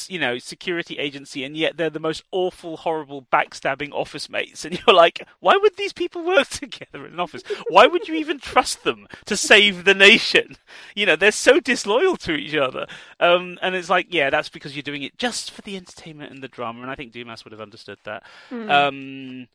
you 0.07 0.19
know, 0.19 0.37
security 0.37 0.97
agency, 0.97 1.43
and 1.43 1.55
yet 1.55 1.77
they're 1.77 1.89
the 1.89 1.99
most 1.99 2.23
awful, 2.31 2.77
horrible, 2.77 3.25
backstabbing 3.31 3.91
office 3.93 4.29
mates. 4.29 4.65
And 4.65 4.79
you're 4.87 4.95
like, 4.95 5.25
why 5.39 5.57
would 5.57 5.77
these 5.77 5.93
people 5.93 6.23
work 6.25 6.47
together 6.49 7.05
in 7.05 7.13
an 7.13 7.19
office? 7.19 7.43
Why 7.69 7.87
would 7.87 8.07
you 8.07 8.15
even 8.15 8.39
trust 8.39 8.83
them 8.83 9.07
to 9.25 9.37
save 9.37 9.85
the 9.85 9.93
nation? 9.93 10.57
You 10.95 11.05
know, 11.05 11.15
they're 11.15 11.31
so 11.31 11.59
disloyal 11.59 12.17
to 12.17 12.33
each 12.33 12.55
other. 12.55 12.87
Um, 13.19 13.59
and 13.61 13.75
it's 13.75 13.89
like, 13.89 14.07
yeah, 14.09 14.29
that's 14.29 14.49
because 14.49 14.75
you're 14.75 14.83
doing 14.83 15.03
it 15.03 15.17
just 15.17 15.51
for 15.51 15.61
the 15.61 15.75
entertainment 15.75 16.31
and 16.31 16.41
the 16.41 16.47
drama. 16.47 16.81
And 16.81 16.89
I 16.89 16.95
think 16.95 17.11
Dumas 17.11 17.43
would 17.43 17.51
have 17.51 17.61
understood 17.61 17.99
that. 18.03 18.23
Um, 18.51 19.47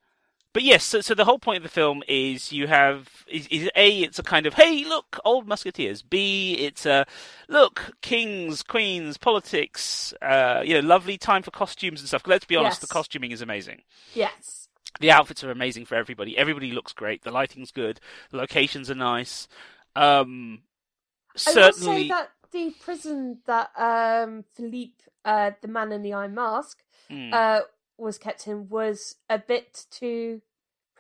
but 0.53 0.63
yes, 0.63 0.85
so, 0.85 1.01
so 1.01 1.15
the 1.15 1.25
whole 1.25 1.39
point 1.39 1.59
of 1.59 1.63
the 1.63 1.69
film 1.69 2.03
is 2.09 2.53
you 2.53 2.67
have 2.67 3.09
is, 3.27 3.47
is 3.49 3.71
a 3.77 4.01
it's 4.01 4.19
a 4.19 4.23
kind 4.23 4.47
of 4.47 4.55
hey 4.55 4.85
look 4.85 5.19
old 5.25 5.47
musketeers. 5.49 6.03
B 6.03 6.55
it's 6.59 6.85
a 6.87 7.07
look 7.49 7.93
kings 8.03 8.63
queens 8.63 9.17
politics. 9.17 10.13
Uh, 10.23 10.63
you 10.65 10.75
know 10.75 10.81
lovely 10.87 11.17
time 11.19 11.43
for 11.43 11.51
costumes 11.51 12.01
and 12.01 12.09
stuff. 12.09 12.27
Let's 12.27 12.45
be 12.45 12.57
honest, 12.57 12.77
Yes. 12.83 12.89
the 12.89 12.93
costuming 12.93 13.31
is 13.31 13.41
amazing. 13.43 13.83
Yes. 14.15 14.69
The 15.01 15.11
outfits 15.11 15.43
are 15.43 15.51
amazing 15.51 15.87
for 15.87 15.95
everybody. 15.95 16.37
Everybody 16.37 16.71
looks 16.73 16.93
great. 16.93 17.23
The 17.23 17.31
lighting's 17.31 17.71
good. 17.71 17.99
The 18.31 18.37
locations 18.37 18.91
are 18.91 18.95
nice. 18.95 19.49
Um, 19.97 20.61
I 20.63 21.33
will 21.35 21.39
say 21.39 21.53
certainly, 21.53 22.09
that 22.09 22.31
the 22.53 22.75
prison 22.79 23.39
that 23.47 23.71
um, 23.79 24.45
Philippe, 24.55 24.93
uh, 25.25 25.53
the 25.63 25.69
man 25.69 25.93
in 25.93 26.03
the 26.03 26.13
iron 26.13 26.35
mask, 26.35 26.79
Mm. 27.11 27.33
uh, 27.35 27.61
was 27.99 28.19
kept 28.19 28.47
in 28.47 28.69
was 28.69 29.17
a 29.29 29.39
bit 29.39 29.87
too 29.91 30.43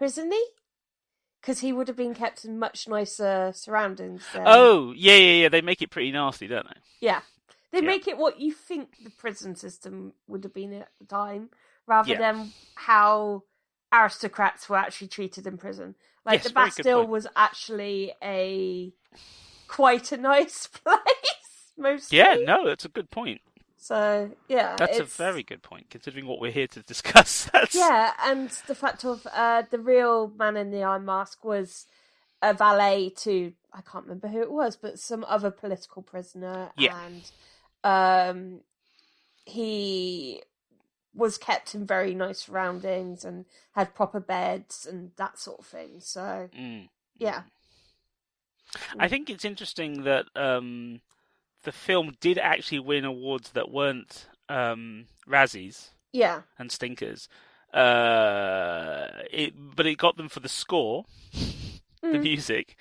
prisony. 0.00 0.40
Because 1.40 1.58
he 1.58 1.72
would 1.72 1.88
have 1.88 1.96
been 1.96 2.14
kept 2.14 2.44
in 2.44 2.58
much 2.60 2.86
nicer 2.86 3.50
surroundings. 3.54 4.22
Than... 4.32 4.44
oh 4.46 4.92
yeah 4.96 5.16
yeah 5.16 5.42
yeah. 5.42 5.48
They 5.48 5.60
make 5.60 5.82
it 5.82 5.90
pretty 5.90 6.12
nasty, 6.12 6.46
don't 6.46 6.66
they? 6.66 6.80
Yeah. 7.00 7.20
They 7.72 7.80
Yeah. 7.80 7.86
make 7.86 8.06
it 8.06 8.16
what 8.16 8.38
you 8.38 8.52
think 8.52 8.98
the 9.02 9.10
prison 9.10 9.56
system 9.56 10.12
would 10.28 10.44
have 10.44 10.54
been 10.54 10.72
at 10.72 10.90
the 11.00 11.06
time, 11.06 11.50
rather 11.86 12.12
Yeah. 12.12 12.18
than 12.18 12.52
how 12.76 13.42
aristocrats 13.92 14.68
were 14.68 14.76
actually 14.76 15.08
treated 15.08 15.46
in 15.46 15.58
prison. 15.58 15.96
Like 16.24 16.40
Yes, 16.40 16.48
the 16.48 16.54
Bastille 16.54 17.06
was 17.08 17.26
actually 17.34 18.12
a 18.22 18.92
quite 19.66 20.12
a 20.12 20.16
nice 20.16 20.66
place, 20.84 21.72
mostly. 21.76 22.18
Yeah, 22.18 22.36
no, 22.44 22.64
that's 22.66 22.84
a 22.84 22.88
good 22.88 23.10
point. 23.10 23.40
So 23.82 24.30
yeah, 24.48 24.76
That's 24.76 25.00
a 25.00 25.04
very 25.04 25.42
good 25.42 25.60
point, 25.62 25.90
considering 25.90 26.26
what 26.26 26.40
we're 26.40 26.52
here 26.52 26.68
to 26.68 26.82
discuss. 26.84 27.46
That's 27.52 27.74
yeah, 27.74 28.12
and 28.22 28.48
the 28.68 28.76
fact 28.76 29.04
of 29.04 29.26
uh, 29.32 29.64
the 29.70 29.80
real 29.80 30.28
man 30.38 30.56
in 30.56 30.70
the 30.70 30.84
iron 30.84 31.04
mask 31.04 31.42
was 31.44 31.86
a 32.40 32.54
valet 32.54 33.10
to 33.22 33.52
I 33.72 33.80
can't 33.80 34.04
remember 34.04 34.28
who 34.28 34.40
it 34.40 34.52
was, 34.52 34.76
but 34.76 35.00
some 35.00 35.24
other 35.26 35.50
political 35.50 36.00
prisoner, 36.00 36.70
Yeah. 36.76 36.96
and 37.04 37.30
um, 37.82 38.60
he 39.46 40.42
was 41.12 41.36
kept 41.36 41.74
in 41.74 41.84
very 41.84 42.14
nice 42.14 42.38
surroundings 42.40 43.24
and 43.24 43.46
had 43.72 43.96
proper 43.96 44.20
beds 44.20 44.86
and 44.88 45.10
that 45.16 45.40
sort 45.40 45.58
of 45.58 45.66
thing. 45.66 45.98
So 45.98 46.48
Mm. 46.56 46.88
yeah, 47.18 47.42
I 48.96 49.08
think 49.08 49.28
it's 49.28 49.44
interesting 49.44 50.04
that 50.04 50.26
um, 50.36 51.00
the 51.62 51.72
film 51.72 52.14
did 52.20 52.38
actually 52.38 52.80
win 52.80 53.04
awards 53.04 53.50
that 53.52 53.70
weren't 53.70 54.26
um, 54.48 55.06
Razzies 55.28 55.90
yeah, 56.12 56.42
and 56.58 56.70
Stinkers. 56.70 57.28
Uh, 57.72 59.08
it, 59.30 59.54
but 59.56 59.86
it 59.86 59.96
got 59.96 60.16
them 60.16 60.28
for 60.28 60.40
the 60.40 60.48
score, 60.48 61.04
the 61.32 62.18
Mm. 62.18 62.22
music, 62.22 62.76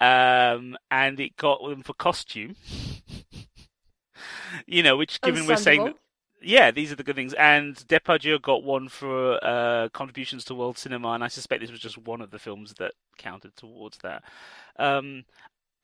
um, 0.00 0.76
and 0.90 1.20
it 1.20 1.36
got 1.36 1.62
them 1.68 1.82
for 1.82 1.92
costume. 1.94 2.56
you 4.66 4.82
know, 4.82 4.96
which 4.96 5.20
given 5.20 5.46
we're 5.46 5.56
saying 5.56 5.92
yeah, 6.44 6.70
these 6.70 6.92
are 6.92 6.96
the 6.96 7.04
good 7.04 7.16
things. 7.16 7.34
And 7.34 7.76
Depardieu 7.76 8.40
got 8.40 8.64
one 8.64 8.88
for 8.88 9.38
uh, 9.44 9.88
contributions 9.90 10.44
to 10.46 10.54
world 10.54 10.78
cinema, 10.78 11.10
and 11.10 11.24
I 11.24 11.28
suspect 11.28 11.60
this 11.60 11.70
was 11.70 11.80
just 11.80 11.98
one 11.98 12.20
of 12.20 12.30
the 12.30 12.38
films 12.38 12.74
that 12.78 12.92
counted 13.16 13.56
towards 13.56 13.98
that. 13.98 14.24
Um, 14.78 15.24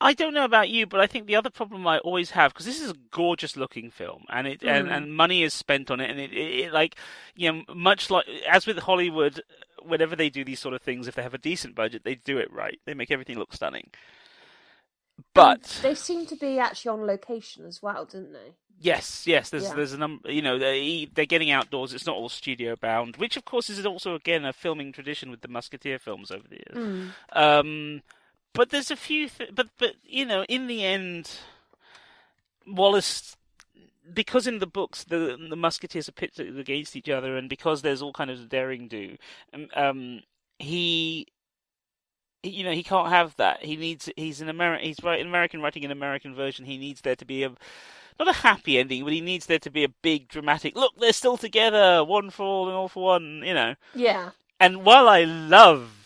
I 0.00 0.12
don't 0.12 0.34
know 0.34 0.44
about 0.44 0.68
you, 0.68 0.87
but 0.87 1.00
I 1.00 1.06
think 1.08 1.26
the 1.26 1.34
other 1.37 1.50
problem 1.50 1.87
I 1.87 1.98
always 1.98 2.30
have 2.30 2.52
because 2.52 2.66
this 2.66 2.80
is 2.80 2.90
a 2.90 2.96
gorgeous 3.11 3.56
looking 3.56 3.90
film, 3.90 4.24
and 4.28 4.46
it 4.46 4.62
and, 4.62 4.88
Mm. 4.88 4.96
and 4.96 5.14
money 5.16 5.42
is 5.42 5.52
spent 5.54 5.90
on 5.90 6.00
it, 6.00 6.08
and 6.11 6.20
it, 6.20 6.32
it, 6.32 6.66
it 6.66 6.72
like 6.72 6.94
you 7.34 7.52
know 7.52 7.62
much 7.74 8.08
like 8.11 8.26
as 8.48 8.64
with 8.66 8.78
Hollywood, 8.78 9.42
whenever 9.82 10.14
they 10.14 10.30
do 10.30 10.44
these 10.44 10.61
sort 10.61 10.74
of 10.74 10.82
things, 10.82 11.08
if 11.08 11.14
they 11.16 11.22
have 11.22 11.34
a 11.34 11.38
decent 11.38 11.74
budget, 11.74 12.04
they 12.04 12.14
do 12.14 12.38
it 12.38 12.52
right. 12.52 12.80
They 12.87 12.94
make 12.94 13.11
everything 13.11 13.38
look 13.38 13.52
stunning. 13.52 13.90
And 15.16 15.24
But 15.34 15.80
they 15.82 15.96
seem 15.96 16.26
to 16.26 16.37
be 16.37 16.58
actually 16.61 16.90
on 16.90 17.06
location 17.06 17.66
as 17.66 17.82
well, 17.82 18.04
didn't 18.04 18.32
they? 18.32 18.52
Yes, 18.80 19.26
yes. 19.26 19.50
There's 19.50 19.64
Yeah. 19.64 19.74
there's 19.74 19.92
a 19.92 19.98
number. 19.98 20.30
You 20.30 20.42
know, 20.42 20.58
they 20.61 21.08
they're 21.12 21.26
getting 21.26 21.50
outdoors. 21.50 21.92
It's 21.92 22.06
not 22.06 22.14
all 22.14 22.28
studio 22.28 22.76
bound, 22.76 23.16
which 23.16 23.37
of 23.37 23.44
course 23.44 23.68
is 23.68 23.84
also 23.84 24.14
again 24.14 24.44
a 24.44 24.52
filming 24.52 24.92
tradition 24.92 25.32
with 25.32 25.40
the 25.40 25.48
Musketeer 25.48 25.98
films 25.98 26.30
over 26.30 26.46
the 26.46 26.56
years. 26.56 26.76
Mm. 26.76 27.11
Um, 27.32 28.02
but 28.58 28.70
there's 28.70 28.90
a 28.90 28.96
few. 28.96 29.28
Th- 29.28 29.54
but 29.54 29.68
but 29.78 29.94
you 30.04 30.26
know, 30.26 30.42
in 30.48 30.66
the 30.66 30.84
end, 30.84 31.30
Wallace. 32.66 33.36
Because 34.12 34.48
in 34.48 34.58
the 34.58 34.66
books 34.66 35.04
the 35.04 35.36
the 35.48 35.54
musketeers 35.54 36.08
are 36.08 36.12
pitted 36.12 36.58
against 36.58 36.96
each 36.96 37.08
other, 37.08 37.36
and 37.36 37.48
because 37.48 37.82
there's 37.82 38.02
all 38.02 38.12
kind 38.12 38.30
of 38.30 38.48
daring 38.48 38.88
do, 38.88 39.16
um, 39.54 39.68
um, 39.76 40.20
he, 40.58 41.28
you 42.42 42.64
know, 42.64 42.72
he 42.72 42.82
can't 42.82 43.10
have 43.10 43.36
that. 43.36 43.62
He 43.62 43.76
needs. 43.76 44.10
He's 44.16 44.40
an 44.40 44.48
American. 44.48 44.86
He's 44.88 45.04
right, 45.04 45.20
an 45.20 45.28
American 45.28 45.62
writing 45.62 45.84
an 45.84 45.92
American 45.92 46.34
version. 46.34 46.64
He 46.64 46.78
needs 46.78 47.02
there 47.02 47.16
to 47.16 47.24
be 47.24 47.44
a 47.44 47.50
not 48.18 48.28
a 48.28 48.32
happy 48.32 48.78
ending, 48.78 49.04
but 49.04 49.12
he 49.12 49.20
needs 49.20 49.46
there 49.46 49.60
to 49.60 49.70
be 49.70 49.84
a 49.84 49.94
big 50.02 50.26
dramatic 50.26 50.74
look. 50.74 50.94
They're 50.98 51.12
still 51.12 51.36
together, 51.36 52.02
one 52.02 52.30
for 52.30 52.42
all 52.42 52.66
and 52.66 52.76
all 52.76 52.88
for 52.88 53.04
one. 53.04 53.42
You 53.44 53.54
know. 53.54 53.74
Yeah, 53.94 54.30
And 54.58 54.84
while 54.84 55.08
I 55.08 55.22
love 55.22 55.97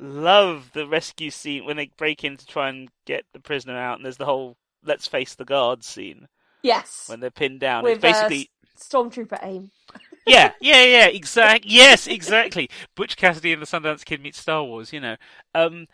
love 0.00 0.70
the 0.72 0.86
rescue 0.86 1.30
scene 1.30 1.64
when 1.64 1.76
they 1.76 1.90
break 1.96 2.24
in 2.24 2.36
to 2.36 2.46
try 2.46 2.68
and 2.68 2.88
get 3.06 3.24
the 3.32 3.40
prisoner 3.40 3.76
out, 3.76 3.96
and 3.96 4.04
there's 4.04 4.16
the 4.16 4.24
whole 4.24 4.56
"let's 4.84 5.06
face 5.06 5.34
the 5.34 5.44
guards" 5.44 5.86
scene 5.86 6.28
yes, 6.62 7.04
when 7.06 7.20
they're 7.20 7.30
pinned 7.30 7.60
down. 7.60 7.84
with 7.84 7.94
it's 7.94 8.02
basically 8.02 8.50
uh, 8.64 8.78
stormtrooper 8.80 9.38
aim. 9.42 9.70
yeah, 10.26 10.52
yeah, 10.60 10.84
yeah, 10.84 11.06
exactly. 11.06 11.70
Yes, 11.70 12.06
exactly. 12.06 12.68
Butch 12.94 13.16
Cassidy 13.16 13.52
and 13.52 13.62
the 13.62 13.66
Sundance 13.66 14.04
Kid 14.04 14.22
meet 14.22 14.34
Star 14.34 14.64
Wars. 14.64 14.92
You 14.92 15.00
know, 15.00 15.16
um, 15.54 15.86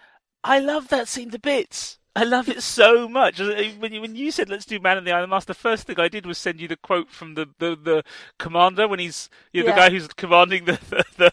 I 0.42 0.58
love 0.58 0.88
that 0.88 1.08
scene 1.08 1.30
to 1.30 1.38
bits. 1.38 1.98
I 2.16 2.22
love 2.22 2.48
it 2.48 2.62
so 2.62 3.08
much. 3.08 3.40
Uh, 3.40 3.54
When 3.78 3.92
you, 3.92 4.00
when 4.00 4.14
you 4.14 4.30
said 4.30 4.48
let's 4.48 4.64
do 4.64 4.78
Man 4.78 4.98
in 4.98 5.04
the 5.04 5.12
Iron 5.12 5.30
Mask, 5.30 5.48
the 5.48 5.54
first 5.54 5.86
thing 5.86 5.98
I 5.98 6.08
did 6.08 6.26
was 6.26 6.38
send 6.38 6.60
you 6.60 6.68
the 6.68 6.76
quote 6.76 7.10
from 7.10 7.34
the, 7.34 7.48
the, 7.58 7.76
the 7.76 8.04
commander 8.38 8.86
when 8.86 9.00
he's 9.00 9.28
you 9.52 9.62
know, 9.62 9.70
the 9.70 9.76
guy 9.76 9.90
who's 9.90 10.06
commanding 10.08 10.64
the 10.66 10.78
the, 11.18 11.32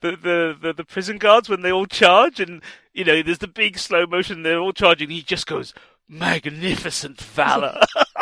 the 0.00 0.16
the, 0.16 0.58
the 0.60 0.72
the 0.72 0.84
prison 0.84 1.18
guards 1.18 1.48
when 1.48 1.62
they 1.62 1.70
all 1.70 1.86
charge, 1.86 2.40
and 2.40 2.62
you 2.92 3.04
know 3.04 3.22
there's 3.22 3.38
the 3.38 3.48
big 3.48 3.78
slow 3.78 4.06
motion. 4.06 4.42
They're 4.42 4.58
all 4.58 4.72
charging. 4.72 5.10
He 5.10 5.22
just 5.22 5.46
goes 5.46 5.72
magnificent 6.08 7.20
valor. 7.20 7.80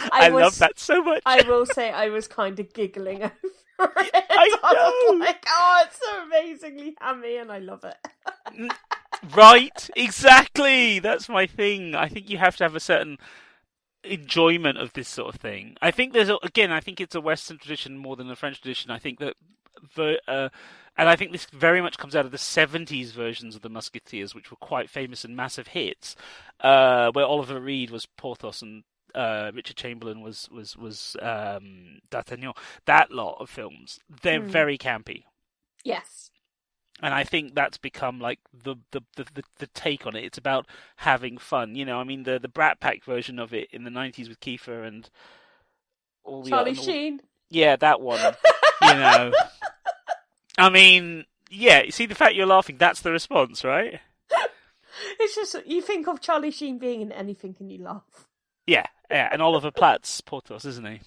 I, 0.12 0.30
was, 0.30 0.42
love 0.42 0.58
that 0.58 0.78
so 0.78 1.02
much. 1.02 1.22
I 1.26 1.42
will 1.46 1.66
say 1.66 1.90
I 1.90 2.08
was 2.08 2.26
kind 2.26 2.58
of 2.58 2.72
giggling 2.72 3.22
over 3.22 3.32
it. 3.98 4.14
I 4.30 4.58
was 4.62 5.18
know. 5.18 5.18
like, 5.18 5.44
oh, 5.48 5.84
it's 5.86 5.98
so 6.00 6.22
amazingly 6.24 6.96
hammy, 7.00 7.36
and 7.36 7.52
I 7.52 7.58
love 7.58 7.84
it. 7.84 8.72
Right, 9.22 9.90
exactly. 9.96 10.98
That's 10.98 11.28
my 11.28 11.46
thing. 11.46 11.94
I 11.94 12.08
think 12.08 12.30
you 12.30 12.38
have 12.38 12.56
to 12.56 12.64
have 12.64 12.74
a 12.74 12.80
certain 12.80 13.18
enjoyment 14.02 14.78
of 14.78 14.92
this 14.94 15.08
sort 15.08 15.34
of 15.34 15.40
thing. 15.40 15.76
I 15.82 15.90
think 15.90 16.12
there's 16.12 16.30
a, 16.30 16.38
again, 16.42 16.72
I 16.72 16.80
think 16.80 17.00
it's 17.00 17.14
a 17.14 17.20
Western 17.20 17.58
tradition 17.58 17.98
more 17.98 18.16
than 18.16 18.30
a 18.30 18.36
French 18.36 18.60
tradition. 18.60 18.90
I 18.90 18.98
think 18.98 19.18
that, 19.18 19.34
uh, 20.26 20.48
and 20.96 21.08
I 21.08 21.16
think 21.16 21.32
this 21.32 21.46
very 21.46 21.80
much 21.82 21.98
comes 21.98 22.16
out 22.16 22.24
of 22.24 22.30
the 22.32 22.38
'70s 22.38 23.12
versions 23.12 23.54
of 23.54 23.62
the 23.62 23.68
Musketeers, 23.68 24.34
which 24.34 24.50
were 24.50 24.56
quite 24.56 24.88
famous 24.90 25.24
and 25.24 25.36
massive 25.36 25.68
hits, 25.68 26.16
uh, 26.60 27.10
where 27.12 27.26
Oliver 27.26 27.60
Reed 27.60 27.90
was 27.90 28.06
Porthos 28.06 28.62
and. 28.62 28.84
Uh, 29.12 29.50
Richard 29.52 29.74
Chamberlain 29.74 30.20
was 30.20 30.48
was 30.52 30.76
was 30.76 31.16
um, 31.20 31.98
D'Artagnan. 32.10 32.52
That 32.86 33.10
lot 33.10 33.38
of 33.40 33.50
films, 33.50 33.98
they're 34.22 34.40
Hmm. 34.40 34.46
very 34.46 34.78
campy 34.78 35.24
Yes. 35.82 36.30
And 37.02 37.14
I 37.14 37.24
think 37.24 37.54
that's 37.54 37.78
become 37.78 38.20
like 38.20 38.38
the, 38.52 38.76
the 38.92 39.00
the, 39.16 39.24
the 39.34 39.42
the 39.58 39.66
take 39.68 40.06
on 40.06 40.16
it. 40.16 40.24
It's 40.24 40.38
about 40.38 40.66
having 40.96 41.38
fun, 41.38 41.74
you 41.74 41.84
know. 41.84 41.98
I 41.98 42.04
mean, 42.04 42.22
the 42.24 42.38
the 42.38 42.48
Brat 42.48 42.80
Pack 42.80 43.04
version 43.04 43.38
of 43.38 43.52
it 43.54 43.68
in 43.72 43.84
the 43.84 43.90
'90s 43.90 44.28
with 44.28 44.40
Kiefer 44.40 44.86
and 44.86 45.08
all 46.24 46.42
the 46.42 46.50
Charlie 46.50 46.76
all- 46.76 46.82
Sheen. 46.84 47.20
yeah, 47.48 47.76
that 47.76 48.00
one. 48.00 48.20
you 48.82 48.94
know, 48.94 49.32
I 50.58 50.70
mean, 50.70 51.24
yeah. 51.50 51.82
You 51.82 51.90
see 51.90 52.06
the 52.06 52.14
fact 52.14 52.34
you're 52.34 52.46
laughing. 52.46 52.76
That's 52.78 53.00
the 53.00 53.12
response, 53.12 53.64
right? 53.64 54.00
It's 55.18 55.34
just 55.34 55.66
you 55.66 55.80
think 55.80 56.08
of 56.08 56.20
Charlie 56.20 56.50
Sheen 56.50 56.78
being 56.78 57.00
in 57.00 57.10
anything 57.12 57.56
and 57.58 57.72
you 57.72 57.82
laugh. 57.82 58.26
Yeah, 58.66 58.84
yeah. 59.10 59.30
And 59.32 59.40
Oliver 59.40 59.70
Platt's 59.70 60.20
Porthos, 60.20 60.66
isn't 60.66 60.86
he? 60.86 61.00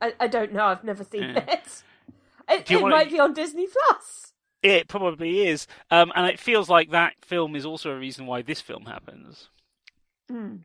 I, 0.00 0.14
I 0.20 0.26
don't 0.26 0.52
know. 0.54 0.64
I've 0.66 0.84
never 0.84 1.04
seen 1.04 1.22
Yeah. 1.22 1.44
it. 1.46 1.82
It, 2.48 2.70
it 2.70 2.80
might 2.80 3.10
be 3.10 3.18
on 3.18 3.34
Disney 3.34 3.66
Plus. 3.66 4.25
It 4.66 4.88
probably 4.88 5.46
is, 5.46 5.68
um, 5.92 6.10
and 6.16 6.26
it 6.26 6.40
feels 6.40 6.68
like 6.68 6.90
that 6.90 7.12
film 7.24 7.54
is 7.54 7.64
also 7.64 7.92
a 7.92 7.98
reason 7.98 8.26
why 8.26 8.42
this 8.42 8.60
film 8.60 8.86
happens. 8.86 9.48
Mm. 10.28 10.62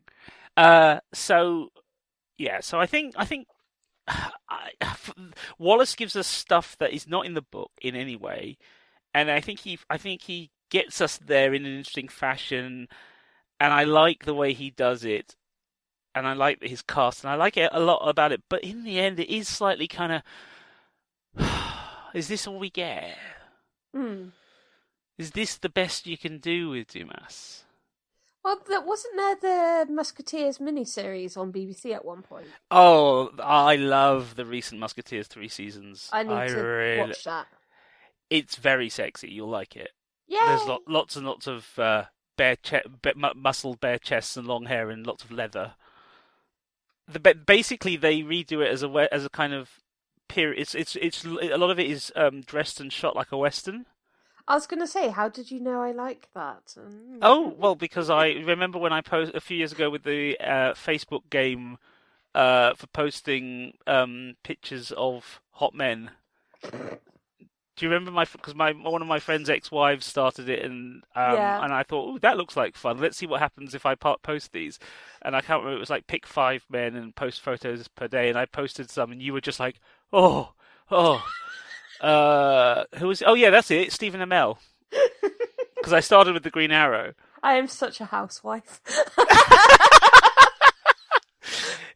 Uh, 0.56 0.98
so 1.14 1.68
yeah, 2.36 2.58
so 2.58 2.80
I 2.80 2.86
think 2.86 3.14
I 3.16 3.24
think 3.24 3.46
I, 4.08 4.70
Wallace 5.58 5.94
gives 5.94 6.16
us 6.16 6.26
stuff 6.26 6.76
that 6.80 6.92
is 6.92 7.06
not 7.06 7.26
in 7.26 7.34
the 7.34 7.42
book 7.42 7.70
in 7.80 7.94
any 7.94 8.16
way, 8.16 8.58
and 9.14 9.30
I 9.30 9.40
think 9.40 9.60
he 9.60 9.78
I 9.88 9.98
think 9.98 10.22
he 10.22 10.50
gets 10.68 11.00
us 11.00 11.18
there 11.18 11.54
in 11.54 11.64
an 11.64 11.76
interesting 11.76 12.08
fashion, 12.08 12.88
and 13.60 13.72
I 13.72 13.84
like 13.84 14.24
the 14.24 14.34
way 14.34 14.52
he 14.52 14.70
does 14.70 15.04
it, 15.04 15.36
and 16.12 16.26
I 16.26 16.32
like 16.32 16.60
his 16.60 16.82
cast, 16.82 17.22
and 17.22 17.30
I 17.30 17.36
like 17.36 17.56
it 17.56 17.70
a 17.72 17.78
lot 17.78 18.08
about 18.08 18.32
it. 18.32 18.42
But 18.48 18.64
in 18.64 18.82
the 18.82 18.98
end, 18.98 19.20
it 19.20 19.32
is 19.32 19.46
slightly 19.46 19.86
kind 19.86 20.20
of, 21.38 21.46
is 22.14 22.26
this 22.26 22.48
all 22.48 22.58
we 22.58 22.68
get? 22.68 23.16
Mm. 23.94 24.32
Is 25.18 25.32
this 25.32 25.56
the 25.56 25.68
best 25.68 26.06
you 26.06 26.18
can 26.18 26.38
do 26.38 26.70
with 26.70 26.88
Dumas? 26.88 27.64
Well, 28.44 28.60
there, 28.68 28.80
wasn't 28.80 29.16
there 29.16 29.84
the 29.86 29.92
Musketeers 29.92 30.58
miniseries 30.58 31.36
on 31.36 31.52
BBC 31.52 31.94
at 31.94 32.04
one 32.04 32.22
point? 32.22 32.48
Oh, 32.70 33.30
I 33.40 33.76
love 33.76 34.34
the 34.34 34.44
recent 34.44 34.80
Musketeers 34.80 35.28
three 35.28 35.48
seasons. 35.48 36.08
I 36.12 36.24
need 36.24 36.48
to 36.48 36.56
really... 36.56 36.98
watch 36.98 37.24
that. 37.24 37.46
It's 38.30 38.56
very 38.56 38.88
sexy. 38.88 39.30
You'll 39.30 39.48
like 39.48 39.76
it. 39.76 39.90
Yeah. 40.26 40.46
There's 40.48 40.68
lo- 40.68 40.82
lots 40.88 41.14
and 41.14 41.26
lots 41.26 41.46
of 41.46 41.78
uh, 41.78 42.04
bare, 42.36 42.56
che- 42.56 42.82
mu- 43.14 43.34
muscled 43.36 43.80
bare 43.80 43.98
chests 43.98 44.36
and 44.36 44.46
long 44.46 44.64
hair 44.64 44.90
and 44.90 45.06
lots 45.06 45.22
of 45.22 45.30
leather. 45.30 45.74
The 47.06 47.20
basically 47.46 47.96
they 47.96 48.22
redo 48.22 48.64
it 48.64 48.70
as 48.70 48.82
a 48.82 49.08
as 49.12 49.24
a 49.24 49.28
kind 49.28 49.52
of 49.52 49.81
period. 50.28 50.60
It's 50.60 50.74
it's 50.74 50.96
it's 50.96 51.24
a 51.24 51.56
lot 51.56 51.70
of 51.70 51.78
it 51.78 51.90
is 51.90 52.12
um, 52.16 52.42
dressed 52.42 52.80
and 52.80 52.92
shot 52.92 53.16
like 53.16 53.32
a 53.32 53.36
western. 53.36 53.86
I 54.48 54.54
was 54.54 54.66
going 54.66 54.80
to 54.80 54.88
say, 54.88 55.08
how 55.08 55.28
did 55.28 55.52
you 55.52 55.60
know 55.60 55.80
I 55.80 55.92
like 55.92 56.28
that? 56.34 56.74
Mm. 56.76 57.18
Oh 57.22 57.54
well, 57.56 57.74
because 57.74 58.10
I 58.10 58.30
remember 58.30 58.78
when 58.78 58.92
I 58.92 59.00
posted 59.00 59.36
a 59.36 59.40
few 59.40 59.56
years 59.56 59.72
ago 59.72 59.88
with 59.88 60.02
the 60.02 60.38
uh, 60.40 60.74
Facebook 60.74 61.22
game 61.30 61.78
uh, 62.34 62.74
for 62.74 62.86
posting 62.88 63.74
um, 63.86 64.34
pictures 64.42 64.92
of 64.96 65.40
hot 65.52 65.74
men. 65.74 66.10
Do 67.82 67.86
you 67.86 67.90
remember 67.92 68.12
my? 68.12 68.26
Because 68.30 68.54
my 68.54 68.70
one 68.70 69.02
of 69.02 69.08
my 69.08 69.18
friend's 69.18 69.50
ex-wives 69.50 70.06
started 70.06 70.48
it, 70.48 70.64
and 70.64 71.02
um, 71.16 71.34
Yeah. 71.34 71.64
and 71.64 71.74
I 71.74 71.82
thought, 71.82 72.14
oh, 72.14 72.18
that 72.18 72.36
looks 72.36 72.56
like 72.56 72.76
fun. 72.76 72.98
Let's 72.98 73.16
see 73.16 73.26
what 73.26 73.40
happens 73.40 73.74
if 73.74 73.84
I 73.84 73.96
post 73.96 74.52
these. 74.52 74.78
And 75.22 75.34
I 75.34 75.40
can't 75.40 75.64
remember. 75.64 75.78
It 75.78 75.80
was 75.80 75.90
like 75.90 76.06
pick 76.06 76.24
five 76.24 76.64
men 76.70 76.94
and 76.94 77.12
post 77.16 77.40
photos 77.40 77.88
per 77.88 78.06
day, 78.06 78.28
and 78.28 78.38
I 78.38 78.44
posted 78.44 78.88
some, 78.88 79.10
and 79.10 79.20
you 79.20 79.32
were 79.32 79.40
just 79.40 79.58
like, 79.58 79.80
oh, 80.12 80.52
oh. 80.92 81.26
Uh, 82.00 82.84
who 82.98 83.08
was? 83.08 83.20
Oh 83.26 83.34
yeah, 83.34 83.50
that's 83.50 83.72
it. 83.72 83.90
Stephen 83.92 84.20
Amell. 84.20 84.58
Because 85.74 85.92
I 85.92 85.98
started 85.98 86.34
with 86.34 86.44
the 86.44 86.50
Green 86.50 86.70
Arrow. 86.70 87.14
I 87.42 87.54
am 87.54 87.66
such 87.66 88.00
a 88.00 88.04
housewife. 88.04 88.80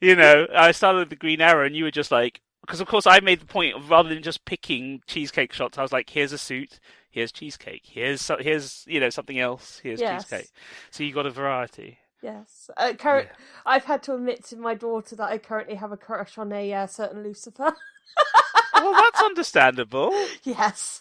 You 0.01 0.17
know, 0.17 0.47
I 0.55 0.73
started 0.73 0.99
with 0.99 1.11
the 1.11 1.17
Green 1.17 1.41
Arrow, 1.41 1.65
and 1.65 1.75
you 1.77 1.85
were 1.85 1.91
just 1.91 2.11
like, 2.11 2.41
because 2.67 2.81
of 2.81 2.89
course 2.89 3.07
I 3.07 3.21
made 3.21 3.41
the 3.41 3.47
point 3.47 3.77
of 3.77 3.89
rather 3.91 4.09
than 4.09 4.23
just 4.23 4.45
picking 4.45 5.01
cheesecake 5.07 5.53
shots, 5.53 5.79
I 5.79 5.83
was 5.83 5.93
like, 5.93 6.11
here's 6.11 6.33
a 6.33 6.39
suit, 6.39 6.81
here's 7.11 7.33
cheesecake, 7.33 7.83
here's 7.85 8.21
so, 8.21 8.37
here's 8.39 8.85
you 8.89 9.01
know 9.01 9.11
something 9.11 9.39
else, 9.39 9.79
here's 9.83 10.01
Yes. 10.01 10.25
cheesecake. 10.29 10.51
So 10.91 11.05
you 11.05 11.13
got 11.15 11.27
a 11.27 11.31
variety. 11.31 11.99
yes. 12.23 12.71
Uh, 12.77 12.93
current, 12.99 13.29
I've 13.65 13.85
had 13.85 14.03
to 14.05 14.15
admit 14.15 14.45
to 14.47 14.57
my 14.57 14.75
daughter 14.75 15.15
that 15.17 15.31
I 15.31 15.39
currently 15.39 15.77
have 15.77 15.93
a 15.93 15.97
crush 15.97 16.37
on 16.39 16.53
a 16.53 16.73
uh, 16.73 16.87
certain 16.87 17.23
Lucifer. 17.23 17.73
well, 18.75 18.93
that's 18.93 19.23
understandable. 19.23 20.11
yes. 20.43 21.01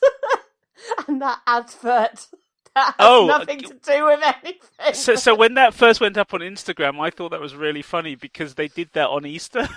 and 1.07 1.22
that 1.22 1.39
advert 1.47 2.28
that 2.76 2.86
has 2.88 2.93
Oh, 2.99 3.26
nothing 3.28 3.59
to 3.61 3.74
do 3.74 4.05
with 4.05 4.20
anything. 4.43 4.93
So, 4.93 5.16
so 5.16 5.34
when 5.34 5.53
that 5.55 5.74
first 5.74 6.01
went 6.01 6.18
up 6.18 6.34
on 6.34 6.41
Instagram, 6.41 6.99
I 6.99 7.09
thought 7.09 7.32
that 7.32 7.39
was 7.41 7.55
really 7.55 7.82
funny 7.82 8.16
because 8.16 8.55
they 8.55 8.68
did 8.68 8.89
that 8.93 9.07
on 9.07 9.26
Easter, 9.26 9.68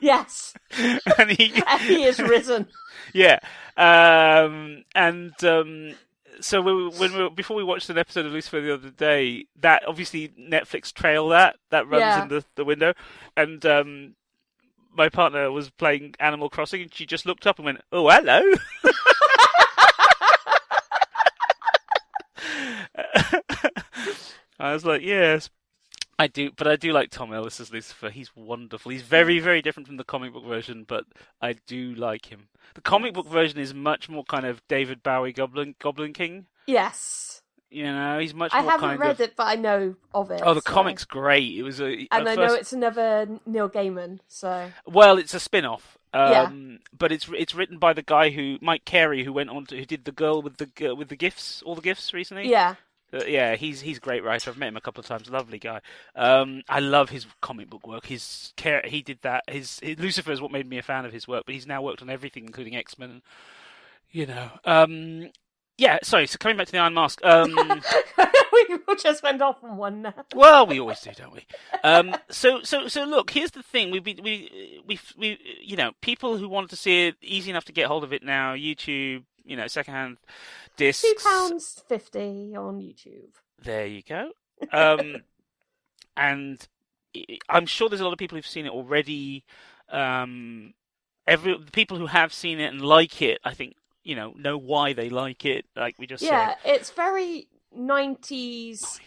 yes. 0.00 0.54
and 1.18 1.30
he, 1.30 1.52
And 1.66 1.80
he 1.82 2.04
is 2.04 2.18
risen. 2.18 2.68
yeah, 3.14 3.38
um, 3.76 4.84
and 4.94 5.32
um, 5.44 5.94
so 6.40 6.60
we, 6.62 6.88
when 6.98 7.16
we, 7.16 7.28
before 7.30 7.56
we 7.56 7.64
watched 7.64 7.90
an 7.90 7.98
episode 7.98 8.26
of 8.26 8.32
Lucifer 8.32 8.60
the 8.60 8.74
other 8.74 8.90
day, 8.90 9.46
that 9.60 9.82
obviously 9.86 10.28
Netflix 10.38 10.92
trail 10.92 11.28
that 11.28 11.56
that 11.70 11.86
runs 11.88 12.00
Yeah. 12.00 12.22
in 12.22 12.28
the, 12.28 12.44
the 12.56 12.64
window, 12.64 12.94
and 13.36 13.64
um, 13.66 14.14
my 14.96 15.08
partner 15.08 15.50
was 15.52 15.70
playing 15.70 16.14
Animal 16.18 16.48
Crossing, 16.50 16.82
and 16.82 16.94
she 16.94 17.06
just 17.06 17.26
looked 17.26 17.46
up 17.46 17.58
and 17.58 17.66
went, 17.66 17.80
"Oh, 17.92 18.08
hello." 18.08 18.40
I 24.58 24.72
was 24.72 24.84
like, 24.84 25.02
"Yes." 25.02 25.50
I 26.20 26.26
do, 26.26 26.50
but 26.54 26.66
I 26.66 26.76
do 26.76 26.92
like 26.92 27.10
Tom 27.10 27.32
Ellis 27.32 27.60
as 27.60 27.72
Lucifer. 27.72 28.10
He's 28.10 28.36
wonderful. 28.36 28.92
He's 28.92 29.00
very, 29.00 29.38
very 29.38 29.62
different 29.62 29.86
from 29.86 29.96
the 29.96 30.04
comic 30.04 30.34
book 30.34 30.44
version, 30.44 30.84
but 30.86 31.06
I 31.40 31.54
do 31.66 31.94
like 31.94 32.26
him. 32.26 32.48
The 32.74 32.82
comic 32.82 33.14
book 33.14 33.26
version 33.26 33.58
is 33.58 33.72
much 33.72 34.10
more 34.10 34.24
kind 34.24 34.44
of 34.44 34.60
David 34.68 35.02
Bowie 35.02 35.32
Goblin 35.32 35.76
Goblin 35.78 36.12
King. 36.12 36.44
Yes. 36.66 37.40
You 37.70 37.84
know, 37.84 38.18
he's 38.18 38.34
much 38.34 38.52
I 38.52 38.60
haven't 38.60 38.98
read 38.98 39.12
of. 39.12 39.20
it, 39.22 39.34
but 39.34 39.46
I 39.46 39.54
know 39.54 39.94
of 40.12 40.30
it. 40.30 40.42
Oh, 40.44 40.52
the 40.52 40.60
so- 40.60 40.70
comic's 40.70 41.06
great. 41.06 41.56
It 41.56 41.62
was 41.62 41.80
a. 41.80 42.06
And 42.10 42.28
I 42.28 42.34
first... 42.34 42.36
know 42.36 42.54
it's 42.54 42.72
another 42.74 43.26
Neil 43.46 43.70
Gaiman, 43.70 44.18
so. 44.28 44.70
Well, 44.86 45.16
it's 45.16 45.32
a 45.32 45.40
spin-off. 45.40 45.96
Yeah. 46.12 46.42
Um, 46.42 46.80
but 46.92 47.12
it's 47.12 47.30
it's 47.34 47.54
written 47.54 47.78
by 47.78 47.94
the 47.94 48.02
guy 48.02 48.28
who 48.28 48.58
Mike 48.60 48.84
Carey, 48.84 49.24
who 49.24 49.32
went 49.32 49.48
on 49.48 49.64
to 49.66 49.78
who 49.78 49.86
did 49.86 50.04
the 50.04 50.12
girl 50.12 50.42
with 50.42 50.58
the 50.58 50.94
with 50.94 51.08
the 51.08 51.16
gifts, 51.16 51.62
all 51.62 51.74
the 51.74 51.80
gifts 51.80 52.12
recently. 52.12 52.50
Yeah. 52.50 52.74
Uh, 53.12 53.24
yeah, 53.26 53.56
he's 53.56 53.80
he's 53.80 53.96
a 53.96 54.00
great 54.00 54.24
writer. 54.24 54.50
I've 54.50 54.58
met 54.58 54.68
him 54.68 54.76
a 54.76 54.80
couple 54.80 55.00
of 55.00 55.06
times. 55.06 55.28
Lovely 55.28 55.58
guy. 55.58 55.80
Um, 56.14 56.62
I 56.68 56.80
love 56.80 57.10
his 57.10 57.26
comic 57.40 57.68
book 57.68 57.86
work. 57.86 58.06
His 58.06 58.52
care, 58.56 58.82
he 58.84 59.02
did 59.02 59.18
that. 59.22 59.44
His, 59.48 59.80
his 59.80 59.98
Lucifer 59.98 60.32
is 60.32 60.40
what 60.40 60.52
made 60.52 60.68
me 60.68 60.78
a 60.78 60.82
fan 60.82 61.04
of 61.04 61.12
his 61.12 61.26
work. 61.26 61.44
But 61.46 61.54
he's 61.54 61.66
now 61.66 61.82
worked 61.82 62.02
on 62.02 62.10
everything, 62.10 62.44
including 62.44 62.76
X 62.76 62.98
Men. 62.98 63.22
You 64.10 64.26
know. 64.26 64.50
Um, 64.64 65.30
yeah. 65.78 65.98
Sorry. 66.02 66.26
So 66.26 66.36
coming 66.38 66.56
back 66.56 66.66
to 66.66 66.72
the 66.72 66.78
Iron 66.78 66.94
Mask. 66.94 67.20
Um, 67.24 67.56
we 68.52 68.96
just 68.96 69.22
went 69.22 69.42
off 69.42 69.62
on 69.62 69.76
one 69.76 70.02
now. 70.02 70.14
well, 70.34 70.66
we 70.66 70.80
always 70.80 71.00
do, 71.00 71.10
don't 71.12 71.32
we? 71.32 71.46
Um, 71.82 72.14
so 72.30 72.62
so 72.62 72.88
so 72.88 73.04
look. 73.04 73.30
Here's 73.30 73.50
the 73.52 73.62
thing. 73.62 73.90
We 73.90 74.00
we 74.00 74.18
we 74.22 74.82
we 74.86 75.00
we 75.16 75.38
you 75.62 75.76
know 75.76 75.92
people 76.00 76.36
who 76.36 76.48
want 76.48 76.70
to 76.70 76.76
see 76.76 77.08
it 77.08 77.16
easy 77.22 77.50
enough 77.50 77.64
to 77.66 77.72
get 77.72 77.86
hold 77.86 78.04
of 78.04 78.12
it 78.12 78.22
now. 78.22 78.54
YouTube. 78.54 79.24
You 79.44 79.56
know, 79.56 79.66
secondhand 79.66 80.18
discs. 80.76 81.02
Two 81.02 81.14
pounds 81.22 81.82
fifty 81.88 82.54
on 82.56 82.80
YouTube. 82.80 83.34
There 83.62 83.86
you 83.86 84.02
go. 84.02 84.32
Um, 84.72 85.22
and 86.16 86.66
I'm 87.48 87.66
sure 87.66 87.88
there's 87.88 88.00
a 88.00 88.04
lot 88.04 88.12
of 88.12 88.18
people 88.18 88.36
who've 88.36 88.46
seen 88.46 88.66
it 88.66 88.72
already. 88.72 89.44
Um, 89.90 90.74
every 91.26 91.56
the 91.58 91.70
people 91.72 91.96
who 91.96 92.06
have 92.06 92.32
seen 92.32 92.60
it 92.60 92.72
and 92.72 92.82
like 92.82 93.20
it, 93.22 93.38
I 93.44 93.54
think 93.54 93.74
you 94.04 94.14
know 94.14 94.32
know 94.36 94.56
why 94.58 94.92
they 94.92 95.08
like 95.08 95.44
it. 95.44 95.64
Like 95.74 95.96
we 95.98 96.06
just 96.06 96.24
Yeah, 96.24 96.50
said. 96.50 96.56
it's 96.64 96.90
very 96.90 97.48
nineties 97.74 99.00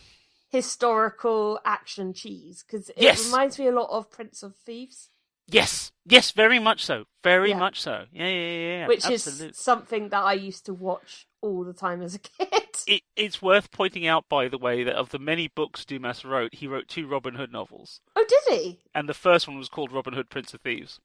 historical 0.50 1.60
action 1.66 2.14
cheese 2.14 2.64
because 2.66 2.90
it 2.90 3.02
Yes. 3.02 3.26
reminds 3.26 3.58
me 3.58 3.68
a 3.68 3.72
lot 3.72 3.90
of 3.90 4.12
Prince 4.12 4.44
of 4.44 4.56
Thieves, 4.56 5.10
Yes, 5.48 5.92
yes, 6.06 6.32
very 6.32 6.60
much 6.60 6.86
so. 6.86 7.06
Very 7.24 7.50
Yeah. 7.50 7.60
much 7.60 7.82
so. 7.82 8.06
Yeah, 8.12 8.28
yeah, 8.28 8.52
yeah. 8.52 8.78
yeah. 8.80 8.88
which 8.88 9.10
is 9.10 9.50
something 9.54 10.10
that 10.10 10.24
I 10.24 10.34
used 10.34 10.66
to 10.68 10.74
watch 10.74 11.28
all 11.44 11.64
the 11.64 11.74
time 11.74 12.02
as 12.02 12.16
a 12.16 12.20
kid. 12.20 12.48
It, 12.88 13.04
it's 13.16 13.42
worth 13.42 13.70
pointing 13.72 14.08
out, 14.08 14.28
by 14.28 14.48
the 14.48 14.58
way, 14.58 14.84
that 14.84 14.96
of 14.96 15.10
the 15.10 15.20
many 15.20 15.48
books 15.48 15.86
Dumas 15.86 16.26
wrote, 16.26 16.56
he 16.56 16.68
wrote 16.68 16.88
two 16.88 17.06
Robin 17.08 17.36
Hood 17.36 17.52
novels, 17.52 18.02
Oh, 18.16 18.26
did 18.28 18.60
he? 18.60 18.80
and 18.96 19.08
the 19.08 19.14
first 19.14 19.48
one 19.48 19.58
was 19.58 19.70
called 19.70 19.92
Robin 19.92 20.14
Hood, 20.14 20.30
Prince 20.30 20.54
of 20.56 20.62
Thieves. 20.62 21.00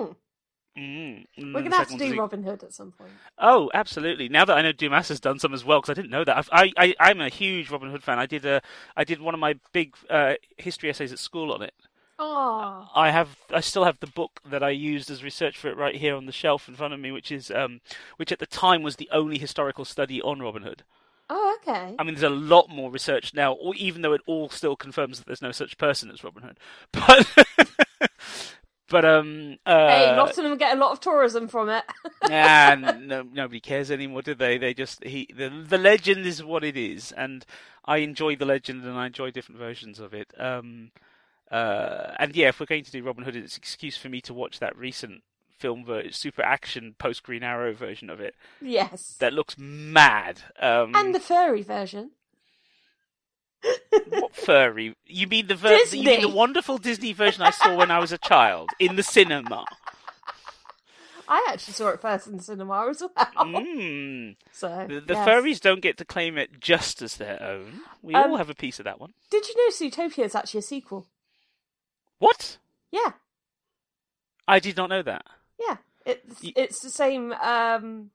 Ooh, 0.00 0.16
Mm. 0.78 1.24
And 1.38 1.54
we're 1.54 1.62
gonna 1.62 1.76
have 1.76 1.86
to 1.88 1.94
one 1.94 2.00
was 2.00 2.08
do 2.08 2.14
the- 2.14 2.20
Robin 2.20 2.42
Hood 2.42 2.62
at 2.62 2.72
some 2.74 2.92
point. 2.92 3.10
Oh, 3.38 3.70
absolutely! 3.72 4.28
Now 4.28 4.44
that 4.44 4.58
I 4.58 4.62
know 4.62 4.72
Dumas 4.72 5.08
has 5.08 5.20
done 5.20 5.38
some 5.38 5.54
as 5.54 5.64
well, 5.64 5.80
because 5.80 5.90
I 5.90 5.94
didn't 5.94 6.10
know 6.10 6.22
that. 6.24 6.36
I've, 6.36 6.48
I, 6.52 6.72
I, 6.76 6.94
I'm 7.00 7.20
a 7.22 7.30
huge 7.30 7.70
Robin 7.70 7.90
Hood 7.90 8.02
fan. 8.02 8.18
I 8.18 8.26
did 8.26 8.44
a, 8.44 8.60
I 8.94 9.04
did 9.04 9.20
one 9.20 9.32
of 9.32 9.40
my 9.40 9.54
big 9.72 9.94
uh, 10.10 10.34
history 10.58 10.90
essays 10.90 11.12
at 11.12 11.18
school 11.18 11.50
on 11.52 11.62
it. 11.62 11.72
Oh, 12.18 12.88
I 12.94 13.10
have, 13.10 13.36
I 13.50 13.60
still 13.60 13.84
have 13.84 14.00
the 14.00 14.06
book 14.06 14.40
that 14.48 14.62
I 14.62 14.70
used 14.70 15.10
as 15.10 15.22
research 15.22 15.58
for 15.58 15.68
it 15.68 15.76
right 15.76 15.96
here 15.96 16.16
on 16.16 16.26
the 16.26 16.32
shelf 16.32 16.66
in 16.68 16.74
front 16.74 16.94
of 16.94 17.00
me, 17.00 17.10
which 17.12 17.30
is, 17.30 17.50
um, 17.50 17.80
which 18.16 18.32
at 18.32 18.38
the 18.38 18.46
time 18.46 18.82
was 18.82 18.96
the 18.96 19.08
only 19.12 19.38
historical 19.38 19.84
study 19.84 20.22
on 20.22 20.40
Robin 20.40 20.62
Hood. 20.62 20.82
oh, 21.28 21.58
okay. 21.60 21.94
I 21.98 22.02
mean, 22.04 22.14
there's 22.14 22.22
a 22.22 22.30
lot 22.30 22.68
more 22.70 22.90
research 22.90 23.34
now, 23.34 23.52
or 23.52 23.74
even 23.74 24.02
though 24.02 24.12
it 24.14 24.22
all 24.26 24.48
still 24.48 24.76
confirms 24.76 25.18
that 25.18 25.26
there's 25.26 25.42
no 25.42 25.52
such 25.52 25.76
person 25.78 26.10
as 26.10 26.24
Robin 26.24 26.42
Hood. 26.42 26.58
But, 28.88 29.02
but 29.02 29.04
um, 29.04 29.58
uh, 29.66 29.88
hey, 29.88 30.14
Nottingham 30.14 30.56
get 30.58 30.76
a 30.76 30.80
lot 30.80 30.92
of 30.92 31.00
tourism 31.00 31.48
from 31.48 31.68
it. 31.68 31.84
and 32.30 33.08
no, 33.08 33.22
nobody 33.22 33.58
cares 33.58 33.90
anymore, 33.90 34.22
do 34.22 34.34
they? 34.34 34.58
They 34.58 34.74
just 34.74 35.02
he 35.02 35.28
the 35.36 35.48
the 35.48 35.78
legend 35.78 36.24
is 36.24 36.44
what 36.44 36.62
it 36.62 36.76
is, 36.76 37.10
and 37.12 37.44
I 37.84 37.98
enjoy 37.98 38.36
the 38.36 38.44
legend, 38.44 38.84
and 38.84 38.96
I 38.96 39.06
enjoy 39.06 39.32
different 39.32 39.58
versions 39.58 39.98
of 39.98 40.14
it. 40.14 40.32
Um, 40.38 40.92
uh, 41.50 42.14
and 42.18 42.34
yeah, 42.36 42.48
if 42.48 42.60
we're 42.60 42.66
going 42.66 42.84
to 42.84 42.90
do 42.90 43.02
Robin 43.02 43.24
Hood, 43.24 43.36
it's 43.36 43.56
an 43.56 43.60
excuse 43.60 43.96
for 43.96 44.08
me 44.08 44.20
to 44.22 44.34
watch 44.34 44.58
that 44.58 44.76
recent 44.76 45.22
film 45.58 45.84
ver- 45.84 46.10
super 46.10 46.42
action 46.42 46.94
post 46.98 47.22
Green 47.22 47.42
Arrow 47.42 47.72
version 47.72 48.10
of 48.10 48.20
it 48.20 48.34
yes, 48.60 49.16
that 49.20 49.32
looks 49.32 49.56
mad. 49.58 50.42
Um, 50.60 50.94
and 50.94 51.14
the 51.14 51.20
furry 51.20 51.62
version. 51.62 52.10
what 54.10 54.34
furry. 54.36 54.94
You 55.06 55.26
mean 55.26 55.46
the 55.46 55.54
ver- 55.54 55.78
you 55.92 56.02
mean 56.02 56.20
the 56.20 56.28
wonderful 56.28 56.78
Disney 56.78 57.12
version 57.12 57.42
I 57.42 57.50
saw 57.50 57.74
when 57.76 57.90
I 57.90 57.98
was 57.98 58.12
a 58.12 58.18
child 58.18 58.68
in 58.78 58.96
the 58.96 59.02
cinema? 59.02 59.64
I 61.28 61.44
actually 61.50 61.74
saw 61.74 61.88
it 61.88 62.00
first 62.00 62.28
in 62.28 62.36
the 62.36 62.42
cinema 62.42 62.86
as 62.88 63.00
well. 63.02 63.26
Mm. 63.36 64.36
So 64.52 64.86
The, 64.88 65.00
the 65.00 65.14
yes. 65.14 65.28
furries 65.28 65.60
don't 65.60 65.80
get 65.82 65.96
to 65.98 66.04
claim 66.04 66.38
it 66.38 66.60
just 66.60 67.02
as 67.02 67.16
their 67.16 67.42
own. 67.42 67.80
We 68.00 68.14
Um, 68.14 68.30
all 68.32 68.36
have 68.36 68.48
a 68.50 68.54
piece 68.54 68.78
of 68.78 68.84
that 68.84 69.00
one. 69.00 69.12
Did 69.30 69.48
you 69.48 69.56
know 69.56 69.72
Zootopia 69.72 70.24
is 70.24 70.36
actually 70.36 70.58
a 70.58 70.62
sequel? 70.62 71.08
What? 72.18 72.58
Yeah, 72.92 73.12
I 74.48 74.58
did 74.58 74.76
not 74.76 74.88
know 74.90 75.02
that. 75.02 75.26
yeah. 75.58 75.76
It's 76.04 76.42
Y- 76.42 76.52
it's 76.54 76.80
the 76.80 76.90
same 76.90 77.32
um, 77.32 78.10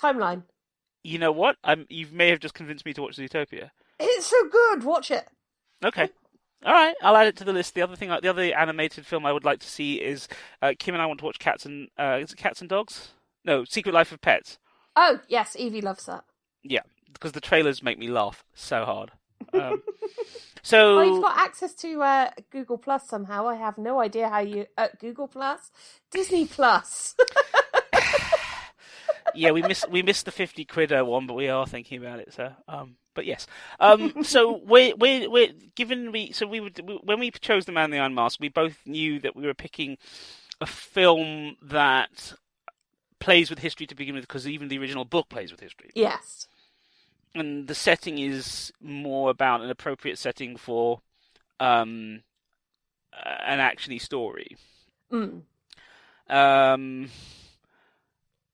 timeline. 0.00 0.44
You 1.04 1.18
know 1.18 1.32
what? 1.32 1.56
I'm, 1.62 1.86
you 1.90 2.06
may 2.10 2.28
have 2.30 2.40
just 2.40 2.54
convinced 2.54 2.86
me 2.86 2.94
to 2.94 3.02
watch 3.02 3.16
Zootopia. 3.16 3.70
It's 4.00 4.26
so 4.26 4.48
good. 4.48 4.84
Watch 4.84 5.10
it. 5.10 5.26
Okay. 5.84 6.08
All 6.64 6.72
right, 6.72 6.94
I'll 7.02 7.16
add 7.16 7.28
it 7.28 7.36
to 7.36 7.44
the 7.44 7.52
list. 7.52 7.74
The 7.74 7.82
other 7.82 7.94
thing, 7.94 8.08
the 8.08 8.28
other 8.28 8.42
animated 8.42 9.06
film 9.06 9.24
I 9.26 9.32
would 9.32 9.44
like 9.44 9.60
to 9.60 9.68
see 9.68 9.96
is 9.96 10.26
uh, 10.60 10.72
Kim 10.78 10.94
and 10.94 11.00
I 11.02 11.06
want 11.06 11.20
to 11.20 11.24
watch 11.26 11.38
Cats 11.38 11.64
and 11.66 11.88
uh, 11.98 12.18
is 12.20 12.32
it 12.32 12.36
Cats 12.38 12.60
and 12.60 12.68
Dogs? 12.68 13.10
No, 13.44 13.64
Secret 13.64 13.92
Life 13.94 14.10
of 14.10 14.20
Pets. 14.20 14.58
Oh 14.96 15.20
yes, 15.28 15.54
Evie 15.56 15.80
loves 15.82 16.06
that. 16.06 16.24
Yeah, 16.64 16.80
because 17.12 17.30
the 17.32 17.40
trailers 17.40 17.80
make 17.82 17.96
me 17.98 18.08
laugh 18.08 18.44
so 18.54 18.84
hard. 18.84 19.12
Um, 19.52 19.82
Oh, 20.76 21.02
you've 21.02 21.22
got 21.22 21.38
access 21.38 21.74
to 21.76 22.02
uh, 22.02 22.30
Google 22.50 22.78
Plus 22.78 23.08
somehow. 23.08 23.48
I 23.48 23.56
have 23.56 23.78
no 23.78 24.00
idea 24.00 24.28
how 24.28 24.40
you 24.40 24.66
uh, 24.76 24.88
Google 25.00 25.28
Plus, 25.28 25.70
Disney 26.10 26.46
Plus. 26.46 27.14
yeah, 29.34 29.50
we 29.50 29.62
missed 29.62 29.90
we 29.90 30.02
missed 30.02 30.24
the 30.24 30.32
fifty 30.32 30.64
quid 30.64 30.92
uh, 30.92 31.04
one, 31.04 31.26
but 31.26 31.34
we 31.34 31.48
are 31.48 31.66
thinking 31.66 31.98
about 31.98 32.20
it. 32.20 32.32
So, 32.32 32.52
um, 32.66 32.96
but 33.14 33.26
yes. 33.26 33.46
Um, 33.80 34.24
so 34.24 34.56
we 34.66 34.92
we 34.94 35.26
we 35.26 35.52
given 35.74 36.12
we 36.12 36.32
so 36.32 36.46
we 36.46 36.60
would 36.60 36.80
we, 36.86 36.98
when 37.02 37.20
we 37.20 37.30
chose 37.30 37.64
the 37.64 37.72
Man 37.72 37.86
in 37.86 37.90
the 37.92 37.98
Iron 37.98 38.14
Mask, 38.14 38.40
we 38.40 38.48
both 38.48 38.78
knew 38.86 39.20
that 39.20 39.36
we 39.36 39.46
were 39.46 39.54
picking 39.54 39.98
a 40.60 40.66
film 40.66 41.56
that 41.62 42.34
plays 43.20 43.50
with 43.50 43.58
history 43.58 43.86
to 43.86 43.94
begin 43.94 44.14
with, 44.14 44.24
because 44.24 44.46
even 44.46 44.68
the 44.68 44.78
original 44.78 45.04
book 45.04 45.28
plays 45.28 45.50
with 45.50 45.60
history. 45.60 45.90
yes. 45.94 46.46
And 47.34 47.68
the 47.68 47.74
setting 47.74 48.18
is 48.18 48.72
more 48.80 49.30
about 49.30 49.60
an 49.60 49.70
appropriate 49.70 50.18
setting 50.18 50.56
for 50.56 51.00
um, 51.60 52.22
an 53.12 53.58
actiony 53.58 54.00
story. 54.00 54.56
Mm. 55.12 55.42
Um, 56.28 57.10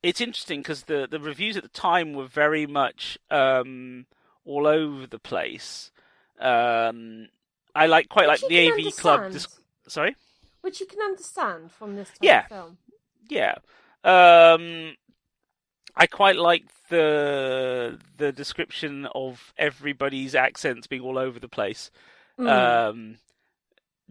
it's 0.02 0.20
interesting 0.20 0.60
because 0.60 0.82
the 0.84 1.06
the 1.10 1.18
reviews 1.18 1.56
at 1.56 1.62
the 1.62 1.68
time 1.68 2.12
were 2.12 2.26
very 2.26 2.66
much 2.66 3.18
um, 3.30 4.06
all 4.44 4.66
over 4.66 5.06
the 5.06 5.18
place. 5.18 5.90
Um, 6.38 7.28
I 7.74 7.86
like 7.86 8.08
quite 8.08 8.28
like 8.28 8.40
the 8.40 8.68
AV 8.70 8.94
Club. 8.96 9.20
understand. 9.20 9.32
Dis- 9.32 9.92
sorry, 9.92 10.16
Which 10.60 10.80
you 10.80 10.86
can 10.86 11.00
understand 11.00 11.72
from 11.72 11.96
this 11.96 12.08
type 12.08 12.18
Yeah. 12.22 12.40
of 12.42 12.48
film. 12.48 12.78
yeah. 13.28 13.54
Um, 14.04 14.96
I 15.97 16.07
quite 16.07 16.36
like 16.36 16.64
the 16.88 17.99
the 18.16 18.32
description 18.32 19.07
of 19.14 19.53
everybody's 19.57 20.34
accents 20.34 20.86
being 20.86 21.03
all 21.03 21.18
over 21.18 21.38
the 21.38 21.49
place. 21.49 21.90
Mm. 22.38 22.49
Um, 22.49 23.16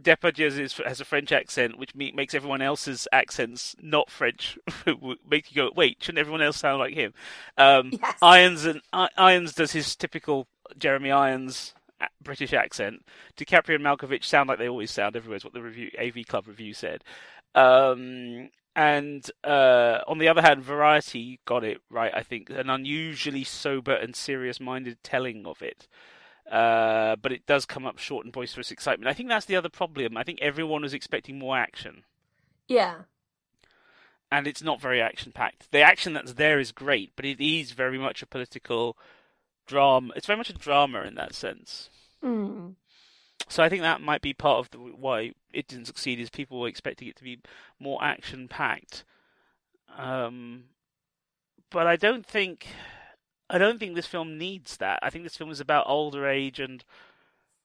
Depardieu 0.01 0.47
is, 0.59 0.73
has 0.85 1.01
a 1.01 1.05
French 1.05 1.31
accent, 1.31 1.77
which 1.77 1.93
me- 1.93 2.11
makes 2.13 2.33
everyone 2.33 2.61
else's 2.61 3.07
accents 3.11 3.75
not 3.81 4.09
French. 4.09 4.57
make 5.29 5.51
you 5.51 5.55
go, 5.55 5.71
wait, 5.75 5.97
shouldn't 6.01 6.19
everyone 6.19 6.41
else 6.41 6.57
sound 6.57 6.79
like 6.79 6.95
him? 6.95 7.13
Um, 7.57 7.91
yes. 7.91 8.17
Irons 8.21 8.65
and 8.65 8.81
I- 8.91 9.09
Irons 9.17 9.53
does 9.53 9.71
his 9.71 9.95
typical 9.95 10.47
Jeremy 10.77 11.11
Irons 11.11 11.75
British 12.21 12.53
accent. 12.53 13.05
DiCaprio 13.37 13.75
and 13.75 13.83
Malkovich 13.83 14.23
sound 14.23 14.49
like 14.49 14.57
they 14.57 14.67
always 14.69 14.91
sound. 14.91 15.15
Everywhere 15.15 15.37
is 15.37 15.43
what 15.43 15.53
the 15.53 15.61
review 15.61 15.91
AV 15.99 16.25
Club 16.27 16.47
review 16.47 16.73
said. 16.73 17.03
Um, 17.55 18.49
and 18.75 19.29
uh, 19.43 19.99
on 20.07 20.17
the 20.17 20.27
other 20.27 20.41
hand, 20.41 20.63
Variety 20.63 21.39
got 21.45 21.63
it 21.63 21.81
right. 21.89 22.11
I 22.13 22.23
think 22.23 22.49
an 22.49 22.69
unusually 22.69 23.43
sober 23.43 23.93
and 23.93 24.15
serious-minded 24.15 25.03
telling 25.03 25.45
of 25.45 25.61
it. 25.61 25.87
Uh, 26.51 27.15
but 27.15 27.31
it 27.31 27.45
does 27.45 27.65
come 27.65 27.85
up 27.85 27.97
short 27.97 28.25
in 28.25 28.31
boisterous 28.31 28.71
excitement. 28.71 29.07
I 29.07 29.13
think 29.13 29.29
that's 29.29 29.45
the 29.45 29.55
other 29.55 29.69
problem. 29.69 30.17
I 30.17 30.23
think 30.23 30.39
everyone 30.41 30.81
was 30.81 30.93
expecting 30.93 31.39
more 31.39 31.57
action 31.57 32.03
yeah. 32.67 32.95
and 34.31 34.47
it's 34.47 34.63
not 34.63 34.81
very 34.81 35.01
action 35.01 35.31
packed. 35.31 35.71
The 35.71 35.81
action 35.81 36.13
that's 36.13 36.33
there 36.33 36.59
is 36.59 36.71
great, 36.71 37.11
but 37.15 37.25
it 37.25 37.39
is 37.39 37.71
very 37.71 37.97
much 37.97 38.21
a 38.21 38.27
political 38.27 38.97
drama. 39.67 40.13
It's 40.15 40.27
very 40.27 40.37
much 40.37 40.49
a 40.49 40.53
drama 40.53 41.01
in 41.01 41.15
that 41.15 41.35
sense. 41.35 41.89
Mm. 42.23 42.75
So 43.49 43.63
I 43.63 43.69
think 43.69 43.81
that 43.81 44.01
might 44.01 44.21
be 44.21 44.33
part 44.33 44.59
of 44.59 44.71
the, 44.71 44.77
why 44.77 45.33
it 45.53 45.67
didn't 45.67 45.85
succeed. 45.85 46.19
Is 46.19 46.29
people 46.29 46.59
were 46.59 46.67
expecting 46.67 47.07
it 47.07 47.15
to 47.17 47.23
be 47.23 47.39
more 47.79 48.03
action 48.03 48.47
packed. 48.47 49.03
Um, 49.97 50.65
but 51.69 51.87
I 51.87 51.95
don't 51.95 52.25
think 52.25 52.67
I 53.49 53.57
don't 53.57 53.79
think 53.79 53.95
this 53.95 54.07
film 54.07 54.37
needs 54.37 54.77
that. 54.77 54.99
I 55.01 55.09
think 55.09 55.23
this 55.23 55.37
film 55.37 55.51
is 55.51 55.59
about 55.59 55.85
older 55.87 56.27
age 56.27 56.59
and 56.59 56.83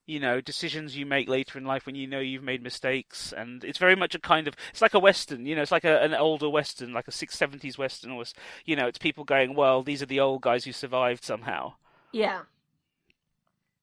you 0.06 0.18
know 0.18 0.40
decisions 0.40 0.96
you 0.96 1.04
make 1.06 1.28
later 1.28 1.58
in 1.58 1.64
life 1.66 1.84
when 1.86 1.94
you 1.94 2.06
know 2.06 2.18
you've 2.18 2.42
made 2.42 2.62
mistakes 2.62 3.32
and 3.36 3.62
it's 3.62 3.78
very 3.78 3.94
much 3.94 4.14
a 4.14 4.18
kind 4.18 4.48
of 4.48 4.54
it's 4.70 4.80
like 4.80 4.94
a 4.94 4.98
western 4.98 5.44
you 5.44 5.54
know 5.54 5.60
it's 5.60 5.70
like 5.70 5.84
a, 5.84 6.00
an 6.00 6.14
older 6.14 6.48
western 6.48 6.94
like 6.94 7.06
a 7.06 7.10
670s 7.10 7.76
western 7.76 8.12
or 8.12 8.24
you 8.64 8.74
know 8.74 8.86
it's 8.86 8.96
people 8.96 9.22
going 9.22 9.54
well 9.54 9.82
these 9.82 10.02
are 10.02 10.06
the 10.06 10.18
old 10.18 10.40
guys 10.40 10.64
who 10.64 10.72
survived 10.72 11.22
somehow 11.22 11.74
Yeah. 12.10 12.42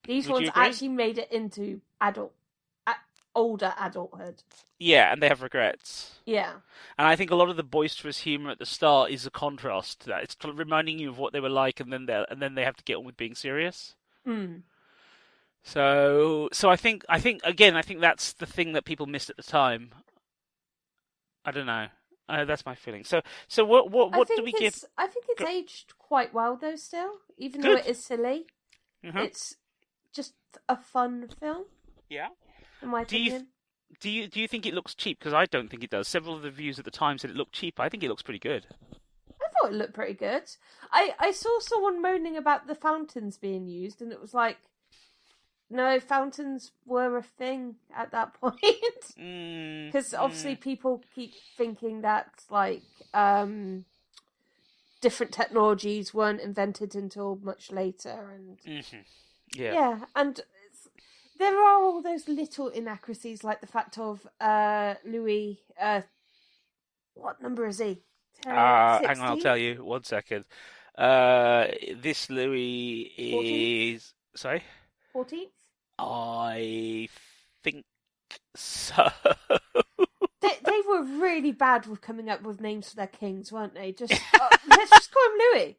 These 0.08 0.28
Would 0.28 0.34
ones 0.46 0.50
actually 0.56 0.90
made 0.90 1.18
it 1.18 1.32
into 1.32 1.82
adult, 2.02 2.34
a- 2.88 2.96
older 3.36 3.74
adulthood. 3.80 4.44
yeah 4.80 5.12
and 5.12 5.22
they 5.22 5.28
have 5.28 5.42
regrets 5.42 6.20
Yeah. 6.26 6.54
And 6.98 7.08
I 7.08 7.16
think 7.16 7.32
a 7.32 7.36
lot 7.36 7.50
of 7.50 7.56
the 7.58 7.64
boisterous 7.64 8.20
humor 8.20 8.50
at 8.52 8.60
the 8.60 8.66
start 8.66 9.12
is 9.12 9.26
a 9.26 9.32
contrast 9.32 10.02
to 10.02 10.08
that. 10.08 10.24
It's 10.24 10.36
kind 10.36 10.52
of 10.52 10.60
reminding 10.60 11.00
you 11.00 11.10
of 11.10 11.18
what 11.18 11.34
they 11.34 11.40
were 11.42 11.50
like, 11.50 11.80
and 11.80 11.92
then 11.92 12.06
they 12.06 12.26
and 12.30 12.42
then 12.42 12.56
they 12.56 12.64
have 12.64 12.78
to 12.78 12.84
get 12.84 12.96
on 12.98 13.04
with 13.06 13.18
being 13.18 13.36
serious. 13.36 13.96
Mm. 14.28 14.62
So, 15.64 16.50
so 16.54 16.70
I 16.70 16.76
think 16.76 17.04
I 17.10 17.20
think 17.20 17.42
again, 17.44 17.76
I 17.76 17.82
think 17.82 18.00
that's 18.00 18.34
the 18.34 18.46
thing 18.46 18.74
that 18.74 18.86
people 18.86 19.08
missed 19.08 19.30
at 19.30 19.36
the 19.38 19.44
time. 19.44 19.92
I 21.44 21.52
don't 21.52 21.66
know. 21.66 21.88
Uh, 22.28 22.46
that's 22.46 22.66
my 22.66 22.76
feeling. 22.76 23.04
So, 23.04 23.22
so 23.48 23.66
what 23.66 23.92
what 23.92 24.16
what 24.16 24.28
do 24.28 24.44
we 24.44 24.52
give? 24.52 24.76
I 24.98 25.08
think 25.08 25.26
it's 25.30 25.42
aged 25.42 25.94
quite 26.00 26.34
well 26.34 26.56
though. 26.56 26.76
Still, 26.76 27.12
even 27.38 27.62
though 27.62 27.74
it 27.76 27.86
is 27.88 28.04
silly, 28.04 28.46
Mhm. 29.04 29.16
it's 29.18 29.56
just 30.16 30.34
a 30.70 30.78
fun 30.78 31.28
film, 31.40 31.66
Yeah. 32.10 32.30
in 32.82 32.90
my 32.90 33.02
Do 33.02 33.18
you 33.18 33.32
opinion. 33.32 33.48
Do 34.00 34.10
you 34.10 34.28
do 34.28 34.40
you 34.40 34.48
think 34.48 34.66
it 34.66 34.74
looks 34.74 34.96
cheap? 34.96 35.20
Because 35.20 35.34
I 35.34 35.46
don't 35.46 35.70
think 35.70 35.84
it 35.84 35.90
does. 35.90 36.08
Several 36.08 36.36
of 36.36 36.42
the 36.42 36.50
reviews 36.50 36.80
at 36.80 36.86
the 36.86 36.92
time 36.92 37.18
said 37.18 37.30
it 37.30 37.36
looked 37.36 37.54
cheap. 37.54 37.80
I 37.80 37.90
think 37.90 38.04
it 38.04 38.10
looks 38.10 38.24
pretty 38.24 38.40
good. 38.40 38.66
I 39.42 39.48
thought 39.62 39.72
it 39.72 39.76
looked 39.76 39.94
pretty 39.94 40.14
good. 40.14 40.44
I 40.92 41.14
I 41.20 41.32
saw 41.32 41.60
someone 41.60 42.02
moaning 42.02 42.36
about 42.38 42.68
the 42.68 42.76
fountains 42.76 43.38
being 43.38 43.68
used, 43.68 44.02
and 44.02 44.12
it 44.12 44.20
was 44.20 44.34
like, 44.34 44.58
no, 45.70 46.00
fountains 46.00 46.72
were 46.86 47.18
a 47.18 47.24
thing 47.24 47.76
at 47.96 48.12
that 48.12 48.34
point. 48.42 48.62
Mm, 49.20 49.88
because 49.88 50.14
obviously 50.14 50.56
people 50.56 51.04
keep 51.14 51.34
thinking 51.58 52.02
that 52.02 52.28
like 52.50 52.84
um 53.14 53.86
different 55.02 55.32
technologies 55.32 56.14
weren't 56.14 56.42
invented 56.42 56.96
until 56.96 57.38
much 57.44 57.72
later 57.72 58.32
and 58.34 58.58
hmm 58.66 58.98
yeah, 59.54 59.74
Yeah. 59.74 60.00
and 60.16 60.40
there 61.38 61.58
are 61.58 61.84
all 61.84 62.02
those 62.02 62.28
little 62.28 62.70
inaccuracies 62.70 63.44
like 63.44 63.60
the 63.62 63.68
fact 63.68 63.98
of 63.98 64.26
uh 64.40 64.96
louis 65.06 65.60
uh 65.80 66.02
what 67.14 67.42
number 67.42 67.66
is 67.68 67.80
he 67.80 68.02
Uh, 68.46 69.00
hang 69.00 69.20
on, 69.20 69.28
I'll 69.30 69.38
tell 69.38 69.58
you. 69.58 69.84
One 69.84 70.04
second. 70.04 70.44
Uh, 70.98 71.68
this 72.02 72.30
Louis 72.30 73.12
is 73.18 74.14
sorry. 74.36 74.62
14th 75.14 75.52
I 75.98 77.08
think 77.64 77.86
so. 78.56 79.10
they, 80.42 80.52
they 80.64 80.82
were 80.88 81.04
really 81.04 81.52
bad 81.52 81.86
with 81.88 82.02
coming 82.02 82.30
up 82.30 82.44
with 82.44 82.62
names 82.62 82.90
for 82.90 82.96
their 82.98 83.08
kings 83.08 83.52
weren't 83.52 83.74
they 83.76 83.92
just 83.94 84.14
uh, 84.34 84.50
let's 84.68 84.92
just 84.92 85.12
call 85.12 85.24
him 85.32 85.38
louis 85.40 85.78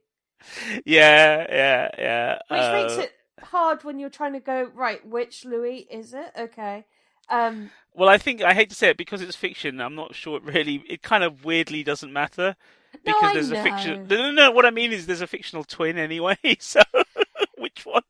yeah, 0.84 1.46
yeah, 1.48 1.90
yeah. 1.98 2.38
which 2.48 2.72
makes 2.72 2.98
Uh, 2.98 3.02
it 3.02 3.12
hard 3.42 3.84
when 3.84 3.98
you're 3.98 4.10
trying 4.10 4.32
to 4.32 4.40
go 4.40 4.64
right 4.74 5.06
which 5.06 5.44
louis 5.44 5.86
is 5.90 6.14
it 6.14 6.32
okay 6.38 6.86
um 7.28 7.70
Well, 7.94 8.08
I 8.08 8.18
think 8.18 8.42
I 8.42 8.52
hate 8.54 8.68
to 8.70 8.76
say 8.76 8.90
it 8.90 8.96
because 8.98 9.22
it's 9.22 9.36
fiction. 9.36 9.80
I'm 9.80 9.94
not 9.94 10.14
sure 10.14 10.36
it 10.36 10.42
really. 10.44 10.82
It 10.88 11.02
kind 11.02 11.24
of 11.24 11.44
weirdly 11.44 11.82
doesn't 11.82 12.12
matter 12.12 12.56
because 13.04 13.32
I 13.32 13.32
there's 13.32 13.50
know. 13.50 13.50
a 13.50 13.56
fiction. 13.56 14.06
No, 14.08 14.16
no, 14.16 14.30
no. 14.30 14.50
What 14.50 14.66
I 14.66 14.70
mean 14.70 14.92
is 14.92 15.06
there's 15.06 15.22
a 15.22 15.26
fictional 15.26 15.64
twin 15.64 15.96
anyway. 15.98 16.36
So 16.60 16.82
which 17.58 17.86
one? 17.86 18.02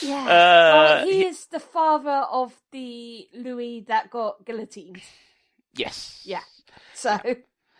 Yeah. 0.00 0.32
Uh, 0.32 0.72
well, 0.72 0.96
he 0.96 1.24
he- 1.24 1.26
is 1.26 1.46
the 1.46 1.60
father 1.60 2.26
of 2.30 2.54
the 2.72 3.28
Louis 3.34 3.80
that 3.88 4.10
got 4.10 4.44
guillotined. 4.44 5.02
Yes. 5.74 6.24
Yeah. 6.24 6.42
So 6.92 7.18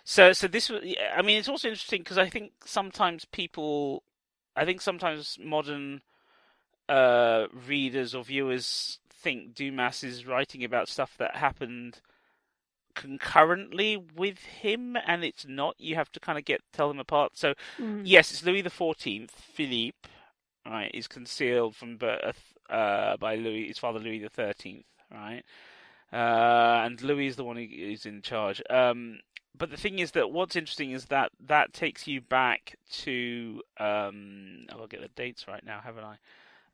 So, 0.05 0.33
so 0.33 0.47
this 0.49 0.69
was. 0.71 0.83
I 1.17 1.23
mean, 1.23 1.39
it's 1.39 1.49
also 1.49 1.69
interesting 1.69 2.03
because 2.03 2.19
I 2.19 2.29
think 2.29 2.53
sometimes 2.65 3.25
people, 3.25 4.05
I 4.55 4.65
think 4.65 4.81
sometimes 4.81 5.39
modern 5.41 6.03
uh, 6.89 7.47
readers 7.67 8.15
or 8.15 8.25
viewers 8.25 8.99
think 9.11 9.55
Dumas 9.55 10.05
is 10.05 10.27
writing 10.27 10.63
about 10.65 10.89
stuff 10.89 11.17
that 11.19 11.37
happened 11.37 12.01
concurrently 12.95 13.97
with 13.97 14.39
him, 14.39 14.97
and 15.07 15.25
it's 15.25 15.47
not. 15.47 15.75
You 15.79 15.95
have 15.97 16.11
to 16.13 16.21
kind 16.21 16.39
of 16.39 16.45
get 16.45 16.61
tell 16.73 16.89
them 16.89 16.99
apart. 17.01 17.37
So, 17.37 17.55
Mm. 17.79 18.03
yes, 18.05 18.31
it's 18.33 18.45
Louis 18.45 18.63
the 18.63 18.71
Fourteenth. 18.71 19.33
Philippe, 19.33 20.09
right, 20.65 20.91
is 20.95 21.07
concealed 21.07 21.77
from 21.77 21.97
birth 21.97 22.55
uh, 22.71 23.17
by 23.19 23.37
Louis, 23.37 23.69
his 23.69 23.79
father 23.79 23.99
Louis 23.99 24.19
the 24.21 24.29
Thirteenth, 24.31 24.87
right, 25.13 25.43
uh, 26.13 26.85
and 26.85 27.01
Louis 27.03 27.27
is 27.29 27.37
the 27.37 27.45
one 27.45 27.57
who 27.57 27.67
is 27.69 28.07
in 28.07 28.23
charge. 28.23 28.63
Um, 28.71 29.21
but 29.59 29.71
the 29.71 29.77
thing 29.77 29.99
is 29.99 30.13
that 30.13 30.31
what's 30.31 30.57
interesting 30.57 30.91
is 30.93 31.07
that 31.07 31.33
that 31.47 31.73
takes 31.73 32.07
you 32.07 32.21
back 32.21 32.77
to 33.05 33.63
um, 33.79 34.67
oh, 34.73 34.81
I'll 34.81 34.87
get 34.87 35.01
the 35.01 35.09
dates 35.09 35.47
right 35.49 35.65
now, 35.65 35.81
haven't 35.83 36.05
I? 36.05 36.17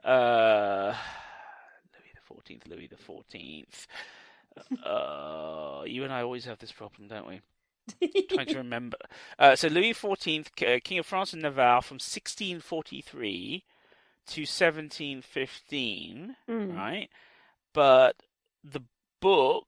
Uh, 0.04 0.94
Louis 1.94 2.12
the 2.14 2.20
Fourteenth, 2.24 2.66
Louis 2.68 2.86
the 2.88 2.96
Fourteenth. 2.96 3.86
Uh, 4.84 5.82
you 5.86 6.04
and 6.04 6.12
I 6.12 6.22
always 6.22 6.44
have 6.44 6.58
this 6.58 6.72
problem, 6.72 7.08
don't 7.08 7.26
we? 7.26 7.40
Trying 8.30 8.46
to 8.46 8.56
remember. 8.58 8.96
Uh, 9.38 9.56
so 9.56 9.68
Louis 9.68 9.94
XIV, 9.94 10.76
uh, 10.76 10.80
King 10.84 10.98
of 10.98 11.06
France 11.06 11.32
and 11.32 11.42
Navarre, 11.42 11.82
from 11.82 11.94
1643 11.96 13.64
to 14.26 14.40
1715, 14.42 16.36
Mm. 16.48 16.76
right? 16.76 17.08
But 17.74 18.16
the 18.62 18.80
book 19.20 19.66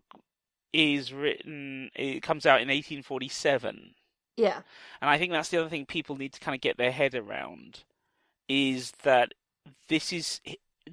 is 0.72 1.12
written. 1.12 1.91
It 1.97 2.22
comes 2.22 2.47
out 2.47 2.61
in 2.61 2.68
1847. 2.68 3.95
Yeah. 4.37 4.61
And 5.01 5.09
I 5.11 5.18
think 5.18 5.32
that's 5.32 5.49
the 5.49 5.59
other 5.59 5.68
thing 5.70 5.87
people 5.87 6.16
need 6.16 6.32
to 6.35 6.41
kind 6.41 6.55
of 6.55 6.61
get 6.61 6.76
their 6.76 6.91
head 6.93 7.14
around 7.14 7.85
is 8.49 8.91
that 9.05 9.32
this 9.88 10.12
is 10.12 10.40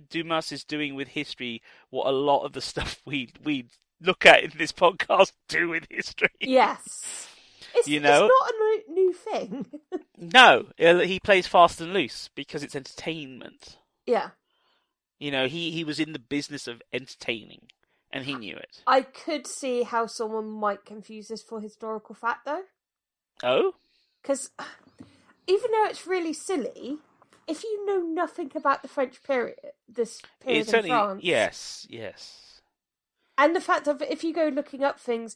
Dumas 0.09 0.51
is 0.51 0.63
doing 0.63 0.95
with 0.95 1.09
history 1.09 1.61
what 1.89 2.07
a 2.07 2.11
lot 2.11 2.43
of 2.45 2.53
the 2.53 2.61
stuff 2.61 3.01
we 3.05 3.30
we 3.43 3.65
look 3.99 4.26
at 4.26 4.43
in 4.43 4.51
this 4.57 4.72
podcast 4.72 5.32
do 5.47 5.69
with 5.69 5.86
history. 5.89 6.30
Yes. 6.39 7.28
It's, 7.74 7.88
You 7.88 7.99
know? 8.01 8.26
it's 8.26 8.34
not 8.41 8.51
a 8.89 8.91
new, 8.91 9.13
thing. 9.13 9.65
No, 10.34 10.67
uh, 10.80 10.99
he 10.99 11.19
plays 11.19 11.47
fast 11.47 11.80
and 11.82 11.93
loose 11.93 12.30
because 12.36 12.63
it's 12.63 12.76
entertainment. 12.76 13.78
yeah. 14.05 14.30
You 15.19 15.30
know, 15.32 15.47
he 15.47 15.69
he 15.72 15.84
was 15.84 15.99
in 15.99 16.13
the 16.13 16.19
business 16.19 16.67
of 16.67 16.82
entertaining, 16.91 17.67
and 18.11 18.26
he 18.26 18.34
knew 18.34 18.55
it. 18.55 18.82
I 18.88 19.01
could 19.03 19.45
see 19.45 19.84
how 19.84 20.07
someone 20.07 20.49
might 20.49 20.84
confuse 20.84 21.28
this 21.28 21.43
for 21.43 21.61
historical 21.61 22.15
fact, 22.15 22.45
though. 22.45 22.63
Oh, 23.43 23.74
Because 24.22 24.49
even 25.47 25.72
though 25.72 25.86
it's 25.86 26.07
really 26.07 26.34
silly, 26.34 26.97
if 27.48 27.64
you 27.64 27.86
know 27.86 28.00
nothing 28.00 28.52
about 28.56 28.82
the 28.82 28.88
French 28.88 29.22
period, 29.24 29.58
this 29.88 30.22
period 30.39 30.60
it's 30.62 30.70
in 30.70 30.76
only 30.76 30.89
France, 30.89 31.24
yes, 31.24 31.88
yes. 31.89 32.62
and 33.38 33.56
the 33.56 33.62
fact 33.62 33.88
of 33.88 34.02
if 34.02 34.24
you 34.24 34.34
go 34.34 34.48
looking 34.48 34.84
up 34.84 35.00
things, 35.00 35.36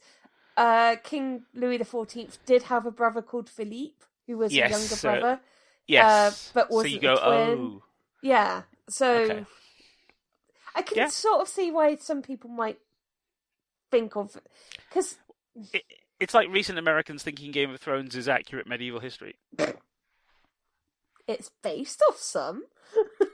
uh, 0.57 0.95
King 1.03 1.43
Louis 1.53 1.77
XIV 1.79 2.37
did 2.45 2.63
have 2.63 2.85
a 2.85 2.91
brother 2.91 3.21
called 3.21 3.49
Philippe, 3.49 3.95
who 4.27 4.37
was 4.37 4.53
Yes, 4.53 4.67
a 4.69 4.71
younger 4.71 4.95
so- 4.95 5.09
brother. 5.09 5.39
Yes, 5.87 6.51
but 6.53 6.67
so 6.69 6.81
you 6.81 6.99
wasn't 6.99 7.01
go, 7.03 7.13
a 7.13 7.17
twin. 7.17 7.59
oh, 7.59 7.83
Yeah, 8.23 8.63
so 8.89 9.07
Okay. 9.21 9.45
I 10.73 10.81
can 10.81 10.97
Yeah. 10.97 11.07
sort 11.09 11.41
of 11.41 11.47
see 11.47 11.69
why 11.71 11.95
some 11.95 12.21
people 12.23 12.49
might 12.49 12.79
think 13.91 14.15
of 14.15 14.35
because 14.89 15.17
it, 15.73 15.83
it's 16.19 16.33
like 16.33 16.49
recent 16.49 16.79
Americans 16.79 17.21
thinking 17.23 17.51
Game 17.51 17.69
of 17.69 17.79
Thrones 17.79 18.15
is 18.15 18.27
accurate 18.27 18.67
medieval 18.67 18.99
history. 18.99 19.37
it's 21.27 21.51
based 21.63 22.01
off 22.09 22.17
some. 22.17 22.63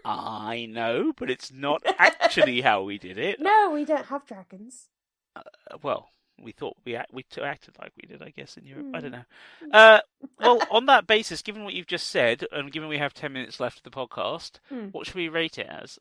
I 0.05 0.65
know, 0.69 1.13
but 1.15 1.29
it's 1.29 1.51
not 1.51 1.81
actually 1.99 2.61
how 2.61 2.83
we 2.83 2.97
did 2.97 3.17
it. 3.17 3.39
No, 3.39 3.69
we 3.73 3.85
don't 3.85 4.05
have 4.07 4.25
dragons. 4.25 4.87
Uh, 5.35 5.41
well, 5.83 6.09
we 6.41 6.51
thought 6.51 6.75
we 6.85 6.95
act, 6.95 7.13
we 7.13 7.23
acted 7.41 7.75
like 7.79 7.91
we 8.01 8.07
did, 8.07 8.21
I 8.23 8.29
guess, 8.29 8.57
in 8.57 8.65
Europe. 8.65 8.87
I 8.93 8.97
Hmm. 8.99 9.03
don't 9.03 9.11
know. 9.11 9.23
Uh, 9.71 9.99
well, 10.39 10.59
on 10.71 10.85
that 10.87 11.05
basis, 11.07 11.41
given 11.41 11.63
what 11.63 11.73
you've 11.73 11.85
just 11.87 12.07
said, 12.07 12.45
and 12.51 12.71
given 12.71 12.89
we 12.89 12.97
have 12.97 13.13
ten 13.13 13.33
minutes 13.33 13.59
left 13.59 13.77
of 13.77 13.83
the 13.83 13.91
podcast, 13.91 14.59
Hmm. 14.69 14.87
what 14.87 15.05
should 15.05 15.15
we 15.15 15.29
rate 15.29 15.57
it 15.57 15.67
as? 15.69 15.99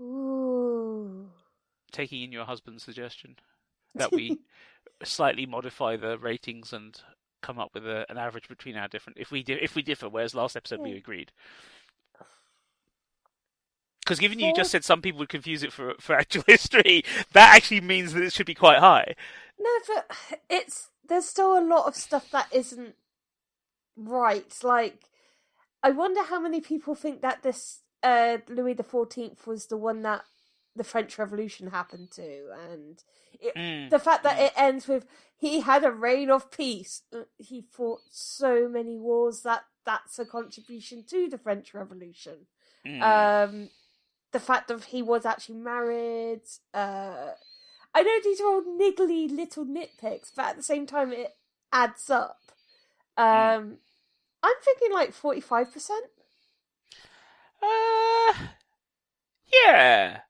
Ooh. 0.00 1.30
Taking 1.92 2.22
in 2.22 2.32
your 2.32 2.44
husband's 2.44 2.82
suggestion 2.82 3.36
that 3.94 4.12
we 4.12 4.38
slightly 5.04 5.46
modify 5.46 5.96
the 5.96 6.18
ratings 6.18 6.72
and 6.72 7.00
come 7.44 7.58
up 7.58 7.70
with 7.74 7.86
a, 7.86 8.06
an 8.10 8.16
average 8.18 8.48
between 8.48 8.76
our 8.76 8.88
different. 8.88 9.18
If 9.18 9.30
we 9.30 9.42
di- 9.42 9.54
if 9.62 9.74
we 9.74 9.82
differ, 9.82 10.08
whereas 10.08 10.34
last 10.34 10.56
episode 10.56 10.80
we 10.80 10.92
agreed. 10.92 11.30
Because 14.00 14.18
given 14.18 14.38
you 14.38 14.52
just 14.54 14.70
said 14.70 14.84
some 14.84 15.00
people 15.00 15.20
would 15.20 15.30
confuse 15.30 15.62
it 15.62 15.72
for 15.72 15.94
for 15.98 16.14
actual 16.14 16.44
history, 16.46 17.04
that 17.32 17.54
actually 17.54 17.80
means 17.80 18.12
that 18.12 18.22
it 18.22 18.32
should 18.32 18.46
be 18.46 18.54
quite 18.54 18.78
high. 18.78 19.14
No, 19.58 19.70
but 19.88 20.10
it's 20.50 20.88
there's 21.08 21.26
still 21.26 21.58
a 21.58 21.64
lot 21.64 21.86
of 21.86 21.94
stuff 21.96 22.30
that 22.30 22.48
isn't 22.52 22.94
right. 23.96 24.52
Like, 24.62 25.04
I 25.82 25.90
wonder 25.90 26.22
how 26.22 26.40
many 26.40 26.60
people 26.60 26.94
think 26.94 27.22
that 27.22 27.42
this 27.42 27.80
uh, 28.02 28.38
Louis 28.48 28.74
the 28.74 28.82
Fourteenth 28.82 29.46
was 29.46 29.66
the 29.66 29.76
one 29.78 30.02
that 30.02 30.22
the 30.76 30.84
French 30.84 31.18
Revolution 31.18 31.68
happened 31.70 32.10
to, 32.12 32.46
and 32.70 33.02
it, 33.40 33.54
Mm. 33.56 33.90
the 33.90 33.98
fact 33.98 34.22
that 34.24 34.38
it 34.38 34.52
ends 34.56 34.86
with 34.86 35.06
he 35.44 35.60
had 35.60 35.84
a 35.84 35.90
reign 35.90 36.30
of 36.30 36.50
peace. 36.50 37.02
Uh, 37.12 37.24
He 37.36 37.60
fought 37.60 38.00
so 38.10 38.66
many 38.68 38.96
wars 38.98 39.42
that 39.42 39.64
that's 39.84 40.18
a 40.18 40.24
contribution 40.24 41.04
to 41.10 41.28
the 41.28 41.36
French 41.36 41.74
Revolution. 41.74 42.46
Mm. 42.86 43.02
Um, 43.02 43.68
the 44.32 44.40
fact 44.40 44.68
that 44.68 44.84
he 44.84 45.02
was 45.02 45.26
actually 45.26 45.58
married. 45.58 46.42
Uh, 46.72 47.32
I 47.94 48.02
know 48.02 48.18
these 48.22 48.40
are 48.40 48.46
all 48.46 48.62
niggly 48.62 49.30
little 49.30 49.66
nitpicks, 49.66 50.32
but 50.34 50.46
at 50.46 50.56
the 50.56 50.62
same 50.62 50.86
time, 50.86 51.12
it 51.12 51.36
adds 51.70 52.08
up. 52.08 52.40
Um, 53.16 53.78
I'm 54.42 54.58
thinking 54.64 54.92
like 54.92 55.12
forty-five 55.12 55.70
percent. 55.70 56.06
Uh, 57.62 58.32
yeah, 59.52 60.20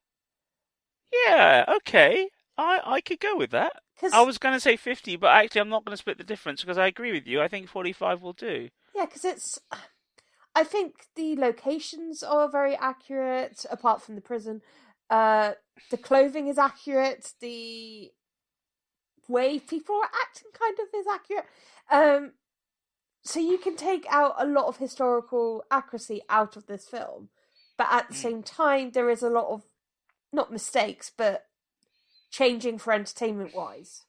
yeah, 1.26 1.64
okay. 1.76 2.30
I 2.58 2.80
I 2.84 3.00
could 3.00 3.20
go 3.20 3.36
with 3.36 3.50
that. 3.52 3.83
Because 4.04 4.18
I 4.18 4.22
was 4.22 4.38
going 4.38 4.54
to 4.54 4.60
say 4.60 4.76
fifty, 4.76 5.16
but 5.16 5.28
actually, 5.28 5.62
I'm 5.62 5.68
not 5.70 5.84
going 5.84 5.94
to 5.94 5.98
split 5.98 6.18
the 6.18 6.24
difference 6.24 6.60
because 6.60 6.78
I 6.78 6.86
agree 6.86 7.12
with 7.12 7.26
you. 7.26 7.40
I 7.40 7.48
think 7.48 7.68
forty-five 7.68 8.20
will 8.22 8.32
do. 8.34 8.68
yeah, 8.94 9.06
because 9.06 9.24
it's. 9.24 9.58
I 10.54 10.62
think 10.62 11.06
the 11.16 11.34
locations 11.36 12.22
are 12.22 12.48
very 12.48 12.76
accurate, 12.76 13.64
apart 13.70 14.02
from 14.02 14.14
the 14.14 14.20
prison. 14.20 14.60
Uh, 15.10 15.52
the 15.90 15.96
clothing 15.96 16.46
is 16.48 16.58
accurate. 16.58 17.32
The 17.40 18.12
way 19.28 19.58
people 19.58 19.96
are 19.96 20.10
acting 20.22 20.50
kind 20.52 20.76
of 20.78 20.86
is 20.94 21.06
accurate. 21.12 21.46
Um, 21.90 22.32
so 23.24 23.40
you 23.40 23.58
can 23.58 23.74
take 23.74 24.06
out 24.10 24.34
a 24.38 24.46
lot 24.46 24.66
of 24.66 24.76
historical 24.76 25.64
accuracy 25.70 26.20
out 26.28 26.56
of 26.56 26.66
this 26.66 26.86
film, 26.86 27.30
but 27.78 27.88
at 27.90 28.08
the 28.08 28.14
Mm. 28.14 28.18
same 28.18 28.42
time, 28.42 28.90
there 28.90 29.08
is 29.10 29.22
a 29.22 29.30
lot 29.30 29.46
of 29.48 29.64
not 30.32 30.52
mistakes, 30.52 31.10
but 31.16 31.46
changing 32.34 32.78
for 32.78 32.92
entertainment 32.92 33.54
wise. 33.54 34.02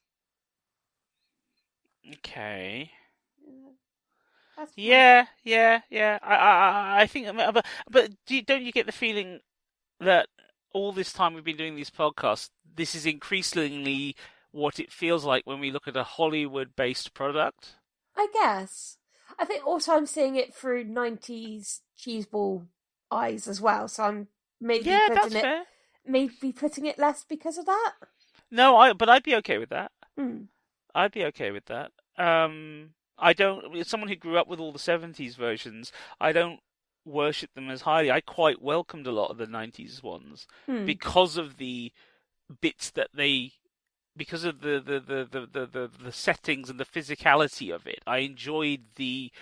Okay. 2.14 2.90
Yeah, 4.76 5.26
yeah, 5.42 5.80
yeah. 5.90 6.18
I 6.22 6.34
I 6.34 7.02
I- 7.02 7.06
think, 7.06 7.26
but 7.36 7.64
but 7.90 8.10
do 8.26 8.36
you, 8.36 8.42
don't 8.42 8.62
you 8.62 8.72
get 8.72 8.86
the 8.86 8.92
feeling 8.92 9.40
that 10.00 10.28
all 10.72 10.92
this 10.92 11.12
time 11.12 11.34
we've 11.34 11.44
been 11.44 11.56
doing 11.56 11.76
these 11.76 11.90
podcasts, 11.90 12.50
this 12.76 12.94
is 12.94 13.06
increasingly 13.06 14.16
what 14.52 14.78
it 14.80 14.92
feels 14.92 15.24
like 15.24 15.46
when 15.46 15.60
we 15.60 15.70
look 15.70 15.88
at 15.88 15.96
a 15.96 16.04
Hollywood-based 16.04 17.14
product? 17.14 17.76
I 18.16 18.28
guess. 18.32 18.98
I 19.38 19.44
think 19.44 19.66
also 19.66 19.92
I'm 19.92 20.06
seeing 20.06 20.36
it 20.36 20.54
through 20.54 20.84
'90s 20.84 21.82
cheeseball 21.98 22.66
eyes 23.10 23.46
as 23.48 23.60
well, 23.60 23.88
so 23.88 24.04
I'm 24.04 24.28
maybe 24.60 24.84
Yeah, 24.86 25.06
putting 25.06 25.36
it 25.36 25.42
fair. 25.42 25.64
maybe 26.06 26.52
putting 26.52 26.86
it 26.86 26.98
less 26.98 27.24
because 27.24 27.58
of 27.58 27.66
that. 27.66 27.94
No, 28.50 28.76
I 28.76 28.92
but 28.92 29.08
I'd 29.08 29.22
be 29.22 29.34
okay 29.36 29.58
with 29.58 29.70
that. 29.70 29.92
Hmm. 30.18 30.42
I'd 30.94 31.12
be 31.12 31.24
okay 31.26 31.50
with 31.50 31.66
that. 31.66 31.92
Um, 32.16 32.90
I 33.18 33.32
don't. 33.32 33.76
As 33.76 33.88
someone 33.88 34.08
who 34.08 34.16
grew 34.16 34.38
up 34.38 34.48
with 34.48 34.60
all 34.60 34.72
the 34.72 34.78
'70s 34.78 35.36
versions, 35.36 35.92
I 36.20 36.32
don't 36.32 36.60
worship 37.04 37.50
them 37.54 37.70
as 37.70 37.82
highly. 37.82 38.10
I 38.10 38.20
quite 38.20 38.62
welcomed 38.62 39.06
a 39.06 39.12
lot 39.12 39.30
of 39.30 39.38
the 39.38 39.46
'90s 39.46 40.02
ones 40.02 40.46
Hmm. 40.66 40.84
because 40.86 41.36
of 41.36 41.56
the 41.58 41.92
bits 42.60 42.90
that 42.92 43.10
they, 43.14 43.52
because 44.16 44.44
of 44.44 44.60
the 44.60 44.80
the 44.80 45.00
the 45.00 45.24
the 45.30 45.46
the, 45.46 45.66
the, 45.66 45.90
the 46.04 46.12
settings 46.12 46.70
and 46.70 46.80
the 46.80 46.84
physicality 46.84 47.74
of 47.74 47.86
it. 47.86 48.00
I 48.06 48.18
enjoyed 48.18 48.84
the. 48.96 49.32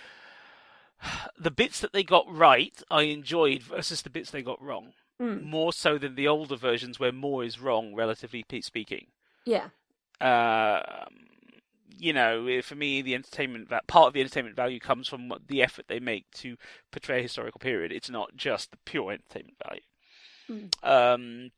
The 1.37 1.51
bits 1.51 1.81
that 1.81 1.91
they 1.93 2.03
got 2.03 2.25
right, 2.33 2.81
I 2.89 3.03
enjoyed 3.03 3.61
versus 3.61 4.01
the 4.01 4.09
bits 4.09 4.31
they 4.31 4.41
got 4.41 4.61
wrong. 4.61 4.93
Hmm. 5.19 5.43
More 5.43 5.71
so 5.71 5.97
than 5.97 6.15
the 6.15 6.27
older 6.27 6.57
versions, 6.57 6.99
where 6.99 7.11
more 7.11 7.43
is 7.43 7.59
wrong, 7.59 7.95
relatively 7.95 8.43
speaking. 8.61 9.07
Yeah. 9.45 9.69
Um, 10.19 10.81
you 11.97 12.13
know, 12.13 12.61
for 12.61 12.75
me, 12.75 13.01
the 13.01 13.15
entertainment 13.15 13.69
that 13.69 13.87
part 13.87 14.07
of 14.07 14.13
the 14.13 14.21
entertainment 14.21 14.55
value 14.55 14.79
comes 14.79 15.07
from 15.07 15.29
what, 15.29 15.47
the 15.47 15.61
effort 15.61 15.85
they 15.87 15.99
make 15.99 16.29
to 16.31 16.57
portray 16.91 17.19
a 17.19 17.23
historical 17.23 17.59
period. 17.59 17.91
It's 17.91 18.09
not 18.09 18.35
just 18.35 18.71
the 18.71 18.77
pure 18.85 19.11
entertainment 19.13 19.57
value. 19.65 19.81
Mm. 20.49 20.83
Um, 20.83 21.51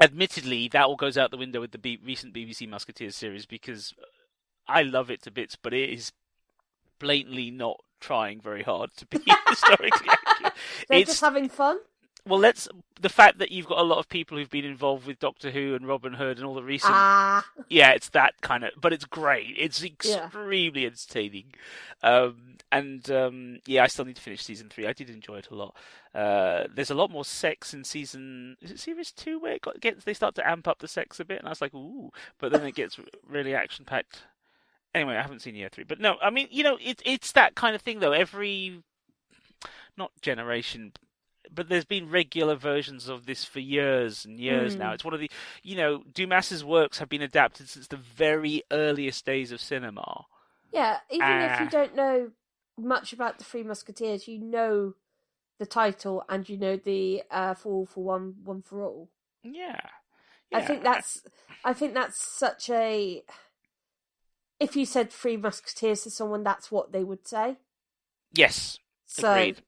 admittedly, 0.00 0.68
that 0.68 0.84
all 0.84 0.96
goes 0.96 1.18
out 1.18 1.30
the 1.30 1.36
window 1.36 1.60
with 1.60 1.72
the 1.72 1.78
B- 1.78 2.00
recent 2.04 2.34
BBC 2.34 2.68
Musketeers 2.68 3.16
series 3.16 3.46
because 3.46 3.92
I 4.68 4.82
love 4.82 5.10
it 5.10 5.22
to 5.22 5.30
bits, 5.30 5.56
but 5.56 5.74
it 5.74 5.90
is 5.90 6.12
blatantly 6.98 7.50
not 7.50 7.80
trying 8.00 8.40
very 8.40 8.62
hard 8.62 8.90
to 8.96 9.06
be 9.06 9.18
historically 9.48 10.08
accurate. 10.08 10.52
They're 10.88 10.98
It's 11.00 11.10
just 11.10 11.20
having 11.20 11.48
fun. 11.48 11.78
Well, 12.26 12.38
let's 12.40 12.68
the 13.00 13.08
fact 13.08 13.38
that 13.38 13.50
you've 13.50 13.66
got 13.66 13.78
a 13.78 13.82
lot 13.82 13.98
of 13.98 14.08
people 14.08 14.38
who've 14.38 14.50
been 14.50 14.64
involved 14.64 15.06
with 15.06 15.18
Doctor 15.18 15.50
Who 15.50 15.74
and 15.74 15.86
Robin 15.86 16.14
Hood 16.14 16.38
and 16.38 16.46
all 16.46 16.54
the 16.54 16.62
recent 16.62 16.92
Ah, 16.94 17.44
yeah, 17.68 17.90
it's 17.90 18.08
that 18.10 18.40
kind 18.40 18.64
of, 18.64 18.70
but 18.80 18.92
it's 18.92 19.04
great. 19.04 19.54
It's 19.58 19.82
Yeah. 19.82 19.88
extremely 20.26 20.86
entertaining, 20.86 21.52
um, 22.02 22.56
and 22.72 23.10
um, 23.10 23.58
yeah, 23.66 23.82
I 23.84 23.86
still 23.88 24.04
need 24.04 24.16
to 24.16 24.22
finish 24.22 24.42
season 24.42 24.68
three. 24.70 24.86
I 24.86 24.92
did 24.92 25.10
enjoy 25.10 25.36
it 25.38 25.48
a 25.50 25.54
lot. 25.54 25.76
Uh, 26.14 26.64
there's 26.72 26.90
a 26.90 26.94
lot 26.94 27.10
more 27.10 27.24
sex 27.24 27.74
in 27.74 27.84
season. 27.84 28.56
Is 28.60 28.70
it 28.70 28.80
series 28.80 29.12
two 29.12 29.38
where 29.38 29.52
it 29.54 29.62
got, 29.62 29.80
gets 29.80 30.04
they 30.04 30.14
start 30.14 30.34
to 30.36 30.48
amp 30.48 30.66
up 30.68 30.78
the 30.78 30.88
sex 30.88 31.20
a 31.20 31.24
bit, 31.24 31.38
and 31.38 31.46
I 31.46 31.50
was 31.50 31.60
like, 31.60 31.74
ooh, 31.74 32.10
but 32.38 32.52
then 32.52 32.64
it 32.64 32.74
gets 32.74 32.98
really 33.28 33.54
action 33.54 33.84
packed. 33.84 34.24
Anyway, 34.94 35.16
I 35.16 35.22
haven't 35.22 35.42
seen 35.42 35.56
year 35.56 35.68
three, 35.68 35.84
but 35.84 35.98
no, 36.00 36.16
I 36.22 36.30
mean, 36.30 36.46
you 36.50 36.62
know, 36.62 36.78
it's 36.80 37.02
it's 37.04 37.32
that 37.32 37.54
kind 37.56 37.74
of 37.74 37.82
thing 37.82 37.98
though. 37.98 38.12
Every 38.12 38.82
not 39.96 40.12
generation, 40.22 40.92
but 41.54 41.68
there's 41.68 41.84
been 41.84 42.10
regular 42.10 42.54
versions 42.56 43.08
of 43.08 43.26
this 43.26 43.44
for 43.44 43.60
years 43.60 44.24
and 44.24 44.38
years 44.40 44.74
Mm. 44.74 44.78
now. 44.80 44.92
It's 44.92 45.04
one 45.04 45.14
of 45.14 45.20
the, 45.20 45.30
you 45.62 45.76
know, 45.76 46.02
Dumas's 46.12 46.64
works 46.64 46.98
have 46.98 47.08
been 47.08 47.22
adapted 47.22 47.68
since 47.68 47.86
the 47.86 47.96
very 47.96 48.62
earliest 48.70 49.24
days 49.24 49.52
of 49.52 49.60
cinema. 49.60 50.26
yeah. 50.72 51.00
Even 51.10 51.28
if 51.42 51.52
Ah. 51.52 51.62
you 51.64 51.70
don't 51.70 51.94
know 51.94 52.32
much 52.76 53.12
about 53.12 53.38
the 53.38 53.44
Three 53.44 53.62
Musketeers, 53.62 54.26
you 54.26 54.38
know 54.38 54.94
the 55.58 55.66
title 55.66 56.24
and 56.28 56.48
you 56.48 56.56
know 56.56 56.76
the 56.76 57.22
uh, 57.30 57.54
for 57.54 57.72
all 57.72 57.86
for 57.86 58.02
one, 58.02 58.34
one 58.42 58.60
for 58.62 58.82
all. 58.82 59.08
Yeah, 59.44 59.78
I 60.52 60.60
think 60.62 60.82
that's 60.82 61.22
I 61.64 61.72
think 61.72 61.94
that's 61.94 62.18
such 62.24 62.68
a 62.70 63.22
if 64.58 64.74
you 64.76 64.84
said 64.86 65.12
Three 65.12 65.36
Musketeers 65.36 66.02
to 66.02 66.10
someone, 66.10 66.42
that's 66.42 66.70
what 66.72 66.92
they 66.92 67.04
would 67.04 67.26
say. 67.26 67.58
yes, 68.32 68.78
So 69.06 69.30
agreed. 69.32 69.62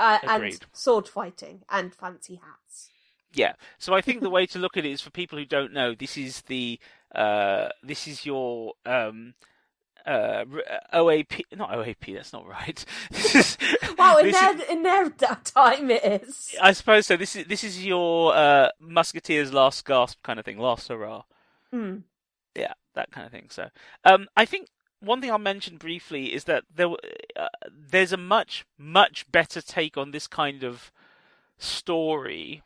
Uh, 0.00 0.18
and 0.26 0.58
sword 0.72 1.06
fighting 1.08 1.62
and 1.70 1.94
fancy 1.94 2.36
hats. 2.36 2.88
Yeah. 3.32 3.52
So 3.78 3.94
I 3.94 4.00
think 4.00 4.20
the 4.22 4.30
way 4.30 4.46
to 4.46 4.58
look 4.58 4.76
at 4.76 4.84
it 4.84 4.90
is 4.90 5.00
for 5.00 5.10
people 5.10 5.38
who 5.38 5.44
don't 5.44 5.72
know, 5.72 5.94
this 5.94 6.16
is 6.16 6.42
the 6.42 6.80
uh, 7.14 7.68
this 7.82 8.08
is 8.08 8.24
your 8.26 8.72
um, 8.86 9.34
uh, 10.06 10.44
OAP, 10.94 11.42
not 11.56 11.70
OAP. 11.70 12.14
That's 12.14 12.32
not 12.32 12.46
right. 12.46 12.84
This 13.10 13.34
is, 13.34 13.58
Well, 13.98 14.18
in 14.18 14.30
their 14.32 14.54
is- 14.56 14.68
in 14.68 14.82
their 14.82 15.10
time, 15.10 15.90
it 15.90 16.22
is. 16.22 16.54
I 16.60 16.72
suppose 16.72 17.06
so. 17.06 17.16
This 17.16 17.36
is 17.36 17.46
this 17.46 17.62
is 17.62 17.84
your 17.84 18.34
uh, 18.34 18.68
Musketeers' 18.80 19.52
last 19.52 19.84
gasp 19.84 20.22
kind 20.22 20.38
of 20.38 20.44
thing, 20.44 20.58
last 20.58 20.88
hurrah. 20.88 21.22
Hmm. 21.70 21.98
yeah, 22.56 22.72
that 22.94 23.12
kind 23.12 23.26
of 23.26 23.32
thing. 23.32 23.46
So, 23.50 23.68
um, 24.04 24.26
I 24.36 24.44
think 24.44 24.68
one 25.00 25.20
thing 25.20 25.30
I'll 25.30 25.38
mention 25.38 25.76
briefly 25.76 26.32
is 26.32 26.44
that 26.44 26.64
there, 26.74 26.90
uh, 27.36 27.48
there's 27.70 28.12
a 28.12 28.18
much, 28.18 28.66
much 28.78 29.30
better 29.30 29.60
take 29.60 29.96
on 29.96 30.10
this 30.10 30.26
kind 30.26 30.62
of 30.62 30.92
story 31.58 32.62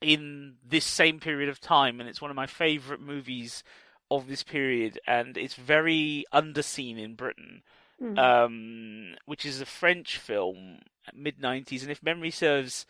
in 0.00 0.54
this 0.66 0.84
same 0.84 1.18
period 1.18 1.48
of 1.48 1.60
time, 1.60 2.00
and 2.00 2.08
it's 2.08 2.22
one 2.22 2.30
of 2.30 2.36
my 2.36 2.46
favourite 2.46 3.00
movies 3.00 3.64
of 4.10 4.28
this 4.28 4.42
period, 4.42 5.00
and 5.06 5.36
it's 5.36 5.54
very 5.54 6.24
underseen 6.32 6.98
in 6.98 7.14
Britain. 7.14 7.62
Hmm. 7.98 8.18
Um, 8.18 9.14
which 9.24 9.46
is 9.46 9.62
a 9.62 9.66
French 9.66 10.18
film, 10.18 10.80
mid 11.14 11.40
'90s, 11.40 11.80
and 11.80 11.90
if 11.90 12.02
memory 12.02 12.30
serves, 12.30 12.84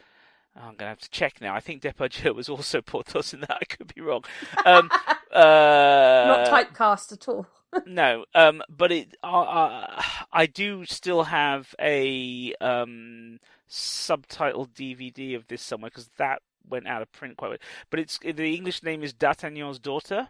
oh, 0.56 0.62
I'm 0.66 0.74
gonna 0.74 0.88
have 0.88 0.98
to 0.98 1.10
check 1.10 1.40
now. 1.40 1.54
I 1.54 1.60
think 1.60 1.80
Depardieu 1.82 2.34
was 2.34 2.48
also 2.48 2.80
Porthos 2.82 3.32
in 3.32 3.40
that. 3.40 3.58
I 3.60 3.64
could 3.66 3.94
be 3.94 4.00
wrong. 4.00 4.24
Um, 4.64 4.90
uh, 5.32 6.24
Not 6.26 6.48
typecast 6.48 7.12
at 7.12 7.28
all. 7.28 7.46
No, 7.86 8.24
um, 8.34 8.62
but 8.68 8.92
it. 8.92 9.16
Uh, 9.22 9.40
uh, 9.40 10.02
I 10.32 10.46
do 10.46 10.84
still 10.84 11.24
have 11.24 11.74
a 11.80 12.54
um, 12.60 13.38
subtitled 13.68 14.72
DVD 14.72 15.36
of 15.36 15.46
this 15.48 15.62
somewhere 15.62 15.90
because 15.90 16.10
that 16.18 16.42
went 16.68 16.86
out 16.86 17.02
of 17.02 17.12
print 17.12 17.36
quite 17.36 17.48
well. 17.48 17.58
But 17.90 18.00
it's 18.00 18.18
the 18.18 18.54
English 18.54 18.82
name 18.82 19.02
is 19.02 19.12
D'Artagnan's 19.12 19.78
daughter. 19.78 20.28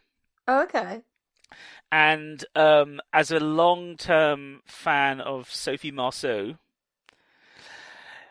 Oh, 0.49 0.63
okay. 0.63 1.03
And 1.91 2.45
um, 2.55 3.01
as 3.13 3.31
a 3.31 3.41
long-term 3.41 4.63
fan 4.67 5.21
of 5.21 5.53
Sophie 5.53 5.93
Marceau, 5.93 6.57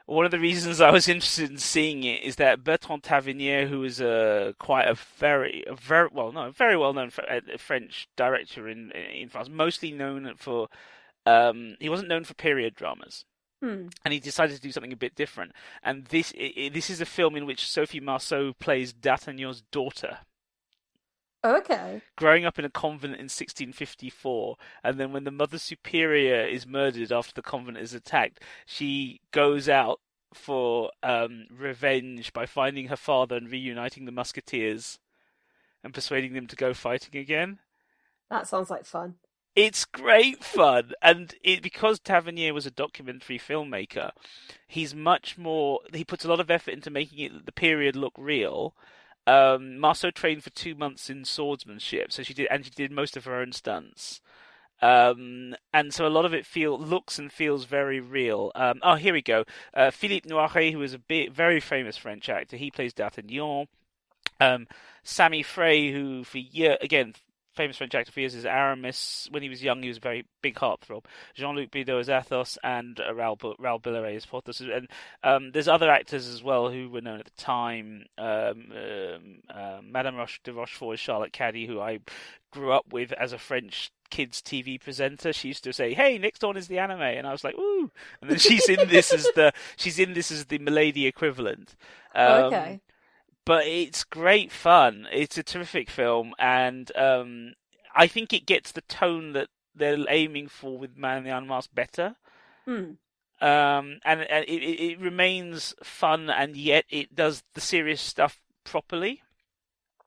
one 0.06 0.26
of 0.26 0.32
the 0.32 0.39
reasons 0.39 0.82
I 0.82 0.91
was 0.91 1.08
interested 1.08 1.49
in 1.49 1.58
seeing 1.58 2.03
it 2.03 2.24
is 2.24 2.36
that 2.38 2.64
Bertrand 2.64 3.03
Tavernier, 3.03 3.68
who 3.68 3.84
is 3.84 3.99
a 3.99 4.56
quite 4.60 4.88
a 4.88 4.95
very, 4.95 5.64
a 5.68 5.76
very 5.76 6.10
well, 6.12 6.32
no, 6.32 6.51
very 6.51 6.78
well-known 6.78 7.12
uh, 7.28 7.39
French 7.58 8.08
director 8.16 8.68
in 8.68 8.91
in 8.91 9.30
France, 9.30 9.49
mostly 9.49 9.91
known 9.91 10.34
for, 10.38 10.68
um, 11.26 11.76
he 11.80 11.89
wasn't 11.89 12.10
known 12.10 12.24
for 12.24 12.34
period 12.34 12.76
dramas 12.76 13.26
Hmm. 13.62 13.88
and 14.03 14.14
he 14.14 14.20
decided 14.20 14.56
to 14.56 14.62
do 14.62 14.72
something 14.72 14.91
a 14.91 14.97
bit 14.97 15.16
different. 15.16 15.53
And 15.82 16.06
this 16.06 16.34
i 16.38 16.53
i 16.58 16.70
this 16.70 16.89
is 16.89 17.01
a 17.01 17.06
film 17.06 17.36
in 17.36 17.45
which 17.45 17.70
Sophie 17.70 17.99
Marceau 18.01 18.53
plays 18.53 18.93
D'Artagnan's 18.93 19.62
daughter 19.72 20.20
okay. 21.46 22.02
growing 22.18 22.46
up 22.46 22.60
in 22.60 22.66
a 22.66 22.70
convent 22.70 23.16
in 23.16 23.26
1654, 23.26 24.58
and 24.84 25.00
then 25.00 25.12
when 25.12 25.24
the 25.24 25.32
Mother 25.32 25.58
Superior 25.58 26.46
is 26.46 26.68
murdered 26.68 27.12
after 27.12 27.34
the 27.34 27.41
convent 27.41 27.78
is 27.78 27.93
attacked, 27.93 28.41
she 28.66 29.22
goes 29.32 29.70
out 29.70 30.00
for 30.34 30.91
um, 31.02 31.48
revenge 31.50 32.34
by 32.34 32.46
finding 32.46 32.88
her 32.88 32.96
father 32.96 33.36
and 33.36 33.52
reuniting 33.52 34.06
the 34.06 34.12
Musketeers 34.12 35.00
and 35.84 35.93
persuading 35.93 36.34
them 36.34 36.48
to 36.48 36.56
go 36.56 36.74
fighting 36.74 37.20
again. 37.20 37.60
That 38.30 38.48
sounds 38.48 38.70
like 38.70 38.86
fun. 38.86 39.16
It's 39.56 39.86
great 39.86 40.43
fun, 40.43 40.91
and 41.02 41.34
it, 41.41 41.62
because 41.62 42.00
Tavernier 42.00 42.54
was 42.54 42.66
a 42.66 42.72
documentary 42.72 43.39
filmmaker, 43.39 44.12
he's 44.68 44.93
much 44.93 45.38
more. 45.38 45.80
He 45.93 46.04
puts 46.04 46.26
a 46.26 46.28
lot 46.28 46.41
of 46.41 46.52
effort 46.52 46.74
into 46.74 46.89
making 46.89 47.20
it 47.20 47.46
the 47.46 47.54
period 47.54 47.96
look 47.96 48.14
real. 48.18 48.76
Um, 49.28 49.80
Marceau 49.80 50.12
trained 50.12 50.44
for 50.44 50.52
two 50.52 50.76
months 50.76 51.10
in 51.10 51.26
swordsmanship, 51.26 52.12
so 52.12 52.24
she 52.24 52.34
did, 52.34 52.48
and 52.52 52.64
she 52.64 52.72
did 52.72 52.92
most 52.92 53.18
of 53.18 53.26
her 53.26 53.36
own 53.36 53.52
stunts. 53.52 54.22
Um, 54.82 55.56
and 55.74 55.94
so 55.94 56.06
a 56.06 56.10
lot 56.10 56.26
of 56.26 56.34
it 56.34 56.46
feel 56.46 56.78
looks 56.78 57.18
and 57.18 57.32
feels 57.32 57.66
very 57.66 58.00
real. 58.00 58.52
Um, 58.56 58.80
oh, 58.84 58.96
here 58.96 59.14
we 59.14 59.22
go. 59.22 59.46
Uh, 59.74 59.90
Philippe 59.90 60.30
Noiret, 60.30 60.74
who 60.74 60.82
is 60.82 60.94
a 60.94 61.00
bit, 61.00 61.34
very 61.34 61.60
famous 61.60 61.98
French 61.98 62.30
actor, 62.30 62.58
he 62.58 62.70
plays 62.70 62.94
D'Artagnan. 62.94 63.68
Um, 64.40 64.68
Sami 65.04 65.44
Frey, 65.44 65.92
who 65.92 66.24
for 66.24 66.40
year 66.40 66.78
again 66.82 67.14
famous 67.56 67.78
French 67.78 67.95
actor 67.95 68.12
for 68.12 68.20
years 68.20 68.36
is 68.36 68.45
Aramis. 68.45 69.28
When 69.32 69.43
he 69.43 69.49
was 69.49 69.64
young, 69.64 69.82
he 69.82 69.88
was 69.88 69.97
a 69.97 70.01
very 70.01 70.26
big 70.41 70.56
heartthrob. 70.56 71.06
Jean-Luc 71.34 71.72
Bideau 71.72 71.99
is 71.99 72.10
Athos 72.10 72.58
and 72.64 72.99
uh, 72.99 73.14
Raoul, 73.14 73.56
Raoul 73.58 73.80
Billerey 73.80 74.16
as 74.16 74.26
Porthos. 74.26 74.62
And 74.62 74.88
um, 75.24 75.51
there's 75.51 75.68
other 75.68 75.89
actors 75.89 76.28
as 76.28 76.43
well 76.43 76.70
who 76.70 76.89
were 76.89 77.01
known 77.01 77.20
at 77.20 77.26
the 77.26 77.41
time. 77.41 78.06
Um, 78.18 78.72
um, 78.72 79.38
uh, 79.49 79.80
Madame 79.84 80.16
Roche 80.16 80.39
de 80.43 80.53
Rochefort 80.53 80.95
is 80.95 80.99
Charlotte 80.99 81.34
Kady, 81.34 81.66
who 81.66 81.80
I 81.80 81.99
grew 82.51 82.72
up 82.72 82.91
with 82.91 83.12
as 83.14 83.34
a 83.34 83.38
French 83.38 83.91
kids 84.10 84.41
TV 84.41 84.82
presenter. 84.82 85.34
She 85.34 85.49
used 85.49 85.64
to 85.66 85.74
say, 85.74 85.93
"Hey, 85.93 86.18
next 86.18 86.43
on 86.43 86.58
is 86.58 86.68
the 86.68 86.80
anime," 86.80 87.01
and 87.01 87.28
I 87.28 87.32
was 87.32 87.43
like, 87.43 87.56
"Ooh!" 87.56 87.91
And 88.22 88.30
then 88.30 88.39
she's 88.39 88.70
in 88.70 88.88
this 88.88 89.14
as 89.14 89.28
the 89.36 89.51
she's 89.76 89.99
in 89.99 90.14
this 90.14 90.32
as 90.32 90.45
the 90.45 90.58
Milady 90.60 91.06
equivalent. 91.06 91.76
Um, 92.18 92.45
okay. 92.45 92.80
But 93.46 93.66
it's 93.66 94.04
great 94.04 94.52
fun. 94.52 95.08
It's 95.12 95.38
a 95.38 95.43
terrific 95.43 95.89
film, 95.89 96.34
and 96.39 96.91
um, 96.98 97.54
I 97.96 98.08
think 98.08 98.34
it 98.34 98.46
gets 98.46 98.72
the 98.72 98.82
tone 98.82 99.34
that 99.34 99.50
they're 99.76 99.98
aiming 100.10 100.48
for 100.48 100.78
with 100.78 100.98
Man 100.98 101.20
in 101.20 101.24
the 101.26 101.38
Unmasked 101.38 101.76
better. 101.76 102.16
Hmm. 102.66 102.93
Um, 103.41 104.00
and, 104.06 104.22
and 104.22 104.46
it, 104.48 104.64
it, 104.64 104.84
it 104.91 105.00
remains 105.00 105.76
fun, 105.84 106.30
and 106.30 106.56
yet 106.56 106.86
it 106.89 107.16
does 107.16 107.43
the 107.54 107.62
serious 107.62 108.02
stuff 108.02 108.39
properly. 108.64 109.22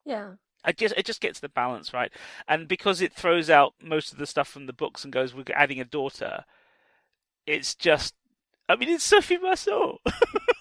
Yeah. 0.04 0.32
I 0.64 0.72
just 0.72 0.94
it 0.96 1.06
just 1.06 1.20
gets 1.20 1.38
the 1.38 1.48
balance 1.48 1.94
right, 1.94 2.12
and 2.48 2.66
because 2.66 3.00
it 3.00 3.12
throws 3.12 3.48
out 3.48 3.74
most 3.80 4.12
of 4.12 4.18
the 4.18 4.26
stuff 4.26 4.48
from 4.48 4.66
the 4.66 4.72
books 4.72 5.04
and 5.04 5.12
goes, 5.12 5.32
"We're 5.32 5.44
adding 5.54 5.80
a 5.80 5.84
daughter," 5.84 6.44
it's 7.46 7.74
just, 7.74 8.14
I 8.68 8.76
mean, 8.76 8.88
it's 8.88 9.04
Sophie 9.04 9.38
Marceau. 9.38 9.98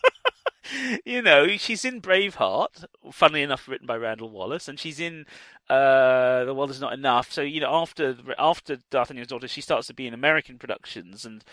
you 1.05 1.22
know, 1.22 1.47
she's 1.57 1.86
in 1.86 2.01
Braveheart, 2.01 2.86
funnily 3.11 3.41
enough, 3.41 3.68
written 3.68 3.88
by 3.88 3.95
Randall 3.97 4.30
Wallace, 4.30 4.68
and 4.68 4.80
she's 4.80 4.99
in 4.99 5.26
uh, 5.70 6.43
The 6.45 6.53
World 6.53 6.72
Is 6.72 6.82
Not 6.82 6.93
Enough. 6.93 7.32
So 7.32 7.41
you 7.41 7.59
know, 7.61 7.74
after 7.74 8.15
after 8.38 8.78
D'Artagnan's 8.89 9.28
daughter, 9.28 9.47
she 9.47 9.61
starts 9.61 9.88
to 9.88 9.93
be 9.93 10.07
in 10.07 10.13
American 10.13 10.57
productions, 10.57 11.26
and 11.26 11.43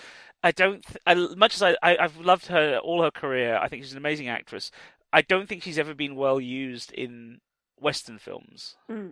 I 0.43 0.51
don't, 0.53 0.85
th- 0.85 0.99
I, 1.07 1.15
much 1.37 1.55
as 1.55 1.63
I, 1.63 1.77
I 1.83 1.97
I've 1.99 2.19
loved 2.19 2.47
her 2.47 2.79
all 2.79 3.03
her 3.03 3.11
career, 3.11 3.59
I 3.61 3.69
think 3.69 3.83
she's 3.83 3.93
an 3.93 3.99
amazing 3.99 4.29
actress. 4.29 4.71
I 5.13 5.23
don't 5.23 5.49
think 5.49 5.63
she's 5.63 5.79
ever 5.79 5.95
been 5.95 6.17
well 6.17 6.41
used 6.41 6.93
in 6.93 7.41
Western 7.79 8.19
films. 8.19 8.77
Hmm. 8.89 9.09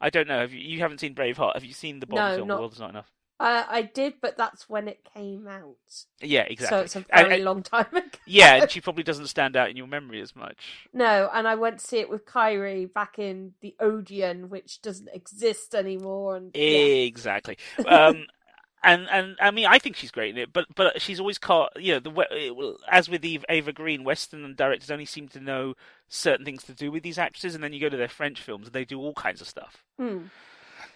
I 0.00 0.10
don't 0.10 0.26
know. 0.26 0.40
Have 0.40 0.52
you, 0.52 0.60
you 0.60 0.78
haven't 0.80 0.98
seen 0.98 1.14
Braveheart? 1.14 1.54
Have 1.54 1.64
you 1.64 1.72
seen 1.74 2.00
the 2.00 2.06
Bond 2.06 2.30
No, 2.32 2.36
film? 2.36 2.48
not- 2.48 2.54
The 2.56 2.60
World 2.60 2.72
Is 2.72 2.80
Not 2.80 2.90
Enough. 2.90 3.10
Uh, 3.42 3.64
I 3.68 3.82
did, 3.82 4.14
but 4.20 4.36
that's 4.36 4.68
when 4.68 4.86
it 4.86 5.04
came 5.14 5.48
out. 5.48 5.74
Yeah, 6.20 6.42
exactly. 6.42 6.78
So 6.78 6.82
it's 6.84 6.94
a 6.96 7.04
very 7.24 7.42
long 7.42 7.64
time 7.64 7.86
ago. 7.92 8.06
yeah, 8.24 8.54
and 8.62 8.70
she 8.70 8.80
probably 8.80 9.02
doesn't 9.02 9.26
stand 9.26 9.56
out 9.56 9.68
in 9.68 9.76
your 9.76 9.88
memory 9.88 10.20
as 10.20 10.36
much. 10.36 10.86
No, 10.92 11.28
and 11.34 11.48
I 11.48 11.56
went 11.56 11.80
to 11.80 11.84
see 11.86 11.98
it 11.98 12.08
with 12.08 12.24
Kyrie 12.24 12.86
back 12.86 13.18
in 13.18 13.54
the 13.60 13.74
Odeon, 13.80 14.48
which 14.48 14.80
doesn't 14.80 15.08
exist 15.12 15.74
anymore. 15.74 16.36
And 16.36 16.52
yeah. 16.54 16.62
Exactly. 16.62 17.58
Um, 17.84 18.26
and 18.84 19.08
and 19.10 19.36
I 19.40 19.50
mean, 19.50 19.66
I 19.66 19.80
think 19.80 19.96
she's 19.96 20.12
great 20.12 20.30
in 20.36 20.38
it, 20.38 20.52
but 20.52 20.66
but 20.76 21.02
she's 21.02 21.18
always 21.18 21.38
caught. 21.38 21.72
You 21.82 21.94
know, 21.94 21.98
the 21.98 22.10
we- 22.10 22.26
it 22.30 22.54
will- 22.54 22.78
as 22.88 23.08
with 23.08 23.24
Eve, 23.24 23.44
Eva 23.50 23.72
Green, 23.72 24.04
Western 24.04 24.54
directors 24.54 24.90
only 24.92 25.04
seem 25.04 25.26
to 25.30 25.40
know 25.40 25.74
certain 26.08 26.44
things 26.44 26.62
to 26.64 26.74
do 26.74 26.92
with 26.92 27.02
these 27.02 27.18
actresses, 27.18 27.56
and 27.56 27.64
then 27.64 27.72
you 27.72 27.80
go 27.80 27.88
to 27.88 27.96
their 27.96 28.06
French 28.06 28.40
films 28.40 28.66
and 28.66 28.72
they 28.72 28.84
do 28.84 29.00
all 29.00 29.14
kinds 29.14 29.40
of 29.40 29.48
stuff. 29.48 29.82
Hmm. 29.98 30.18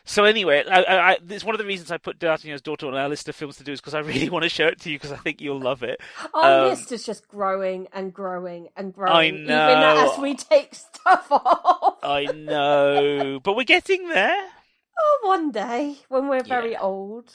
So 0.09 0.25
anyway, 0.25 0.65
I, 0.71 0.83
I, 1.13 1.19
it's 1.29 1.45
one 1.45 1.55
of 1.55 1.59
the 1.59 1.67
reasons 1.67 1.91
I 1.91 1.99
put 1.99 2.19
D'Artagnan's 2.21 2.63
Daughter 2.63 2.87
on 2.87 2.95
our 2.95 3.09
list 3.09 3.29
of 3.29 3.35
films 3.37 3.57
to 3.57 3.65
do 3.65 3.73
is 3.73 3.81
because 3.81 3.95
I 3.95 3.99
really 3.99 4.31
want 4.31 4.45
to 4.45 4.49
show 4.49 4.67
it 4.69 4.81
to 4.83 4.91
you 4.91 4.97
because 4.99 5.13
I 5.13 5.17
think 5.17 5.41
you'll 5.41 5.61
love 5.61 5.83
it. 5.83 6.01
Our 6.33 6.51
Um, 6.51 6.53
list 6.53 6.93
is 6.93 7.05
just 7.05 7.27
growing 7.29 7.89
and 7.93 8.13
growing 8.15 8.69
and 8.77 8.93
growing, 8.95 9.37
I 9.37 9.41
even 9.45 9.83
as 9.83 10.17
we 10.19 10.35
take 10.35 10.75
stuff 10.75 11.27
off. 11.31 11.99
I 12.03 12.27
know, 12.27 13.41
but 13.41 13.55
we're 13.57 13.65
getting 13.65 14.09
there. 14.09 14.51
Oh, 14.99 15.21
one 15.25 15.51
day 15.53 16.01
when 16.09 16.29
we're 16.29 16.43
very 16.43 16.73
Yeah. 16.73 16.81
old, 16.81 17.35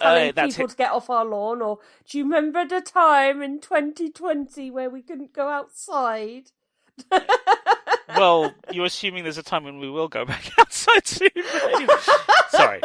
Uh, 0.00 0.02
telling 0.02 0.32
that's 0.32 0.58
people 0.58 0.58
it. 0.58 0.70
to 0.70 0.76
get 0.76 0.92
off 0.92 1.10
our 1.10 1.24
lawn, 1.24 1.62
or 1.62 1.80
do 2.08 2.18
you 2.18 2.24
remember 2.24 2.64
the 2.66 2.80
time 2.82 3.42
in 3.42 3.60
2020 3.60 4.70
where 4.70 4.90
we 4.90 5.02
couldn't 5.02 5.32
go 5.34 5.48
outside? 5.48 6.52
Well, 8.16 8.54
you're 8.72 8.86
assuming 8.86 9.24
there's 9.24 9.36
a 9.36 9.42
time 9.42 9.64
when 9.64 9.78
we 9.78 9.90
will 9.90 10.08
go 10.08 10.24
back 10.24 10.50
outside 10.58 11.06
soon. 11.06 11.28
anyway. 11.34 11.94
Sorry. 12.48 12.80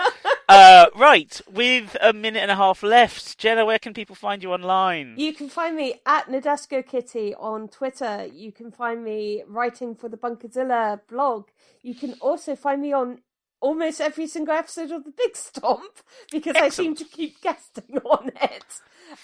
Uh, 0.50 0.88
right, 0.98 1.40
with 1.50 1.96
a 2.02 2.12
minute 2.12 2.40
and 2.42 2.52
a 2.52 2.56
half 2.56 2.84
left, 2.84 3.38
Jenna, 3.38 3.66
where 3.66 3.80
can 3.80 3.94
people 3.94 4.16
find 4.16 4.44
you 4.44 4.52
online? 4.52 5.14
You 5.18 5.34
can 5.34 5.48
find 5.48 5.76
me 5.78 6.02
at 6.06 6.28
Nadesco 6.28 6.86
Kitty 6.86 7.34
on 7.36 7.70
Twitter. 7.70 8.28
You 8.34 8.52
can 8.52 8.72
find 8.72 9.04
me 9.04 9.44
writing 9.48 9.96
for 9.96 10.10
the 10.10 10.18
Bunkerzilla 10.18 11.00
blog. 11.08 11.48
You 11.82 11.96
can 11.96 12.14
also 12.20 12.56
find 12.58 12.82
me 12.82 12.92
on 12.92 13.20
almost 13.62 14.02
every 14.02 14.28
single 14.28 14.56
episode 14.56 14.92
of 14.92 15.06
The 15.06 15.14
Big 15.16 15.38
Stomp 15.38 16.00
because 16.32 16.56
I 16.58 16.70
seem 16.70 16.96
to 16.96 17.06
keep 17.06 17.40
guesting 17.42 18.00
on 18.06 18.32
it. 18.42 18.66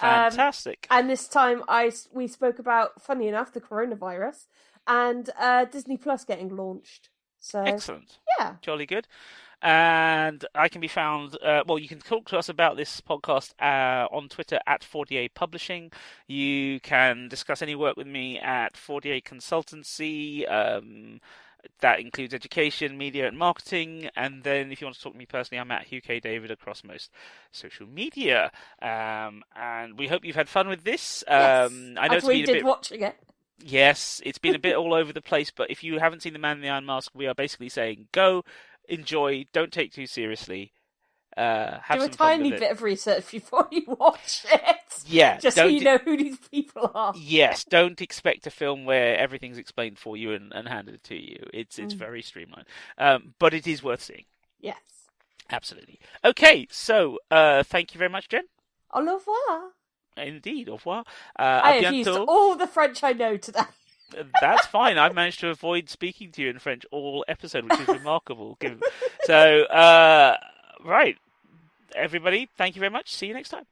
Um, 0.01 0.31
Fantastic. 0.31 0.87
and 0.89 1.09
this 1.09 1.27
time, 1.27 1.63
I 1.67 1.91
we 2.13 2.27
spoke 2.27 2.59
about, 2.59 3.01
funny 3.01 3.27
enough, 3.27 3.51
the 3.51 3.61
coronavirus 3.61 4.45
and 4.87 5.29
uh, 5.37 5.65
Disney 5.65 5.97
Plus 5.97 6.23
getting 6.25 6.55
launched. 6.55 7.09
So 7.39 7.61
Excellent. 7.61 8.17
yeah, 8.39 8.55
Jolly 8.61 8.85
good. 8.85 9.07
And 9.61 10.45
I 10.53 10.69
can 10.69 10.81
be 10.81 10.87
found, 10.87 11.35
uh, 11.43 11.63
well, 11.65 11.79
you 11.79 11.87
can 11.87 11.99
talk 11.99 12.27
to 12.29 12.37
us 12.37 12.47
about 12.47 12.77
this 12.77 13.01
podcast 13.01 13.53
uh, 13.59 14.07
on 14.13 14.29
Twitter 14.29 14.59
at 14.67 14.83
48 14.83 15.33
Publishing. 15.33 15.91
You 16.27 16.79
can 16.79 17.27
discuss 17.27 17.63
any 17.63 17.73
work 17.73 17.97
with 17.97 18.05
me 18.05 18.37
at 18.39 18.77
48 18.77 19.25
Consultancy. 19.25 20.49
Um, 20.51 21.19
that 21.79 21.99
includes 21.99 22.35
education, 22.35 22.97
media, 22.99 23.27
and 23.27 23.37
marketing. 23.37 24.09
And 24.15 24.43
then 24.43 24.71
if 24.71 24.79
you 24.79 24.85
want 24.85 24.95
to 24.95 25.01
talk 25.01 25.13
to 25.13 25.19
me 25.19 25.25
personally, 25.25 25.59
I'm 25.59 25.71
at 25.71 25.87
Hugh 25.87 26.01
K. 26.01 26.19
David 26.19 26.51
across 26.51 26.83
most 26.83 27.09
social 27.51 27.87
media. 27.87 28.51
Um, 28.81 29.43
and 29.55 29.97
we 29.97 30.07
hope 30.07 30.23
you've 30.23 30.35
had 30.35 30.49
fun 30.49 30.67
with 30.67 30.83
this. 30.83 31.23
yes. 31.27 31.71
Um, 31.71 31.95
I 31.97 32.07
know 32.07 32.17
as 32.17 32.23
it's 32.23 32.27
we 32.27 32.41
been 32.41 32.43
a 32.43 32.45
did 32.45 32.53
bit 32.53 32.65
watching 32.65 33.01
it. 33.01 33.17
Yes, 33.59 34.21
it's 34.25 34.37
been 34.37 34.55
a 34.55 34.59
bit 34.59 34.75
all 34.75 34.93
over 34.93 35.11
the 35.11 35.21
place, 35.21 35.51
but 35.51 35.71
if 35.71 35.83
you 35.83 35.99
haven't 35.99 36.21
seen 36.21 36.33
The 36.33 36.39
Man 36.39 36.57
in 36.57 36.61
the 36.61 36.69
Iron 36.69 36.85
Mask, 36.85 37.11
we 37.15 37.27
are 37.27 37.33
basically 37.33 37.69
saying 37.69 38.07
go, 38.11 38.43
enjoy, 38.87 39.45
don't 39.51 39.73
take 39.73 39.91
too 39.93 40.05
seriously. 40.07 40.73
Uh, 41.35 41.79
have 41.81 41.99
Do 41.99 42.05
a 42.05 42.09
tiny 42.09 42.51
bit 42.51 42.71
of 42.71 42.81
research 42.81 43.31
before 43.31 43.67
you 43.71 43.83
watch 43.87 44.45
it. 44.51 45.03
Yeah, 45.05 45.39
just 45.39 45.57
so 45.57 45.65
you 45.65 45.81
know 45.81 45.97
who 45.97 46.17
these 46.17 46.37
people 46.37 46.91
are. 46.93 47.13
Yes, 47.13 47.63
don't 47.65 48.01
expect 48.01 48.47
a 48.47 48.51
film 48.51 48.85
where 48.85 49.17
everything's 49.17 49.57
explained 49.57 49.97
for 49.99 50.15
you 50.17 50.31
and, 50.33 50.53
and 50.53 50.67
handed 50.67 51.03
to 51.05 51.15
you. 51.15 51.45
It's 51.53 51.79
it's 51.79 51.93
Mm. 51.93 51.97
very 51.97 52.21
streamlined, 52.21 52.67
um, 52.97 53.33
but 53.39 53.53
it 53.53 53.67
is 53.67 53.83
worth 53.83 54.01
seeing. 54.01 54.25
Yes. 54.59 55.09
Absolutely. 55.49 55.99
Okay, 56.23 56.67
so 56.71 57.19
uh, 57.31 57.61
thank 57.63 57.93
you 57.93 57.97
very 57.97 58.09
much, 58.09 58.29
Jen. 58.29 58.47
Au 58.91 58.99
revoir. 59.01 59.76
Indeed, 60.17 60.69
au 60.69 60.73
revoir. 60.73 61.03
Uh, 61.37 61.61
I 61.63 61.71
have 61.73 61.93
used 61.93 62.09
all 62.09 62.55
the 62.55 62.67
French 62.67 63.03
I 63.03 63.13
know 63.13 63.37
today. 63.37 63.61
That's 64.41 64.65
fine. 64.67 64.97
I've 64.97 65.13
managed 65.13 65.39
to 65.41 65.49
avoid 65.49 65.89
speaking 65.89 66.31
to 66.33 66.41
you 66.41 66.49
in 66.49 66.59
French 66.59 66.85
all 66.91 67.25
episode, 67.27 67.65
which 67.65 67.79
is 67.79 67.87
remarkable. 67.87 68.57
So, 69.25 69.63
uh, 69.63 70.37
right, 70.83 71.17
everybody, 71.95 72.49
thank 72.57 72.75
you 72.75 72.79
very 72.79 72.91
much. 72.91 73.13
See 73.13 73.27
you 73.27 73.33
next 73.33 73.49
time. 73.49 73.65